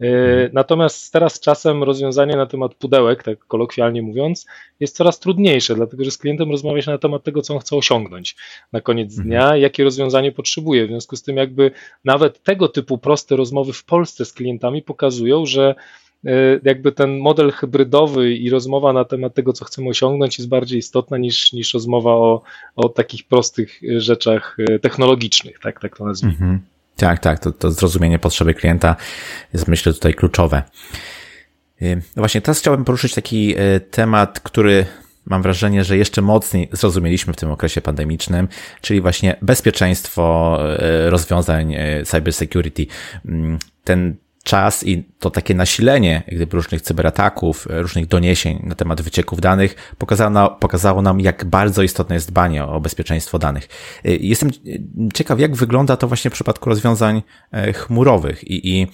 E, 0.00 0.06
mhm. 0.06 0.50
Natomiast 0.52 1.12
teraz 1.12 1.40
czasem 1.40 1.82
rozwiązanie 1.82 2.36
na 2.36 2.46
temat 2.46 2.74
pudełek, 2.74 3.22
tak 3.22 3.46
kolokwialnie 3.46 4.02
mówiąc, 4.02 4.46
jest 4.80 4.96
coraz 4.96 5.20
trudniejsze, 5.20 5.74
dlatego 5.74 6.04
że 6.04 6.10
z 6.10 6.18
klientem 6.18 6.50
rozmawia 6.50 6.82
się 6.82 6.90
na 6.90 6.98
temat 6.98 7.24
tego, 7.24 7.42
co 7.42 7.54
on 7.54 7.60
chce 7.60 7.76
osiągnąć 7.76 8.36
na 8.72 8.80
koniec 8.80 9.10
mhm. 9.10 9.28
dnia, 9.28 9.56
jakie 9.56 9.84
rozwiązanie 9.84 10.32
potrzebuje. 10.32 10.86
W 10.86 10.88
związku 10.88 11.16
z 11.16 11.22
tym, 11.22 11.36
jakby 11.36 11.70
nawet 12.04 12.42
tego 12.42 12.68
typu 12.68 12.98
proste 12.98 13.36
rozmowy 13.36 13.72
w 13.72 13.84
Polsce 13.84 14.24
z 14.24 14.32
klientami 14.32 14.82
pokazują, 14.82 15.46
że 15.46 15.74
jakby 16.64 16.92
ten 16.92 17.18
model 17.18 17.52
hybrydowy 17.52 18.34
i 18.34 18.50
rozmowa 18.50 18.92
na 18.92 19.04
temat 19.04 19.34
tego, 19.34 19.52
co 19.52 19.64
chcemy 19.64 19.88
osiągnąć, 19.88 20.38
jest 20.38 20.48
bardziej 20.48 20.78
istotna 20.78 21.18
niż, 21.18 21.52
niż 21.52 21.74
rozmowa 21.74 22.10
o, 22.10 22.42
o 22.76 22.88
takich 22.88 23.24
prostych 23.24 23.80
rzeczach 23.96 24.56
e, 24.58 24.78
technologicznych, 24.78 25.58
tak, 25.58 25.80
tak 25.80 25.96
to 25.96 26.04
nazwijmy. 26.04 26.34
Mhm. 26.34 26.60
Tak, 26.96 27.18
tak, 27.18 27.38
to, 27.38 27.52
to 27.52 27.70
zrozumienie 27.70 28.18
potrzeby 28.18 28.54
klienta 28.54 28.96
jest 29.52 29.68
myślę 29.68 29.92
tutaj 29.92 30.14
kluczowe. 30.14 30.62
No 31.80 31.96
właśnie, 32.16 32.40
teraz 32.40 32.60
chciałbym 32.60 32.84
poruszyć 32.84 33.14
taki 33.14 33.54
temat, 33.90 34.40
który 34.40 34.86
mam 35.26 35.42
wrażenie, 35.42 35.84
że 35.84 35.96
jeszcze 35.96 36.22
mocniej 36.22 36.68
zrozumieliśmy 36.72 37.32
w 37.32 37.36
tym 37.36 37.50
okresie 37.50 37.80
pandemicznym, 37.80 38.48
czyli 38.80 39.00
właśnie 39.00 39.36
bezpieczeństwo 39.42 40.58
rozwiązań 41.06 41.74
cybersecurity. 42.04 42.86
Mm, 43.24 43.58
ten 43.84 44.16
czas 44.44 44.86
i 44.86 45.04
to 45.18 45.30
takie 45.30 45.54
nasilenie 45.54 46.22
gdyby 46.28 46.56
różnych 46.56 46.82
cyberataków, 46.82 47.66
różnych 47.70 48.06
doniesień 48.06 48.60
na 48.62 48.74
temat 48.74 49.02
wycieków 49.02 49.40
danych 49.40 49.94
pokazało, 49.98 50.50
pokazało 50.60 51.02
nam, 51.02 51.20
jak 51.20 51.44
bardzo 51.44 51.82
istotne 51.82 52.14
jest 52.14 52.30
dbanie 52.30 52.64
o 52.64 52.80
bezpieczeństwo 52.80 53.38
danych. 53.38 53.68
Jestem 54.04 54.50
ciekaw, 55.14 55.40
jak 55.40 55.56
wygląda 55.56 55.96
to 55.96 56.08
właśnie 56.08 56.30
w 56.30 56.34
przypadku 56.34 56.70
rozwiązań 56.70 57.22
e, 57.52 57.72
chmurowych 57.72 58.44
i, 58.44 58.68
i 58.68 58.86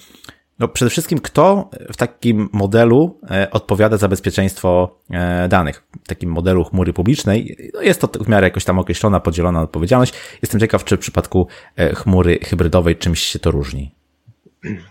no 0.59 0.69
przede 0.69 0.91
wszystkim, 0.91 1.19
kto 1.19 1.71
w 1.93 1.97
takim 1.97 2.49
modelu 2.53 3.21
e, 3.31 3.51
odpowiada 3.51 3.97
za 3.97 4.09
bezpieczeństwo 4.09 4.99
e, 5.11 5.49
danych? 5.49 5.83
W 6.05 6.09
takim 6.09 6.31
modelu 6.31 6.65
chmury 6.65 6.93
publicznej 6.93 7.57
no 7.75 7.83
jest 7.83 8.01
to 8.01 8.25
w 8.25 8.29
miarę 8.29 8.47
jakoś 8.47 8.65
tam 8.65 8.79
określona, 8.79 9.21
podzielona 9.21 9.63
odpowiedzialność. 9.63 10.13
Jestem 10.43 10.61
ciekaw, 10.61 10.85
czy 10.85 10.97
w 10.97 11.01
przypadku 11.01 11.49
chmury 11.95 12.39
hybrydowej 12.43 12.97
czymś 12.97 13.21
się 13.21 13.39
to 13.39 13.51
różni. 13.51 14.00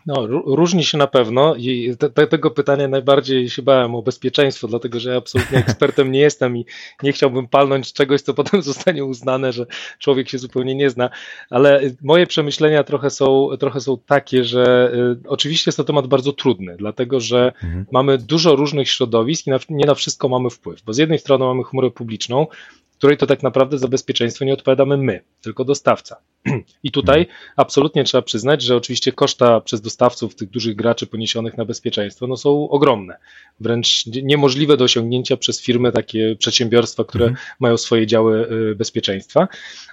No, 0.05 0.27
różni 0.45 0.83
się 0.83 0.97
na 0.97 1.07
pewno 1.07 1.55
i 1.55 1.95
te, 1.99 2.09
te, 2.09 2.27
tego 2.27 2.51
pytania 2.51 2.87
najbardziej 2.87 3.49
się 3.49 3.61
bałem 3.61 3.95
o 3.95 4.01
bezpieczeństwo, 4.01 4.67
dlatego 4.67 4.99
że 4.99 5.09
ja 5.09 5.17
absolutnie 5.17 5.57
ekspertem 5.67 6.11
nie 6.11 6.19
jestem 6.19 6.57
i 6.57 6.65
nie 7.03 7.11
chciałbym 7.11 7.47
palnąć 7.47 7.93
czegoś, 7.93 8.21
co 8.21 8.33
potem 8.33 8.61
zostanie 8.71 9.05
uznane, 9.05 9.53
że 9.53 9.65
człowiek 9.99 10.29
się 10.29 10.37
zupełnie 10.37 10.75
nie 10.75 10.89
zna, 10.89 11.09
ale 11.49 11.81
moje 12.01 12.27
przemyślenia 12.27 12.83
trochę 12.83 13.09
są, 13.09 13.49
trochę 13.59 13.81
są 13.81 13.97
takie, 13.97 14.43
że 14.43 14.91
y, 15.25 15.29
oczywiście 15.29 15.69
jest 15.69 15.77
to 15.77 15.83
temat 15.83 16.07
bardzo 16.07 16.33
trudny, 16.33 16.75
dlatego 16.77 17.19
że 17.19 17.51
mhm. 17.63 17.85
mamy 17.91 18.17
dużo 18.17 18.55
różnych 18.55 18.89
środowisk 18.89 19.47
i 19.47 19.49
na, 19.49 19.59
nie 19.69 19.85
na 19.85 19.95
wszystko 19.95 20.29
mamy 20.29 20.49
wpływ, 20.49 20.81
bo 20.81 20.93
z 20.93 20.97
jednej 20.97 21.19
strony 21.19 21.45
mamy 21.45 21.63
chmurę 21.63 21.91
publiczną, 21.91 22.47
której 22.99 23.17
to 23.17 23.27
tak 23.27 23.43
naprawdę 23.43 23.77
za 23.77 23.87
bezpieczeństwo 23.87 24.45
nie 24.45 24.53
odpowiadamy 24.53 24.97
my, 24.97 25.21
tylko 25.41 25.65
dostawca. 25.65 26.21
I 26.83 26.91
tutaj 26.91 27.25
absolutnie 27.55 28.03
trzeba 28.03 28.21
przyznać, 28.21 28.61
że 28.61 28.75
oczywiście 28.75 29.11
koszta 29.11 29.61
przez 29.61 29.81
dostawców 29.81 30.35
tych 30.35 30.49
dużych 30.49 30.75
graczy 30.75 31.07
poniesionych 31.07 31.57
na 31.57 31.65
bezpieczeństwo 31.65 32.27
no 32.27 32.37
są 32.37 32.69
ogromne, 32.69 33.17
wręcz 33.59 34.05
niemożliwe 34.05 34.77
do 34.77 34.83
osiągnięcia 34.83 35.37
przez 35.37 35.61
firmy, 35.61 35.91
takie 35.91 36.35
przedsiębiorstwa, 36.35 37.03
które 37.03 37.25
mhm. 37.25 37.45
mają 37.59 37.77
swoje 37.77 38.07
działy 38.07 38.47
y, 38.71 38.75
bezpieczeństwa. 38.75 39.47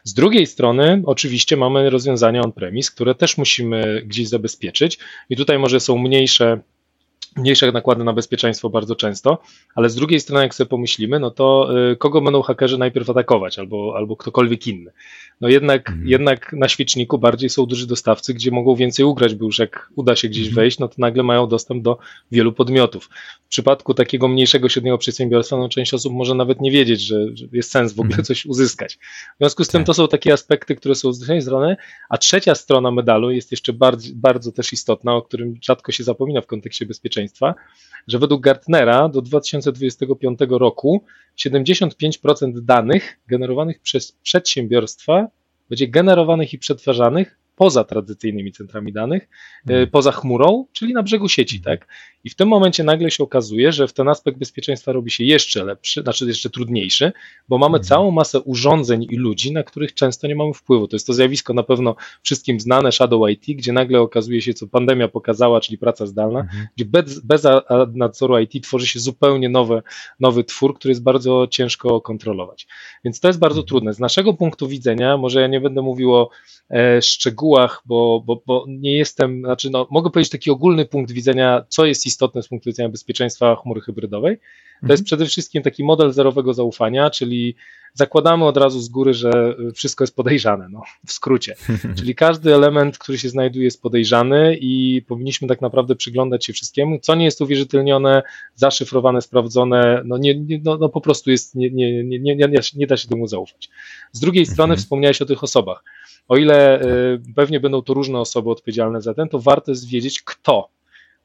Z 0.05 0.15
drugiej 0.15 0.47
strony 0.47 1.03
oczywiście 1.07 1.57
mamy 1.57 1.91
rozwiązania 1.91 2.43
on-premise, 2.43 2.95
które 2.95 3.15
też 3.15 3.39
musimy 3.39 4.03
gdzieś 4.07 4.29
zabezpieczyć 4.29 4.99
i 5.31 5.37
tutaj 5.37 5.59
może 5.59 5.81
są 5.81 5.99
mniejsze 5.99 6.61
mniejsze 7.37 7.73
nakłady 7.73 8.05
na 8.05 8.13
bezpieczeństwo 8.13 8.71
bardzo 8.71 8.97
często, 8.97 9.39
ale 9.75 9.91
z 9.91 9.95
drugiej 9.95 10.21
strony, 10.21 10.43
jak 10.43 10.55
sobie 10.55 10.69
pomyślimy, 10.69 11.21
no 11.21 11.31
to 11.31 11.69
y, 11.93 11.97
kogo 11.97 12.21
będą 12.21 12.43
hakerzy 12.43 12.79
najpierw 12.79 13.11
atakować, 13.11 13.59
albo, 13.59 13.93
albo 13.97 14.17
ktokolwiek 14.17 14.67
inny. 14.67 14.93
No 15.41 15.49
jednak, 15.49 15.89
mhm. 15.89 16.09
jednak 16.09 16.53
na 16.53 16.69
świeczniku 16.69 17.19
bardziej 17.19 17.51
są 17.51 17.67
duży 17.67 17.87
dostawcy, 17.87 18.35
gdzie 18.35 18.51
mogą 18.51 18.75
więcej 18.75 19.05
ugrać, 19.05 19.35
bo 19.35 19.45
już 19.45 19.59
jak 19.59 19.91
uda 19.97 20.17
się 20.17 20.29
gdzieś 20.29 20.47
mhm. 20.47 20.55
wejść, 20.55 20.79
no 20.79 20.89
to 20.89 20.95
nagle 20.99 21.23
mają 21.23 21.47
dostęp 21.47 21.83
do 21.83 21.99
wielu 22.33 22.53
podmiotów. 22.53 23.09
W 23.45 23.49
przypadku 23.49 23.95
takiego 23.95 24.29
mniejszego, 24.29 24.69
średniego 24.69 24.99
przedsiębiorstwa, 24.99 25.57
no 25.57 25.69
część 25.69 25.95
osób 25.95 26.13
może 26.13 26.35
nawet 26.35 26.61
nie 26.61 26.71
wiedzieć, 26.71 27.01
że, 27.01 27.37
że 27.37 27.47
jest 27.53 27.71
sens 27.71 27.93
w 27.93 28.01
ogóle 28.01 28.13
mhm. 28.13 28.25
coś 28.25 28.47
uzyskać. 28.47 28.99
W 29.35 29.39
związku 29.39 29.65
z 29.65 29.69
tym 29.69 29.81
tak. 29.81 29.87
to 29.87 29.95
są 29.95 30.09
takie 30.09 30.33
aspekty, 30.33 30.77
które 30.77 30.95
są 30.95 31.13
z 31.13 31.19
drugiej 31.19 31.43
strony, 31.43 31.77
a 32.09 32.19
trzecia 32.19 32.55
strona 32.55 32.91
medalu 32.91 33.31
jest 33.31 33.51
jeszcze 33.51 33.73
bardzo, 33.73 34.09
bardzo 34.15 34.53
też 34.53 34.73
istotna, 34.73 35.15
o 35.15 35.23
którym 35.23 35.55
rzadko 35.63 35.93
się 35.93 36.05
zapomina 36.05 36.41
w 36.41 36.47
kontekście 36.47 36.87
bezpieczeństwa, 36.87 37.26
że 38.07 38.19
według 38.19 38.43
Gartnera 38.43 39.09
do 39.09 39.23
2025 39.23 40.39
roku 40.49 41.05
75% 41.39 42.61
danych 42.61 43.19
generowanych 43.27 43.81
przez 43.81 44.13
przedsiębiorstwa 44.13 45.29
będzie 45.69 45.89
generowanych 45.89 46.53
i 46.53 46.59
przetwarzanych 46.59 47.39
poza 47.57 47.85
tradycyjnymi 47.85 48.53
centrami 48.53 48.93
danych, 48.93 49.29
Mhm. 49.67 49.91
poza 49.91 50.13
chmurą, 50.13 50.67
czyli 50.73 50.93
na 50.95 51.03
brzegu 51.03 51.29
sieci, 51.29 51.61
tak? 51.61 51.87
I 52.25 52.31
w 52.31 52.35
tym 52.35 52.49
momencie 52.49 52.85
nagle 52.85 53.11
się 53.11 53.25
okazuje, 53.25 53.73
że 53.73 53.89
w 53.89 53.93
ten 53.93 54.09
aspekt 54.09 54.39
bezpieczeństwa 54.39 54.93
robi 54.93 55.11
się 55.11 55.25
jeszcze 55.25 55.65
lepszy, 55.65 56.03
znaczy 56.03 56.27
jeszcze 56.27 56.51
trudniejszy, 56.51 57.13
bo 57.49 57.59
mamy 57.59 57.77
Mhm. 57.77 57.85
całą 57.85 58.11
masę 58.11 58.41
urządzeń 58.41 59.07
i 59.11 59.17
ludzi, 59.17 59.53
na 59.53 59.63
których 59.63 59.95
często 59.95 60.27
nie 60.27 60.35
mamy 60.37 60.55
wpływu. 60.55 60.89
To 60.89 60.97
jest 60.97 61.07
to 61.07 61.13
zjawisko 61.13 61.55
na 61.55 61.63
pewno 61.63 61.97
wszystkim 62.23 62.61
znane, 62.61 62.93
Shadow 62.93 63.31
IT, 63.31 63.57
gdzie 63.57 63.73
nagle 63.73 64.01
okazuje 64.01 64.43
się, 64.43 64.55
co 64.55 64.67
pandemia 64.67 65.09
pokazała, 65.09 65.61
czyli 65.61 65.79
praca 65.79 66.07
zdalna, 66.07 66.41
Mhm. 66.41 66.67
gdzie 66.77 66.85
bez, 66.85 67.21
bez 67.21 67.43
nadzoru 67.95 68.39
IT 68.39 68.61
tworzy 68.65 68.87
się 68.87 69.01
zupełnie 69.01 69.49
nowe, 69.49 69.83
nowy 70.21 70.45
twór, 70.45 70.75
który 70.75 70.91
jest 70.93 71.03
bardzo 71.03 71.47
ciężko 71.51 72.01
kontrolować. 72.01 72.67
Więc 73.05 73.21
to 73.21 73.29
jest 73.29 73.39
bardzo 73.41 73.63
trudne. 73.63 73.95
Z 73.95 73.99
naszego 73.99 74.35
punktu 74.35 74.69
widzenia, 74.69 75.17
może 75.17 75.41
ja 75.41 75.47
nie 75.47 75.61
będę 75.61 75.83
mówił 75.83 76.15
o 76.15 76.31
e, 76.71 77.03
szczegółach, 77.03 77.46
bo, 77.87 78.23
bo, 78.27 78.43
bo 78.47 78.65
nie 78.69 78.97
jestem, 78.97 79.41
znaczy 79.41 79.71
no, 79.71 79.87
mogę 79.91 80.11
powiedzieć 80.11 80.33
taki 80.33 80.51
ogólny 80.51 80.85
punkt 80.85 81.13
widzenia, 81.13 81.65
co 81.69 81.87
jest 81.87 82.07
istotne 82.07 82.43
z 82.43 82.49
punktu 82.49 82.71
widzenia 82.71 82.89
bezpieczeństwa 82.89 83.57
chmury 83.57 83.81
hybrydowej. 83.81 84.39
To 84.87 84.93
jest 84.93 85.05
przede 85.05 85.27
wszystkim 85.27 85.63
taki 85.63 85.85
model 85.85 86.13
zerowego 86.13 86.55
zaufania, 86.55 87.11
czyli 87.11 87.57
zakładamy 87.97 88.45
od 88.45 88.57
razu 88.57 88.81
z 88.81 88.89
góry, 88.89 89.15
że 89.15 89.57
wszystko 89.75 90.05
jest 90.05 90.17
podejrzane, 90.17 90.69
no, 90.71 90.83
w 91.07 91.13
skrócie. 91.13 91.57
Czyli 91.99 92.15
każdy 92.15 92.55
element, 92.55 92.99
który 92.99 93.19
się 93.19 93.29
znajduje, 93.29 93.65
jest 93.65 93.83
podejrzany 93.83 94.57
i 94.61 95.03
powinniśmy 95.09 95.49
tak 95.49 95.61
naprawdę 95.61 95.97
przyglądać 95.97 96.47
się 96.47 96.53
wszystkiemu. 96.53 96.99
Co 96.99 97.15
nie 97.15 97.25
jest 97.25 97.41
uwierzytelnione, 97.41 98.23
zaszyfrowane, 98.55 99.23
sprawdzone, 99.23 100.03
no, 100.05 100.19
nie, 100.19 100.35
nie, 100.35 100.61
no, 100.65 100.77
no 100.79 100.89
po 100.89 101.01
prostu 101.01 101.31
jest, 101.31 101.55
nie, 101.55 101.71
nie, 101.71 102.05
nie, 102.05 102.19
nie, 102.19 102.37
nie, 102.37 102.61
nie 102.75 102.87
da 102.87 102.97
się 102.97 103.09
temu 103.09 103.27
zaufać. 103.27 103.69
Z 104.13 104.21
drugiej 104.21 104.47
strony 104.47 104.73
Mhm. 104.73 104.79
wspomniałeś 104.79 105.23
o 105.23 105.27
tych 105.27 105.43
osobach. 105.43 105.85
O 106.29 106.37
ile 106.37 106.83
y, 107.15 107.21
pewnie 107.35 107.61
będą 107.61 107.83
to 107.83 107.95
różne 107.95 108.19
osoby 108.19 108.51
odpowiedzialne 108.51 109.01
za 109.03 109.15
ten, 109.15 109.29
to 109.29 109.39
warto 109.39 109.71
jest 109.71 109.89
wiedzieć, 109.89 110.23
kto 110.23 110.69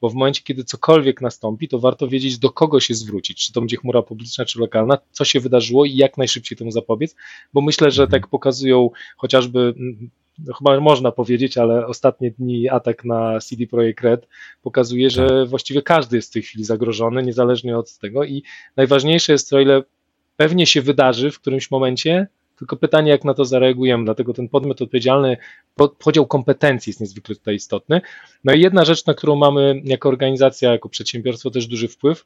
bo 0.02 0.10
w 0.10 0.14
momencie, 0.14 0.42
kiedy 0.44 0.64
cokolwiek 0.64 1.22
nastąpi, 1.22 1.68
to 1.68 1.80
warto 1.80 2.08
wiedzieć, 2.08 2.38
do 2.38 2.50
kogo 2.50 2.80
się 2.80 2.94
zwrócić, 2.94 3.46
czy 3.46 3.54
to 3.54 3.62
będzie 3.62 3.78
chmura 3.78 4.02
publiczna, 4.02 4.46
czy 4.46 4.60
lokalna, 4.60 4.98
co 5.12 5.26
się 5.26 5.40
wydarzyło 5.40 5.86
i 5.86 5.96
jak 5.96 6.18
najszybciej 6.18 6.58
temu 6.58 6.72
zapobiec, 6.72 7.16
bo 7.54 7.62
myślę, 7.62 7.92
że 7.92 8.08
tak 8.08 8.28
pokazują 8.28 8.90
chociażby, 9.18 9.60
mm, 9.60 10.10
no 10.46 10.54
chyba 10.54 10.80
można 10.80 11.12
powiedzieć, 11.12 11.58
ale 11.58 11.88
ostatnie 11.88 12.32
dni 12.32 12.70
atak 12.70 13.06
na 13.06 13.40
CD 13.40 13.68
Projekt 13.68 14.04
Red 14.04 14.28
pokazuje, 14.62 15.10
że 15.10 15.46
właściwie 15.46 15.82
każdy 15.82 16.16
jest 16.16 16.30
w 16.30 16.34
tej 16.34 16.42
chwili 16.42 16.64
zagrożony, 16.64 17.24
niezależnie 17.24 17.78
od 17.78 17.98
tego. 17.98 18.24
I 18.24 18.44
najważniejsze 18.76 19.32
jest 19.32 19.50
to, 19.50 19.60
ile 19.60 19.84
pewnie 20.38 20.66
się 20.66 20.82
wydarzy 20.82 21.32
w 21.32 21.40
którymś 21.40 21.72
momencie, 21.72 22.28
tylko 22.62 22.76
pytanie, 22.78 23.12
jak 23.12 23.24
na 23.24 23.34
to 23.34 23.46
zareagujemy, 23.46 24.06
dlatego 24.06 24.34
ten 24.34 24.50
podmiot 24.50 24.82
odpowiedzialny, 24.82 25.38
podział 26.00 26.28
kompetencji 26.28 26.90
jest 26.90 27.00
niezwykle 27.00 27.36
tutaj 27.36 27.56
istotny. 27.56 28.02
No 28.44 28.54
i 28.54 28.62
jedna 28.62 28.86
rzecz, 28.86 29.06
na 29.06 29.14
którą 29.14 29.36
mamy 29.36 29.82
jako 29.86 30.10
organizacja, 30.10 30.72
jako 30.72 30.90
przedsiębiorstwo 30.90 31.52
też 31.52 31.68
duży 31.68 31.88
wpływ, 31.88 32.26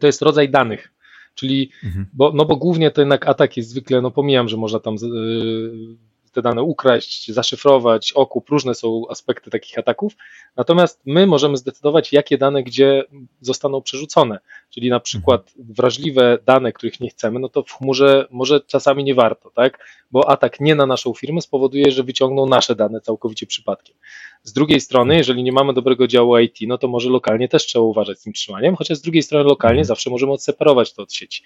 to 0.00 0.06
jest 0.06 0.22
rodzaj 0.22 0.48
danych. 0.50 0.92
Czyli, 1.34 1.70
Mhm. 1.84 2.06
bo, 2.12 2.32
no 2.34 2.44
bo 2.44 2.56
głównie 2.56 2.90
to 2.90 3.00
jednak 3.00 3.28
atak 3.28 3.56
jest 3.56 3.68
zwykle, 3.68 4.00
no 4.00 4.10
pomijam, 4.10 4.48
że 4.48 4.56
można 4.56 4.80
tam 4.80 4.94
yy, 5.02 5.96
te 6.32 6.42
dane 6.42 6.62
ukraść, 6.62 7.32
zaszyfrować, 7.32 8.12
okup, 8.12 8.48
różne 8.48 8.74
są 8.74 9.02
aspekty 9.10 9.50
takich 9.50 9.78
ataków. 9.78 10.16
Natomiast 10.56 11.00
my 11.06 11.26
możemy 11.26 11.56
zdecydować, 11.56 12.12
jakie 12.12 12.38
dane 12.38 12.62
gdzie 12.62 13.04
zostaną 13.40 13.82
przerzucone. 13.82 14.38
Czyli 14.70 14.90
na 14.90 15.00
przykład 15.00 15.52
wrażliwe 15.58 16.38
dane, 16.46 16.72
których 16.72 17.00
nie 17.00 17.08
chcemy, 17.08 17.40
no 17.40 17.48
to 17.48 17.62
w 17.62 17.72
chmurze 17.72 18.26
może 18.30 18.60
czasami 18.60 19.04
nie 19.04 19.14
warto, 19.14 19.50
tak? 19.50 19.86
Bo 20.10 20.30
atak 20.30 20.60
nie 20.60 20.74
na 20.74 20.86
naszą 20.86 21.14
firmę 21.14 21.40
spowoduje, 21.40 21.90
że 21.90 22.02
wyciągną 22.02 22.46
nasze 22.46 22.74
dane 22.74 23.00
całkowicie 23.00 23.46
przypadkiem. 23.46 23.96
Z 24.42 24.52
drugiej 24.52 24.80
strony, 24.80 25.16
jeżeli 25.16 25.42
nie 25.42 25.52
mamy 25.52 25.72
dobrego 25.72 26.06
działu 26.06 26.38
IT, 26.38 26.58
no 26.66 26.78
to 26.78 26.88
może 26.88 27.10
lokalnie 27.10 27.48
też 27.48 27.66
trzeba 27.66 27.84
uważać 27.84 28.18
z 28.18 28.22
tym 28.22 28.32
trzymaniem, 28.32 28.76
chociaż 28.76 28.98
z 28.98 29.02
drugiej 29.02 29.22
strony 29.22 29.44
lokalnie 29.44 29.84
zawsze 29.84 30.10
możemy 30.10 30.32
odseparować 30.32 30.94
to 30.94 31.02
od 31.02 31.12
sieci 31.12 31.42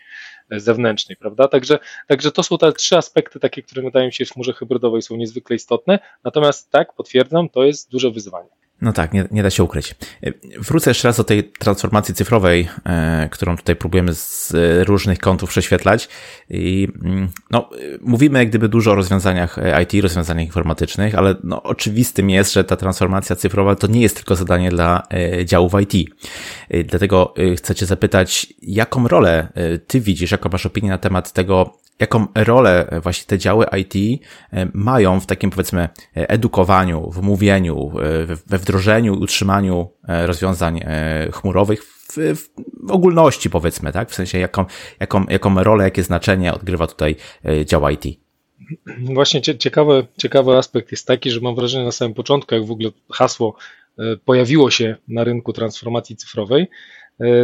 zewnętrznej, 0.51 1.17
prawda? 1.17 1.49
Także, 1.49 1.79
także 2.09 2.33
to 2.33 2.43
są 2.43 2.59
te 2.59 2.73
trzy 2.73 2.97
aspekty 2.97 3.41
takie, 3.41 3.63
które 3.63 3.83
wydają 3.83 4.11
się 4.11 4.25
w 4.25 4.31
chmurze 4.31 4.53
hybrydowej 4.53 5.03
są 5.03 5.17
niezwykle 5.17 5.57
istotne. 5.57 5.99
Natomiast 6.25 6.71
tak, 6.71 6.95
potwierdzam, 6.95 7.49
to 7.49 7.65
jest 7.65 7.91
duże 7.91 8.11
wyzwanie. 8.11 8.62
No 8.83 8.93
tak, 8.93 9.13
nie, 9.13 9.25
nie 9.31 9.43
da 9.43 9.51
się 9.51 9.65
ukryć. 9.65 9.95
Wrócę 10.59 10.91
jeszcze 10.91 11.09
raz 11.09 11.17
do 11.17 11.25
tej 11.25 11.45
transformacji 11.45 12.15
cyfrowej, 12.15 12.69
e, 12.87 13.29
którą 13.31 13.57
tutaj 13.57 13.77
próbujemy 13.77 14.15
z 14.15 14.53
różnych 14.89 15.19
kątów 15.19 15.51
prześwietlać. 15.51 16.09
I 16.51 16.89
no, 17.51 17.71
mówimy 18.01 18.39
jak 18.39 18.49
gdyby 18.49 18.69
dużo 18.69 18.93
o 18.93 18.95
rozwiązaniach 18.95 19.59
IT, 19.83 20.03
rozwiązaniach 20.03 20.47
informatycznych, 20.47 21.15
ale 21.15 21.35
no, 21.45 21.63
oczywistym 21.63 22.31
jest, 22.31 22.53
że 22.53 22.65
ta 22.65 22.77
transformacja 22.77 23.37
cyfrowa 23.37 23.77
to 23.77 23.87
nie 23.87 24.01
jest 24.01 24.17
tylko 24.17 24.37
zadanie 24.37 24.71
dla 24.71 25.03
e, 25.11 25.47
działów 25.47 25.73
IT. 25.81 26.11
E, 26.69 26.85
dlatego 26.85 27.35
chcę 27.57 27.75
Cię 27.75 27.87
zapytać, 27.87 28.47
jaką 28.63 29.09
rolę 29.09 29.49
e, 29.55 29.79
Ty 29.79 30.01
widzisz, 30.01 30.31
jaką 30.31 30.49
masz 30.49 30.67
opinię 30.67 30.89
na 30.89 30.99
temat 30.99 31.33
tego, 31.33 31.82
jaką 31.99 32.27
rolę 32.35 33.01
właśnie 33.03 33.27
te 33.27 33.39
działy 33.39 33.67
IT 33.79 34.23
mają 34.75 35.21
w 35.21 35.27
takim 35.27 35.51
powiedzmy 35.51 35.89
edukowaniu, 36.15 37.11
w 37.11 37.23
mówieniu, 37.23 37.93
we 38.47 38.59
wdrożeniu 38.59 39.15
i 39.15 39.19
utrzymaniu 39.19 39.91
rozwiązań 40.09 40.81
chmurowych 41.33 41.85
w, 41.85 42.17
w, 42.17 42.49
ogólności 42.91 43.51
powiedzmy, 43.51 43.93
tak? 43.93 44.11
W 44.11 44.15
sensie 44.15 44.39
jaką, 44.39 44.65
jaką, 45.01 45.25
jaką 45.29 45.63
rolę, 45.63 45.85
jakie 45.85 46.03
znaczenie 46.03 46.55
odgrywa 46.55 46.87
tutaj 46.87 47.17
dział 47.65 47.89
IT. 47.89 48.05
Właśnie 49.15 49.43
ciekawy, 49.43 50.07
ciekawy 50.19 50.57
aspekt 50.57 50.91
jest 50.91 51.07
taki, 51.07 51.31
że 51.31 51.41
mam 51.41 51.55
wrażenie 51.55 51.85
na 51.85 51.93
samym 51.93 52.15
początku, 52.15 52.55
jak 52.55 52.65
w 52.65 52.71
ogóle 52.71 52.91
hasło 53.13 53.57
pojawiło 54.25 54.71
się 54.71 54.97
na 55.09 55.25
rynku 55.25 55.53
transformacji 55.53 56.17
cyfrowej, 56.17 56.67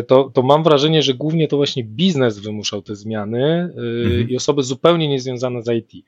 to, 0.07 0.31
to 0.35 0.43
mam 0.43 0.63
wrażenie, 0.63 1.03
że 1.03 1.15
głównie 1.15 1.49
to 1.49 1.57
właśnie 1.57 1.85
biznes 1.85 2.39
wymuszał 2.39 2.83
te 2.83 2.97
zmiany 2.97 3.73
mhm. 3.77 4.31
i 4.31 4.37
osoby 4.37 4.63
zupełnie 4.63 5.09
niezwiązane 5.09 5.63
z 5.63 5.69
IT. 5.69 6.05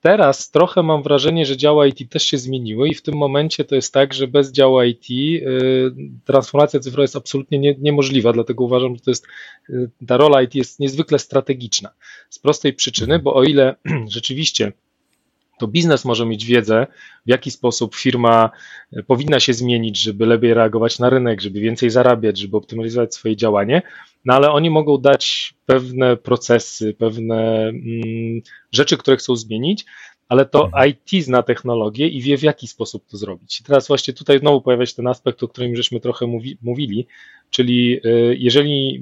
Teraz 0.00 0.50
trochę 0.50 0.82
mam 0.82 1.02
wrażenie, 1.02 1.46
że 1.46 1.56
działa 1.56 1.86
IT 1.86 2.10
też 2.10 2.22
się 2.22 2.38
zmieniły 2.38 2.88
i 2.88 2.94
w 2.94 3.02
tym 3.02 3.14
momencie 3.14 3.64
to 3.64 3.74
jest 3.74 3.94
tak, 3.94 4.14
że 4.14 4.28
bez 4.28 4.52
działu 4.52 4.82
IT 4.82 5.06
transformacja 6.24 6.80
cyfrowa 6.80 7.02
jest 7.02 7.16
absolutnie 7.16 7.58
nie, 7.58 7.74
niemożliwa, 7.78 8.32
dlatego 8.32 8.64
uważam, 8.64 8.94
że 8.94 9.00
to 9.00 9.10
jest, 9.10 9.26
ta 10.06 10.16
rola 10.16 10.42
IT 10.42 10.54
jest 10.54 10.80
niezwykle 10.80 11.18
strategiczna. 11.18 11.90
Z 12.30 12.38
prostej 12.38 12.72
przyczyny, 12.72 13.18
bo 13.18 13.34
o 13.34 13.44
ile 13.44 13.74
rzeczywiście 14.08 14.72
to 15.58 15.66
biznes 15.68 16.04
może 16.04 16.26
mieć 16.26 16.44
wiedzę, 16.44 16.86
w 17.26 17.30
jaki 17.30 17.50
sposób 17.50 17.94
firma 17.94 18.50
powinna 19.06 19.40
się 19.40 19.54
zmienić, 19.54 20.00
żeby 20.00 20.26
lepiej 20.26 20.54
reagować 20.54 20.98
na 20.98 21.10
rynek, 21.10 21.40
żeby 21.40 21.60
więcej 21.60 21.90
zarabiać, 21.90 22.38
żeby 22.38 22.56
optymalizować 22.56 23.14
swoje 23.14 23.36
działanie, 23.36 23.82
no 24.24 24.34
ale 24.34 24.50
oni 24.50 24.70
mogą 24.70 24.98
dać 24.98 25.54
pewne 25.66 26.16
procesy, 26.16 26.94
pewne 26.94 27.68
mm, 27.68 28.40
rzeczy, 28.72 28.96
które 28.96 29.16
chcą 29.16 29.36
zmienić, 29.36 29.84
ale 30.28 30.46
to 30.46 30.70
IT 30.88 31.24
zna 31.24 31.42
technologię 31.42 32.08
i 32.08 32.20
wie, 32.20 32.38
w 32.38 32.42
jaki 32.42 32.68
sposób 32.68 33.06
to 33.06 33.16
zrobić. 33.16 33.60
I 33.60 33.64
teraz 33.64 33.88
właśnie 33.88 34.14
tutaj 34.14 34.38
znowu 34.38 34.60
pojawia 34.60 34.86
się 34.86 34.94
ten 34.94 35.06
aspekt, 35.06 35.42
o 35.42 35.48
którym 35.48 35.76
żeśmy 35.76 36.00
trochę 36.00 36.26
mówi, 36.26 36.58
mówili, 36.62 37.06
czyli 37.50 38.00
jeżeli 38.38 39.00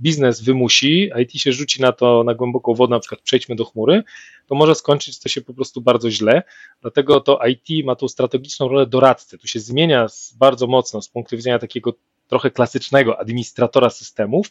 biznes 0.00 0.40
wymusi, 0.40 1.10
IT 1.22 1.32
się 1.32 1.52
rzuci 1.52 1.82
na 1.82 1.92
to 1.92 2.24
na 2.24 2.34
głęboką 2.34 2.74
wodę, 2.74 2.90
na 2.90 3.00
przykład 3.00 3.20
przejdźmy 3.20 3.56
do 3.56 3.64
chmury, 3.64 4.02
to 4.46 4.54
może 4.54 4.74
skończyć 4.74 5.18
to 5.18 5.28
się 5.28 5.40
po 5.40 5.54
prostu 5.54 5.80
bardzo 5.80 6.10
źle. 6.10 6.42
Dlatego 6.80 7.20
to 7.20 7.38
IT 7.46 7.86
ma 7.86 7.96
tą 7.96 8.08
strategiczną 8.08 8.68
rolę 8.68 8.86
doradcy. 8.86 9.38
Tu 9.38 9.46
się 9.46 9.60
zmienia 9.60 10.06
bardzo 10.38 10.66
mocno 10.66 11.02
z 11.02 11.08
punktu 11.08 11.36
widzenia 11.36 11.58
takiego 11.58 11.94
trochę 12.30 12.50
klasycznego 12.50 13.20
administratora 13.20 13.90
systemów, 13.90 14.46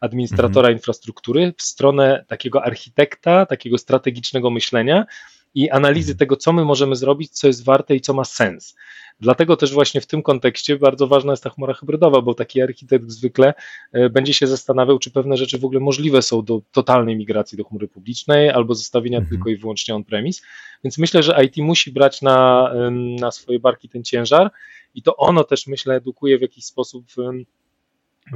administratora 0.00 0.68
mhm. 0.68 0.76
infrastruktury 0.76 1.54
w 1.56 1.62
stronę 1.62 2.24
takiego 2.28 2.64
architekta, 2.64 3.46
takiego 3.46 3.78
strategicznego 3.78 4.50
myślenia 4.50 5.06
i 5.54 5.70
analizy 5.70 6.16
tego, 6.16 6.36
co 6.36 6.52
my 6.52 6.64
możemy 6.64 6.96
zrobić, 6.96 7.30
co 7.30 7.46
jest 7.46 7.64
warte 7.64 7.96
i 7.96 8.00
co 8.00 8.14
ma 8.14 8.24
sens. 8.24 8.74
Dlatego 9.20 9.56
też 9.56 9.72
właśnie 9.72 10.00
w 10.00 10.06
tym 10.06 10.22
kontekście 10.22 10.76
bardzo 10.76 11.06
ważna 11.06 11.32
jest 11.32 11.42
ta 11.42 11.50
chmura 11.50 11.74
hybrydowa, 11.74 12.20
bo 12.20 12.34
taki 12.34 12.62
architekt 12.62 13.10
zwykle 13.10 13.54
będzie 14.10 14.34
się 14.34 14.46
zastanawiał, 14.46 14.98
czy 14.98 15.10
pewne 15.10 15.36
rzeczy 15.36 15.58
w 15.58 15.64
ogóle 15.64 15.80
możliwe 15.80 16.22
są 16.22 16.44
do 16.44 16.60
totalnej 16.72 17.16
migracji 17.16 17.58
do 17.58 17.64
chmury 17.64 17.88
publicznej 17.88 18.50
albo 18.50 18.74
zostawienia 18.74 19.18
mhm. 19.18 19.36
tylko 19.36 19.50
i 19.50 19.56
wyłącznie 19.56 19.94
on-premise. 19.94 20.42
Więc 20.84 20.98
myślę, 20.98 21.22
że 21.22 21.44
IT 21.44 21.56
musi 21.56 21.92
brać 21.92 22.22
na, 22.22 22.70
na 23.20 23.30
swoje 23.30 23.60
barki 23.60 23.88
ten 23.88 24.04
ciężar 24.04 24.50
i 24.94 25.02
to 25.02 25.16
ono 25.16 25.44
też, 25.44 25.66
myślę, 25.66 25.94
edukuje 25.94 26.38
w 26.38 26.42
jakiś 26.42 26.64
sposób 26.64 27.04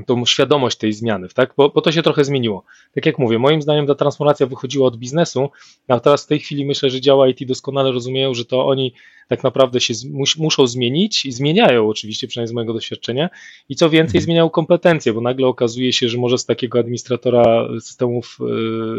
tą 0.06 0.24
świadomość 0.24 0.78
tej 0.78 0.92
zmiany, 0.92 1.28
tak? 1.28 1.54
Bo, 1.56 1.68
bo, 1.68 1.80
to 1.80 1.92
się 1.92 2.02
trochę 2.02 2.24
zmieniło. 2.24 2.64
Tak 2.94 3.06
jak 3.06 3.18
mówię, 3.18 3.38
moim 3.38 3.62
zdaniem 3.62 3.86
ta 3.86 3.94
transformacja 3.94 4.46
wychodziła 4.46 4.86
od 4.86 4.96
biznesu, 4.96 5.50
a 5.88 6.00
teraz 6.00 6.24
w 6.24 6.26
tej 6.26 6.38
chwili 6.38 6.64
myślę, 6.64 6.90
że 6.90 7.00
działa 7.00 7.28
IT 7.28 7.46
doskonale 7.46 7.92
rozumieją, 7.92 8.34
że 8.34 8.44
to 8.44 8.66
oni 8.66 8.94
tak 9.28 9.44
naprawdę 9.44 9.80
się 9.80 9.94
mus, 10.10 10.36
muszą 10.36 10.66
zmienić 10.66 11.26
i 11.26 11.32
zmieniają 11.32 11.88
oczywiście, 11.88 12.28
przynajmniej 12.28 12.48
z 12.48 12.54
mojego 12.54 12.72
doświadczenia 12.72 13.30
i 13.68 13.76
co 13.76 13.90
więcej 13.90 14.18
mhm. 14.18 14.24
zmieniają 14.24 14.50
kompetencje, 14.50 15.12
bo 15.12 15.20
nagle 15.20 15.46
okazuje 15.46 15.92
się, 15.92 16.08
że 16.08 16.18
może 16.18 16.38
z 16.38 16.46
takiego 16.46 16.78
administratora 16.78 17.68
systemów 17.80 18.38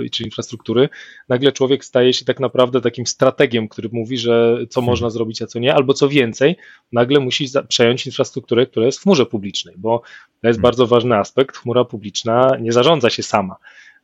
yy, 0.01 0.09
czy 0.09 0.23
infrastruktury 0.23 0.89
nagle 1.30 1.51
człowiek 1.51 1.86
staje 1.86 2.13
się 2.13 2.25
tak 2.25 2.39
naprawdę 2.39 2.82
takim 2.82 3.07
strategiem, 3.07 3.67
który 3.67 3.89
mówi, 3.91 4.17
że 4.17 4.57
co 4.69 4.80
mhm. 4.80 4.91
można 4.91 5.09
zrobić, 5.09 5.41
a 5.41 5.47
co 5.47 5.59
nie, 5.59 5.75
albo 5.75 5.93
co 5.93 6.09
więcej, 6.09 6.55
nagle 6.91 7.19
musi 7.19 7.47
przejąć 7.67 8.05
infrastrukturę, 8.05 8.65
która 8.65 8.86
jest 8.86 8.99
w 8.99 9.03
chmurze 9.03 9.25
publicznej, 9.25 9.75
bo 9.78 9.99
to 10.41 10.47
jest 10.47 10.57
mhm. 10.57 10.61
bardzo 10.61 10.88
ważny 10.88 11.15
aspekt. 11.15 11.57
Chmura 11.57 11.86
publiczna 11.86 12.57
nie 12.61 12.71
zarządza 12.71 13.09
się 13.09 13.23
sama. 13.23 13.55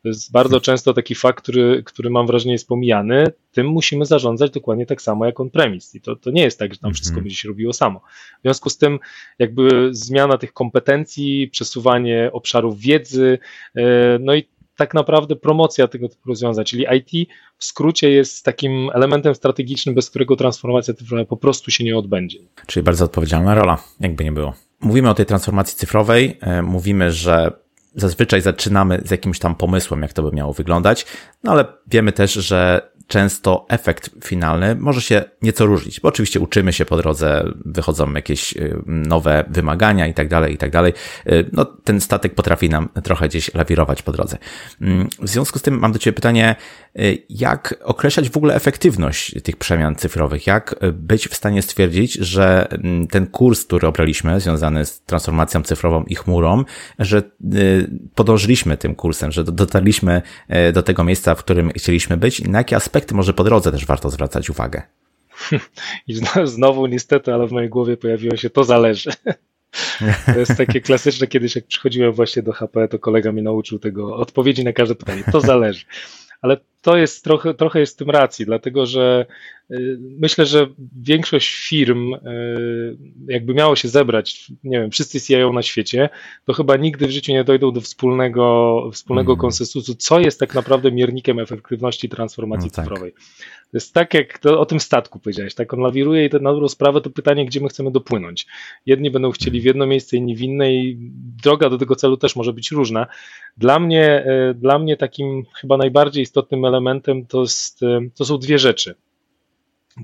To 0.03 0.07
jest 0.07 0.31
bardzo 0.31 0.59
często 0.67 0.93
taki 0.93 1.15
fakt, 1.15 1.43
który, 1.43 1.83
który 1.83 2.09
mam 2.09 2.27
wrażenie 2.27 2.51
jest 2.51 2.67
pomijany. 2.67 3.27
Tym 3.51 3.67
musimy 3.67 4.05
zarządzać 4.05 4.51
dokładnie 4.51 4.85
tak 4.85 5.01
samo 5.01 5.25
jak 5.25 5.39
on-premise. 5.39 5.97
I 5.97 6.01
to, 6.01 6.15
to 6.15 6.31
nie 6.31 6.41
jest 6.41 6.59
tak, 6.59 6.73
że 6.73 6.79
tam 6.79 6.93
wszystko 6.93 7.13
mhm. 7.13 7.23
będzie 7.23 7.37
się 7.37 7.47
robiło 7.47 7.73
samo. 7.73 7.99
W 8.39 8.41
związku 8.41 8.69
z 8.69 8.77
tym, 8.77 8.99
jakby 9.39 9.89
zmiana 9.91 10.37
tych 10.37 10.53
kompetencji, 10.53 11.47
przesuwanie 11.47 12.29
obszarów 12.33 12.79
wiedzy, 12.79 13.39
e, 13.75 13.83
no 14.19 14.35
i 14.35 14.43
tak 14.75 14.93
naprawdę 14.93 15.35
promocja 15.35 15.87
tego 15.87 16.09
typu 16.09 16.29
rozwiązań, 16.29 16.65
czyli 16.65 16.85
IT 16.97 17.29
w 17.57 17.65
skrócie 17.65 18.11
jest 18.11 18.45
takim 18.45 18.89
elementem 18.93 19.35
strategicznym, 19.35 19.95
bez 19.95 20.09
którego 20.09 20.35
transformacja 20.35 20.93
cyfrowa 20.93 21.25
po 21.25 21.37
prostu 21.37 21.71
się 21.71 21.83
nie 21.83 21.97
odbędzie. 21.97 22.39
Czyli 22.67 22.83
bardzo 22.83 23.05
odpowiedzialna 23.05 23.55
rola, 23.55 23.83
jakby 23.99 24.23
nie 24.23 24.31
było. 24.31 24.53
Mówimy 24.81 25.09
o 25.09 25.13
tej 25.13 25.25
transformacji 25.25 25.77
cyfrowej, 25.77 26.37
e, 26.41 26.61
mówimy, 26.61 27.11
że 27.11 27.62
zazwyczaj 27.95 28.41
zaczynamy 28.41 29.01
z 29.05 29.11
jakimś 29.11 29.39
tam 29.39 29.55
pomysłem, 29.55 30.01
jak 30.01 30.13
to 30.13 30.23
by 30.23 30.31
miało 30.31 30.53
wyglądać, 30.53 31.05
no 31.43 31.51
ale 31.51 31.65
wiemy 31.87 32.11
też, 32.11 32.33
że 32.33 32.91
często 33.13 33.65
efekt 33.69 34.09
finalny 34.23 34.75
może 34.75 35.01
się 35.01 35.23
nieco 35.41 35.65
różnić, 35.65 35.99
bo 35.99 36.09
oczywiście 36.09 36.39
uczymy 36.39 36.73
się 36.73 36.85
po 36.85 36.97
drodze, 36.97 37.45
wychodzą 37.65 38.13
jakieś 38.13 38.53
y, 38.53 38.75
nowe 38.85 39.45
wymagania 39.47 40.07
i 40.07 40.13
tak 40.13 40.27
dalej, 40.27 40.53
i 40.53 40.57
tak 40.57 40.71
dalej. 40.71 40.93
Y, 41.27 41.49
no, 41.51 41.65
ten 41.65 42.01
statek 42.01 42.35
potrafi 42.35 42.69
nam 42.69 42.89
trochę 43.03 43.27
gdzieś 43.27 43.53
lawirować 43.53 44.01
po 44.01 44.11
drodze. 44.11 44.37
Mm, 44.81 45.07
w 45.21 45.29
związku 45.29 45.59
z 45.59 45.61
tym 45.61 45.79
mam 45.79 45.91
do 45.91 45.99
Ciebie 45.99 46.15
pytanie, 46.15 46.55
y, 46.99 47.17
jak 47.29 47.75
określać 47.83 48.29
w 48.29 48.37
ogóle 48.37 48.55
efektywność 48.55 49.35
tych 49.43 49.57
przemian 49.57 49.95
cyfrowych? 49.95 50.47
Jak 50.47 50.75
być 50.93 51.27
w 51.27 51.35
stanie 51.35 51.61
stwierdzić, 51.61 52.13
że 52.13 52.67
mm, 52.71 53.07
ten 53.07 53.27
kurs, 53.27 53.65
który 53.65 53.87
obraliśmy, 53.87 54.39
związany 54.39 54.85
z 54.85 55.01
transformacją 55.01 55.61
cyfrową 55.61 56.03
i 56.03 56.15
chmurą, 56.15 56.63
że 56.99 57.23
podążyliśmy 58.15 58.77
tym 58.77 58.95
kursem, 58.95 59.31
że 59.31 59.43
dotarliśmy 59.43 60.21
do 60.73 60.83
tego 60.83 61.03
miejsca, 61.03 61.35
w 61.35 61.39
którym 61.39 61.71
chcieliśmy 61.71 62.17
być 62.17 62.39
i 62.39 62.49
na 62.49 62.57
jakie 62.57 62.75
aspekty 62.75 63.02
aspekty 63.03 63.15
może 63.15 63.33
po 63.33 63.43
drodze 63.43 63.71
też 63.71 63.85
warto 63.85 64.09
zwracać 64.09 64.49
uwagę? 64.49 64.81
I 66.07 66.15
znowu 66.43 66.87
niestety, 66.87 67.33
ale 67.33 67.47
w 67.47 67.51
mojej 67.51 67.69
głowie 67.69 67.97
pojawiło 67.97 68.37
się 68.37 68.49
to 68.49 68.63
zależy. 68.63 69.11
To 70.33 70.39
jest 70.39 70.57
takie 70.57 70.81
klasyczne, 70.81 71.27
kiedyś 71.27 71.55
jak 71.55 71.65
przychodziłem 71.65 72.11
właśnie 72.11 72.43
do 72.43 72.51
HP, 72.51 72.87
to 72.87 72.99
kolega 72.99 73.31
mi 73.31 73.41
nauczył 73.41 73.79
tego 73.79 74.15
odpowiedzi 74.15 74.63
na 74.63 74.73
każde 74.73 74.95
pytanie. 74.95 75.23
To 75.31 75.41
zależy. 75.41 75.85
Ale 76.41 76.57
to 76.81 76.97
jest 76.97 77.23
trochę, 77.23 77.53
trochę 77.53 77.79
jest 77.79 77.93
w 77.93 77.97
tym 77.97 78.09
racji, 78.09 78.45
dlatego 78.45 78.85
że 78.85 79.25
myślę, 79.99 80.45
że 80.45 80.67
większość 81.01 81.67
firm, 81.67 82.13
y, 82.13 82.97
jakby 83.27 83.53
miało 83.53 83.75
się 83.75 83.87
zebrać, 83.87 84.51
nie 84.63 84.79
wiem, 84.79 84.91
wszyscy 84.91 85.21
CIO 85.21 85.53
na 85.53 85.61
świecie, 85.61 86.09
to 86.45 86.53
chyba 86.53 86.77
nigdy 86.77 87.07
w 87.07 87.11
życiu 87.11 87.31
nie 87.31 87.43
dojdą 87.43 87.71
do 87.71 87.81
wspólnego, 87.81 88.89
wspólnego 88.93 89.31
mm. 89.31 89.41
konsensusu, 89.41 89.95
co 89.95 90.19
jest 90.19 90.39
tak 90.39 90.55
naprawdę 90.55 90.91
miernikiem 90.91 91.39
efektywności 91.39 92.09
transformacji 92.09 92.69
no 92.69 92.75
tak. 92.75 92.85
cyfrowej. 92.85 93.13
To 93.71 93.77
jest 93.77 93.93
tak, 93.93 94.13
jak 94.13 94.39
to, 94.39 94.59
o 94.59 94.65
tym 94.65 94.79
statku 94.79 95.19
powiedziałeś, 95.19 95.55
tak 95.55 95.73
on 95.73 95.79
lawiruje 95.79 96.25
i 96.25 96.29
to 96.29 96.39
na 96.39 96.51
dobrą 96.51 96.67
sprawę 96.67 97.01
to 97.01 97.09
pytanie, 97.09 97.45
gdzie 97.45 97.61
my 97.61 97.69
chcemy 97.69 97.91
dopłynąć. 97.91 98.47
Jedni 98.85 99.11
będą 99.11 99.31
chcieli 99.31 99.61
w 99.61 99.63
jedno 99.63 99.87
miejsce, 99.87 100.17
inni 100.17 100.35
w 100.35 100.41
inne 100.41 100.73
i 100.73 100.97
droga 101.43 101.69
do 101.69 101.77
tego 101.77 101.95
celu 101.95 102.17
też 102.17 102.35
może 102.35 102.53
być 102.53 102.71
różna. 102.71 103.07
Dla 103.57 103.79
mnie, 103.79 104.25
y, 104.51 104.53
dla 104.53 104.79
mnie 104.79 104.97
takim 104.97 105.43
chyba 105.61 105.77
najbardziej 105.77 106.23
istotnym 106.23 106.65
elementem 106.65 107.25
to, 107.25 107.41
jest, 107.41 107.79
to 108.15 108.25
są 108.25 108.37
dwie 108.37 108.59
rzeczy. 108.59 108.95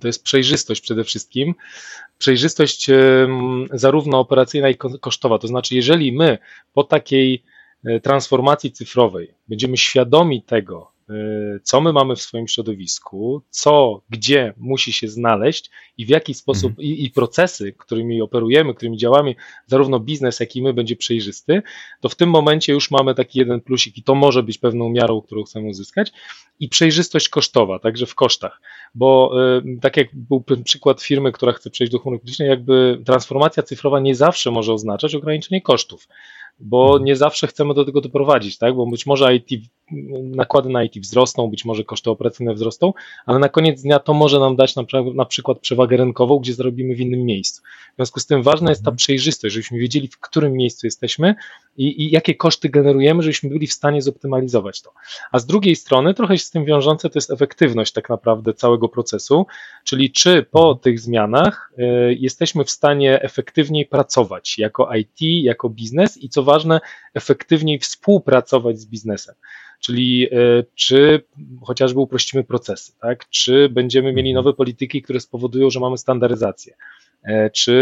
To 0.02 0.08
jest 0.08 0.24
przejrzystość 0.24 0.82
przede 0.82 1.04
wszystkim. 1.04 1.56
Przejrzystość 2.18 2.88
zarówno 3.74 4.20
operacyjna, 4.20 4.68
jak 4.68 4.78
i 4.86 5.00
kosztowa. 5.00 5.40
To 5.40 5.48
znaczy, 5.48 5.76
jeżeli 5.76 6.12
my 6.12 6.38
po 6.74 6.84
takiej 6.84 7.44
e, 7.86 8.00
transformacji 8.00 8.72
cyfrowej 8.72 9.34
będziemy 9.48 9.78
świadomi 9.78 10.42
tego, 10.42 10.92
co 11.64 11.82
my 11.82 11.94
mamy 11.94 12.16
w 12.16 12.22
swoim 12.22 12.48
środowisku, 12.48 13.42
co, 13.50 14.02
gdzie 14.10 14.54
musi 14.58 14.94
się 14.94 15.08
znaleźć 15.08 15.70
i 15.98 16.06
w 16.06 16.10
jaki 16.10 16.34
sposób, 16.34 16.70
mhm. 16.70 16.88
i, 16.88 17.06
i, 17.06 17.12
procesy, 17.12 17.74
którymi 17.78 18.22
operujemy, 18.22 18.74
którymi 18.74 18.98
działamy, 18.98 19.36
zarówno 19.68 20.00
biznes, 20.00 20.40
jak 20.40 20.56
i 20.56 20.62
my 20.62 20.74
będzie 20.74 20.96
przejrzysty, 20.96 21.62
to 22.02 22.10
w 22.10 22.16
tym 22.16 22.30
momencie 22.30 22.74
już 22.74 22.92
mamy 22.92 23.16
taki 23.16 23.40
jeden 23.40 23.62
plusik 23.62 23.98
i 23.98 24.04
to 24.04 24.16
może 24.16 24.44
być 24.44 24.58
pewną 24.58 24.90
miarą, 24.90 25.22
którą 25.22 25.44
chcemy 25.44 25.68
uzyskać 25.68 26.12
i 26.60 26.70
przejrzystość 26.70 27.30
kosztowa, 27.30 27.80
także 27.80 28.06
w 28.06 28.16
kosztach, 28.16 28.62
bo 28.96 29.32
y, 29.58 29.80
tak 29.82 29.98
jak 29.98 30.08
był 30.14 30.44
przykład 30.64 31.02
firmy, 31.02 31.32
która 31.32 31.52
chce 31.52 31.70
przejść 31.70 31.94
do 31.94 32.00
chmury 32.00 32.20
publicznej, 32.20 32.50
jakby 32.50 33.02
transformacja 33.06 33.64
cyfrowa 33.64 34.00
nie 34.00 34.16
zawsze 34.16 34.52
może 34.52 34.74
oznaczać 34.74 35.16
ograniczenie 35.16 35.62
kosztów 35.62 36.08
bo 36.60 36.86
mhm. 36.86 37.04
nie 37.04 37.16
zawsze 37.16 37.48
chcemy 37.48 37.74
do 37.74 37.86
tego 37.86 38.02
doprowadzić, 38.02 38.58
tak? 38.58 38.76
Bo 38.76 38.86
być 38.86 39.06
może 39.06 39.36
IT, 39.36 39.50
nakłady 40.22 40.70
na 40.70 40.84
IT 40.84 41.00
wzrosną, 41.00 41.48
być 41.48 41.66
może 41.66 41.84
koszty 41.84 42.10
operacyjne 42.10 42.54
wzrosną, 42.54 42.94
ale 43.26 43.40
na 43.40 43.50
koniec 43.50 43.82
dnia 43.82 44.00
to 44.00 44.14
może 44.14 44.40
nam 44.40 44.56
dać 44.56 44.76
na, 44.76 44.84
na 45.14 45.26
przykład 45.26 45.60
przewagę 45.60 45.98
rynkową, 45.98 46.40
gdzie 46.40 46.54
zrobimy 46.54 46.96
w 46.96 47.00
innym 47.00 47.26
miejscu. 47.26 47.62
W 47.92 47.96
związku 47.96 48.20
z 48.20 48.26
tym 48.26 48.44
ważna 48.44 48.70
jest 48.70 48.82
ta 48.82 48.90
mhm. 48.90 48.98
przejrzystość, 48.98 49.54
żebyśmy 49.54 49.80
wiedzieli, 49.80 50.08
w 50.08 50.20
którym 50.20 50.54
miejscu 50.54 50.88
jesteśmy 50.88 51.36
i, 51.78 52.04
i 52.04 52.12
jakie 52.12 52.36
koszty 52.36 52.70
generujemy, 52.70 53.24
żebyśmy 53.24 53.50
byli 53.50 53.68
w 53.68 53.74
stanie 53.74 54.02
zoptymalizować 54.02 54.82
to. 54.82 54.94
A 55.32 55.40
z 55.40 55.46
drugiej 55.46 55.76
strony, 55.76 56.14
trochę 56.14 56.38
się 56.38 56.46
z 56.46 56.52
tym 56.52 56.66
wiążące, 56.66 57.10
to 57.10 57.18
jest 57.18 57.32
efektywność 57.32 57.94
tak 57.94 58.10
naprawdę 58.10 58.54
całego 58.54 58.90
procesu, 58.90 59.46
czyli 59.84 60.12
czy 60.12 60.46
po 60.52 60.60
mhm. 60.60 60.80
tych 60.80 61.00
zmianach 61.00 61.74
y, 61.80 61.84
jesteśmy 62.20 62.66
w 62.66 62.72
stanie 62.72 63.22
efektywniej 63.22 63.86
pracować 63.86 64.58
jako 64.58 64.96
IT, 64.96 65.22
jako 65.22 65.70
biznes 65.70 66.18
i 66.18 66.30
co 66.30 66.44
ważne, 66.52 66.80
efektywniej 67.14 67.80
współpracować 67.80 68.80
z 68.80 68.86
biznesem. 68.86 69.36
Czyli 69.80 70.28
e, 70.32 70.64
czy 70.76 71.24
chociażby 71.62 72.00
uprościmy 72.00 72.44
procesy, 72.44 72.92
tak? 73.02 73.30
czy 73.30 73.70
będziemy 73.70 74.14
mieli 74.14 74.30
mhm. 74.30 74.46
nowe 74.46 74.56
polityki, 74.56 75.02
które 75.02 75.20
spowodują, 75.20 75.70
że 75.70 75.80
mamy 75.80 75.98
standaryzację, 75.98 76.74
czy 77.54 77.74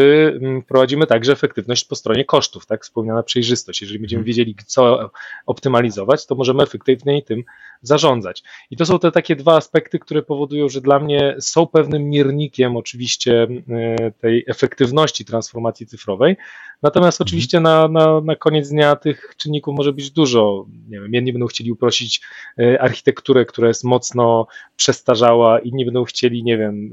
mm, 0.41 0.61
wprowadzimy 0.61 1.07
także 1.07 1.31
efektywność 1.31 1.85
po 1.85 1.95
stronie 1.95 2.25
kosztów, 2.25 2.65
tak, 2.65 2.83
wspomniana 2.83 3.23
przejrzystość. 3.23 3.81
Jeżeli 3.81 3.99
będziemy 3.99 4.19
mhm. 4.19 4.25
wiedzieli, 4.25 4.55
co 4.65 5.11
optymalizować, 5.45 6.25
to 6.25 6.35
możemy 6.35 6.63
efektywniej 6.63 7.23
tym 7.23 7.43
zarządzać. 7.81 8.43
I 8.71 8.77
to 8.77 8.85
są 8.85 8.99
te 8.99 9.11
takie 9.11 9.35
dwa 9.35 9.55
aspekty, 9.55 9.99
które 9.99 10.23
powodują, 10.23 10.69
że 10.69 10.81
dla 10.81 10.99
mnie 10.99 11.35
są 11.39 11.67
pewnym 11.67 12.09
miernikiem 12.09 12.77
oczywiście 12.77 13.47
e, 13.69 14.11
tej 14.11 14.43
efektywności 14.47 15.25
transformacji 15.25 15.87
cyfrowej. 15.87 16.37
Natomiast 16.81 17.21
mhm. 17.21 17.27
oczywiście 17.27 17.59
na, 17.59 17.87
na, 17.87 18.21
na 18.21 18.35
koniec 18.35 18.69
dnia 18.69 18.95
tych 18.95 19.33
czynników 19.37 19.75
może 19.75 19.93
być 19.93 20.11
dużo. 20.11 20.65
Nie 20.89 20.99
wiem, 20.99 21.13
jedni 21.13 21.33
będą 21.33 21.47
chcieli 21.47 21.71
uprościć 21.71 22.21
e, 22.59 22.81
architekturę, 22.81 23.45
która 23.45 23.67
jest 23.67 23.83
mocno 23.83 24.47
przestarzała, 24.75 25.59
inni 25.59 25.85
będą 25.85 26.03
chcieli, 26.03 26.43
nie 26.43 26.57
wiem, 26.57 26.91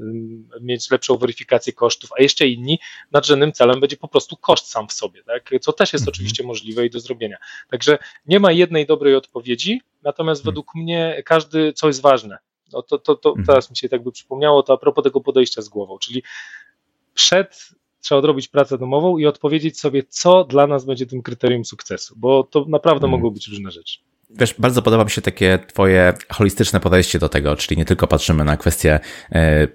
mieć 0.61 0.91
lepszą 0.91 1.17
weryfikację 1.17 1.73
kosztów, 1.73 2.09
a 2.19 2.21
jeszcze 2.21 2.34
jeszcze 2.35 2.47
inni, 2.47 2.79
nadrzędnym 3.11 3.51
celem 3.51 3.79
będzie 3.79 3.97
po 3.97 4.07
prostu 4.07 4.37
koszt 4.37 4.67
sam 4.67 4.87
w 4.87 4.93
sobie, 4.93 5.23
tak? 5.23 5.49
co 5.61 5.73
też 5.73 5.93
jest 5.93 6.03
mhm. 6.03 6.13
oczywiście 6.13 6.43
możliwe 6.43 6.85
i 6.85 6.89
do 6.89 6.99
zrobienia. 6.99 7.37
Także 7.69 7.97
nie 8.25 8.39
ma 8.39 8.51
jednej 8.51 8.85
dobrej 8.85 9.15
odpowiedzi, 9.15 9.81
natomiast 10.03 10.41
mhm. 10.41 10.51
według 10.51 10.75
mnie 10.75 11.23
każdy, 11.25 11.73
co 11.73 11.87
jest 11.87 12.01
ważne, 12.01 12.37
no 12.73 12.81
to, 12.81 12.97
to, 12.97 13.15
to 13.15 13.29
mhm. 13.29 13.45
teraz 13.45 13.69
mi 13.69 13.77
się 13.77 13.89
tak 13.89 14.03
by 14.03 14.11
przypomniało, 14.11 14.63
to 14.63 14.73
a 14.73 14.77
propos 14.77 15.03
tego 15.03 15.21
podejścia 15.21 15.61
z 15.61 15.69
głową, 15.69 15.97
czyli 15.97 16.23
przed 17.13 17.69
trzeba 18.01 18.19
odrobić 18.19 18.47
pracę 18.47 18.77
domową 18.77 19.17
i 19.17 19.25
odpowiedzieć 19.25 19.79
sobie, 19.79 20.03
co 20.09 20.43
dla 20.43 20.67
nas 20.67 20.85
będzie 20.85 21.05
tym 21.05 21.21
kryterium 21.21 21.65
sukcesu, 21.65 22.13
bo 22.17 22.43
to 22.43 22.65
naprawdę 22.67 23.07
mogą 23.07 23.29
być 23.29 23.47
różne 23.47 23.71
rzeczy. 23.71 23.99
Wiesz, 24.29 24.55
bardzo 24.59 24.81
podoba 24.81 25.03
mi 25.03 25.09
się 25.09 25.21
takie 25.21 25.59
twoje 25.67 26.13
holistyczne 26.29 26.79
podejście 26.79 27.19
do 27.19 27.29
tego, 27.29 27.55
czyli 27.55 27.77
nie 27.77 27.85
tylko 27.85 28.07
patrzymy 28.07 28.43
na 28.43 28.57
kwestię 28.57 28.99
e, 29.31 29.67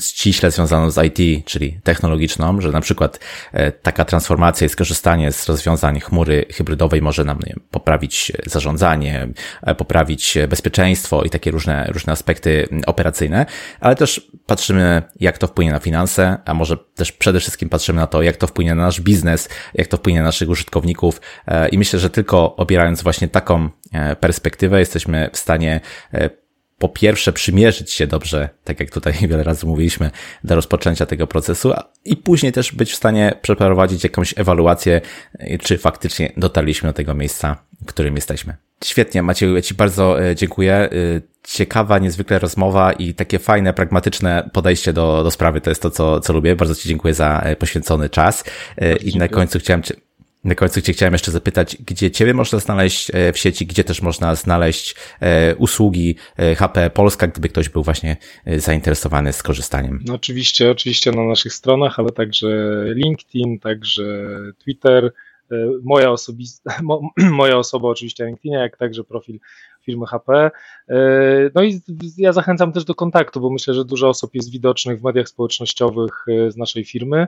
ściśle 0.00 0.50
związaną 0.50 0.90
z 0.90 1.04
IT, 1.04 1.46
czyli 1.46 1.80
technologiczną, 1.84 2.60
że 2.60 2.72
na 2.72 2.80
przykład 2.80 3.20
e, 3.52 3.72
taka 3.72 4.04
transformacja 4.04 4.66
i 4.66 4.70
skorzystanie 4.70 5.32
z 5.32 5.48
rozwiązań 5.48 6.00
chmury 6.00 6.46
hybrydowej 6.54 7.02
może 7.02 7.24
nam 7.24 7.38
nie, 7.46 7.54
poprawić 7.70 8.32
zarządzanie, 8.46 9.28
e, 9.62 9.74
poprawić 9.74 10.38
bezpieczeństwo 10.48 11.22
i 11.22 11.30
takie 11.30 11.50
różne, 11.50 11.86
różne 11.92 12.12
aspekty 12.12 12.68
operacyjne, 12.86 13.46
ale 13.80 13.96
też 13.96 14.30
patrzymy, 14.46 15.02
jak 15.20 15.38
to 15.38 15.46
wpłynie 15.46 15.72
na 15.72 15.78
finanse, 15.78 16.38
a 16.44 16.54
może 16.54 16.76
też 16.94 17.12
przede 17.12 17.40
wszystkim 17.40 17.68
patrzymy 17.68 18.00
na 18.00 18.06
to, 18.06 18.22
jak 18.22 18.36
to 18.36 18.46
wpłynie 18.46 18.74
na 18.74 18.82
nasz 18.82 19.00
biznes, 19.00 19.48
jak 19.74 19.86
to 19.86 19.96
wpłynie 19.96 20.18
na 20.18 20.24
naszych 20.24 20.48
użytkowników 20.48 21.20
i 21.72 21.78
myślę, 21.78 21.98
że 21.98 22.10
tylko 22.10 22.56
obierając 22.56 23.02
właśnie 23.02 23.28
taką 23.28 23.68
perspektywę 24.20 24.78
jesteśmy 24.80 25.30
w 25.32 25.38
stanie 25.38 25.80
po 26.82 26.88
pierwsze 26.88 27.32
przymierzyć 27.32 27.90
się 27.90 28.06
dobrze, 28.06 28.48
tak 28.64 28.80
jak 28.80 28.90
tutaj 28.90 29.12
wiele 29.28 29.42
razy 29.42 29.66
mówiliśmy, 29.66 30.10
do 30.44 30.54
rozpoczęcia 30.54 31.06
tego 31.06 31.26
procesu 31.26 31.72
i 32.04 32.16
później 32.16 32.52
też 32.52 32.72
być 32.72 32.92
w 32.92 32.96
stanie 32.96 33.34
przeprowadzić 33.42 34.04
jakąś 34.04 34.34
ewaluację, 34.38 35.00
czy 35.60 35.78
faktycznie 35.78 36.32
dotarliśmy 36.36 36.88
do 36.88 36.92
tego 36.92 37.14
miejsca, 37.14 37.56
w 37.82 37.86
którym 37.86 38.16
jesteśmy. 38.16 38.56
Świetnie, 38.84 39.22
Macieju, 39.22 39.56
ja 39.56 39.62
Ci 39.62 39.74
bardzo 39.74 40.22
e, 40.22 40.36
dziękuję. 40.36 40.74
E, 40.74 40.88
ciekawa, 41.44 41.98
niezwykle 41.98 42.38
rozmowa 42.38 42.92
i 42.92 43.14
takie 43.14 43.38
fajne, 43.38 43.72
pragmatyczne 43.72 44.50
podejście 44.52 44.92
do, 44.92 45.24
do 45.24 45.30
sprawy. 45.30 45.60
To 45.60 45.70
jest 45.70 45.82
to, 45.82 45.90
co, 45.90 46.20
co 46.20 46.32
lubię. 46.32 46.56
Bardzo 46.56 46.74
Ci 46.74 46.88
dziękuję 46.88 47.14
za 47.14 47.40
e, 47.44 47.56
poświęcony 47.56 48.10
czas. 48.10 48.44
I 49.04 49.18
na 49.18 49.28
końcu 49.28 49.58
chciałem 49.58 49.82
Cię 49.82 49.94
na 50.44 50.54
końcu 50.54 50.82
Cię 50.82 50.92
chciałem 50.92 51.12
jeszcze 51.12 51.30
zapytać, 51.30 51.76
gdzie 51.76 52.10
Ciebie 52.10 52.34
można 52.34 52.58
znaleźć 52.58 53.10
w 53.32 53.38
sieci, 53.38 53.66
gdzie 53.66 53.84
też 53.84 54.02
można 54.02 54.34
znaleźć 54.34 54.94
usługi 55.58 56.16
HP 56.56 56.90
Polska, 56.90 57.26
gdyby 57.26 57.48
ktoś 57.48 57.68
był 57.68 57.82
właśnie 57.82 58.16
zainteresowany 58.56 59.32
skorzystaniem. 59.32 60.00
No 60.06 60.14
oczywiście, 60.14 60.70
oczywiście 60.70 61.12
na 61.12 61.24
naszych 61.24 61.52
stronach, 61.52 61.98
ale 61.98 62.10
także 62.10 62.48
LinkedIn, 62.94 63.58
także 63.58 64.28
Twitter, 64.58 65.12
E, 65.52 65.70
moja, 65.82 66.10
osobista, 66.10 66.78
moja 67.16 67.56
osoba 67.56 67.88
oczywiście 67.88 68.24
na 68.24 68.28
LinkedInie, 68.28 68.56
jak 68.56 68.76
także 68.76 69.04
profil 69.04 69.38
firmy 69.82 70.06
HP. 70.06 70.50
E, 70.88 70.98
no 71.54 71.62
i 71.62 71.80
ja 72.18 72.32
zachęcam 72.32 72.72
też 72.72 72.84
do 72.84 72.94
kontaktu, 72.94 73.40
bo 73.40 73.50
myślę, 73.50 73.74
że 73.74 73.84
dużo 73.84 74.08
osób 74.08 74.34
jest 74.34 74.50
widocznych 74.50 75.00
w 75.00 75.04
mediach 75.04 75.28
społecznościowych 75.28 76.24
e, 76.28 76.50
z 76.50 76.56
naszej 76.56 76.84
firmy 76.84 77.26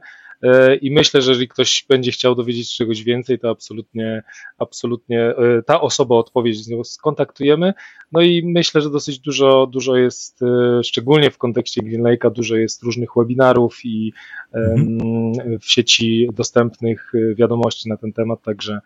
i 0.80 0.90
myślę, 0.90 1.22
że 1.22 1.30
jeżeli 1.30 1.48
ktoś 1.48 1.86
będzie 1.88 2.12
chciał 2.12 2.34
dowiedzieć 2.34 2.70
się 2.70 2.76
czegoś 2.76 3.02
więcej, 3.02 3.38
to 3.38 3.50
absolutnie, 3.50 4.22
absolutnie 4.58 5.34
ta 5.66 5.80
osoba 5.80 6.14
odpowiedź 6.14 6.64
z 6.64 6.68
nią 6.68 6.84
skontaktujemy. 6.84 7.74
No 8.12 8.20
i 8.20 8.42
myślę, 8.44 8.80
że 8.80 8.90
dosyć 8.90 9.18
dużo, 9.18 9.66
dużo 9.66 9.96
jest, 9.96 10.40
szczególnie 10.84 11.30
w 11.30 11.38
kontekście 11.38 11.82
Green 11.82 12.02
Lake'a, 12.02 12.32
dużo 12.32 12.56
jest 12.56 12.82
różnych 12.82 13.08
webinarów 13.16 13.80
i 13.84 14.12
mhm. 14.54 15.58
w 15.60 15.64
sieci 15.70 16.28
dostępnych 16.32 17.12
wiadomości 17.36 17.88
na 17.88 17.96
ten 17.96 18.12
temat, 18.12 18.42
także 18.42 18.80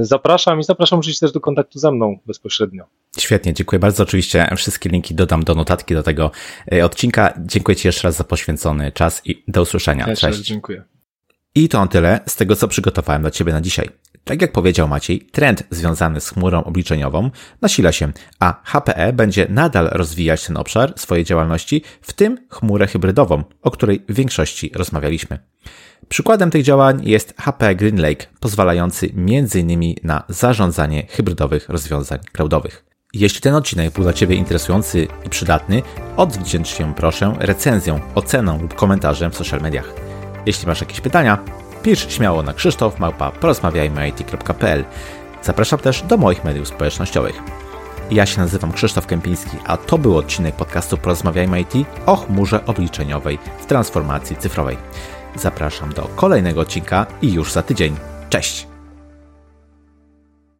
zapraszam 0.00 0.60
i 0.60 0.64
zapraszam 0.64 0.98
oczywiście 0.98 1.26
też 1.26 1.32
do 1.32 1.40
kontaktu 1.40 1.78
ze 1.78 1.92
mną 1.92 2.18
bezpośrednio. 2.26 2.84
Świetnie, 3.18 3.54
dziękuję 3.54 3.78
bardzo. 3.78 4.02
Oczywiście 4.02 4.48
wszystkie 4.56 4.88
linki 4.88 5.14
dodam 5.14 5.44
do 5.44 5.54
notatki 5.54 5.94
do 5.94 6.02
tego 6.02 6.30
e, 6.72 6.84
odcinka. 6.84 7.34
Dziękuję 7.38 7.76
Ci 7.76 7.88
jeszcze 7.88 8.08
raz 8.08 8.16
za 8.16 8.24
poświęcony 8.24 8.92
czas 8.92 9.22
i 9.24 9.44
do 9.48 9.62
usłyszenia. 9.62 10.08
Ja 10.08 10.16
Cześć. 10.16 10.40
Dziękuję. 10.40 10.82
I 11.54 11.68
to 11.68 11.78
on 11.78 11.88
tyle 11.88 12.20
z 12.26 12.36
tego, 12.36 12.56
co 12.56 12.68
przygotowałem 12.68 13.22
dla 13.22 13.30
Ciebie 13.30 13.52
na 13.52 13.60
dzisiaj. 13.60 13.88
Tak 14.24 14.42
jak 14.42 14.52
powiedział 14.52 14.88
Maciej, 14.88 15.20
trend 15.20 15.62
związany 15.70 16.20
z 16.20 16.28
chmurą 16.28 16.64
obliczeniową 16.64 17.30
nasila 17.62 17.92
się, 17.92 18.12
a 18.40 18.62
HPE 18.64 19.12
będzie 19.12 19.46
nadal 19.48 19.88
rozwijać 19.92 20.46
ten 20.46 20.56
obszar 20.56 20.92
swojej 20.96 21.24
działalności, 21.24 21.82
w 22.00 22.12
tym 22.12 22.38
chmurę 22.50 22.86
hybrydową, 22.86 23.44
o 23.62 23.70
której 23.70 24.04
w 24.08 24.14
większości 24.14 24.70
rozmawialiśmy. 24.74 25.38
Przykładem 26.08 26.50
tych 26.50 26.62
działań 26.62 27.00
jest 27.04 27.34
HP 27.40 27.74
GreenLake, 27.74 28.26
pozwalający 28.40 29.10
m.in. 29.16 29.94
na 30.02 30.24
zarządzanie 30.28 31.06
hybrydowych 31.10 31.68
rozwiązań 31.68 32.18
cloudowych. 32.32 32.84
Jeśli 33.14 33.40
ten 33.40 33.54
odcinek 33.54 33.94
był 33.94 34.02
dla 34.04 34.12
Ciebie 34.12 34.36
interesujący 34.36 35.06
i 35.26 35.28
przydatny, 35.28 35.82
odwdzięcz 36.16 36.68
się 36.68 36.94
proszę 36.94 37.34
recenzją, 37.38 38.00
oceną 38.14 38.62
lub 38.62 38.74
komentarzem 38.74 39.30
w 39.30 39.36
social 39.36 39.60
mediach. 39.60 39.94
Jeśli 40.46 40.66
masz 40.66 40.80
jakieś 40.80 41.00
pytania, 41.00 41.38
pisz 41.84 42.12
śmiało 42.12 42.42
na 42.42 42.54
krzysztof 42.54 42.98
małpa 42.98 43.30
porozmawiajmy.it.pl. 43.30 44.84
Zapraszam 45.42 45.78
też 45.78 46.02
do 46.02 46.16
moich 46.16 46.44
mediów 46.44 46.68
społecznościowych. 46.68 47.42
Ja 48.10 48.26
się 48.26 48.40
nazywam 48.40 48.72
Krzysztof 48.72 49.06
Kępiński, 49.06 49.56
a 49.64 49.76
to 49.76 49.98
był 49.98 50.16
odcinek 50.16 50.54
podcastu 50.56 50.96
Porozmawiajmy 50.96 51.60
IT 51.60 51.72
o 52.06 52.16
chmurze 52.16 52.66
obliczeniowej 52.66 53.38
w 53.60 53.66
transformacji 53.66 54.36
cyfrowej. 54.36 54.76
Zapraszam 55.36 55.92
do 55.92 56.02
kolejnego 56.02 56.60
odcinka 56.60 57.06
i 57.22 57.32
już 57.32 57.52
za 57.52 57.62
tydzień. 57.62 57.96
Cześć! 58.30 58.73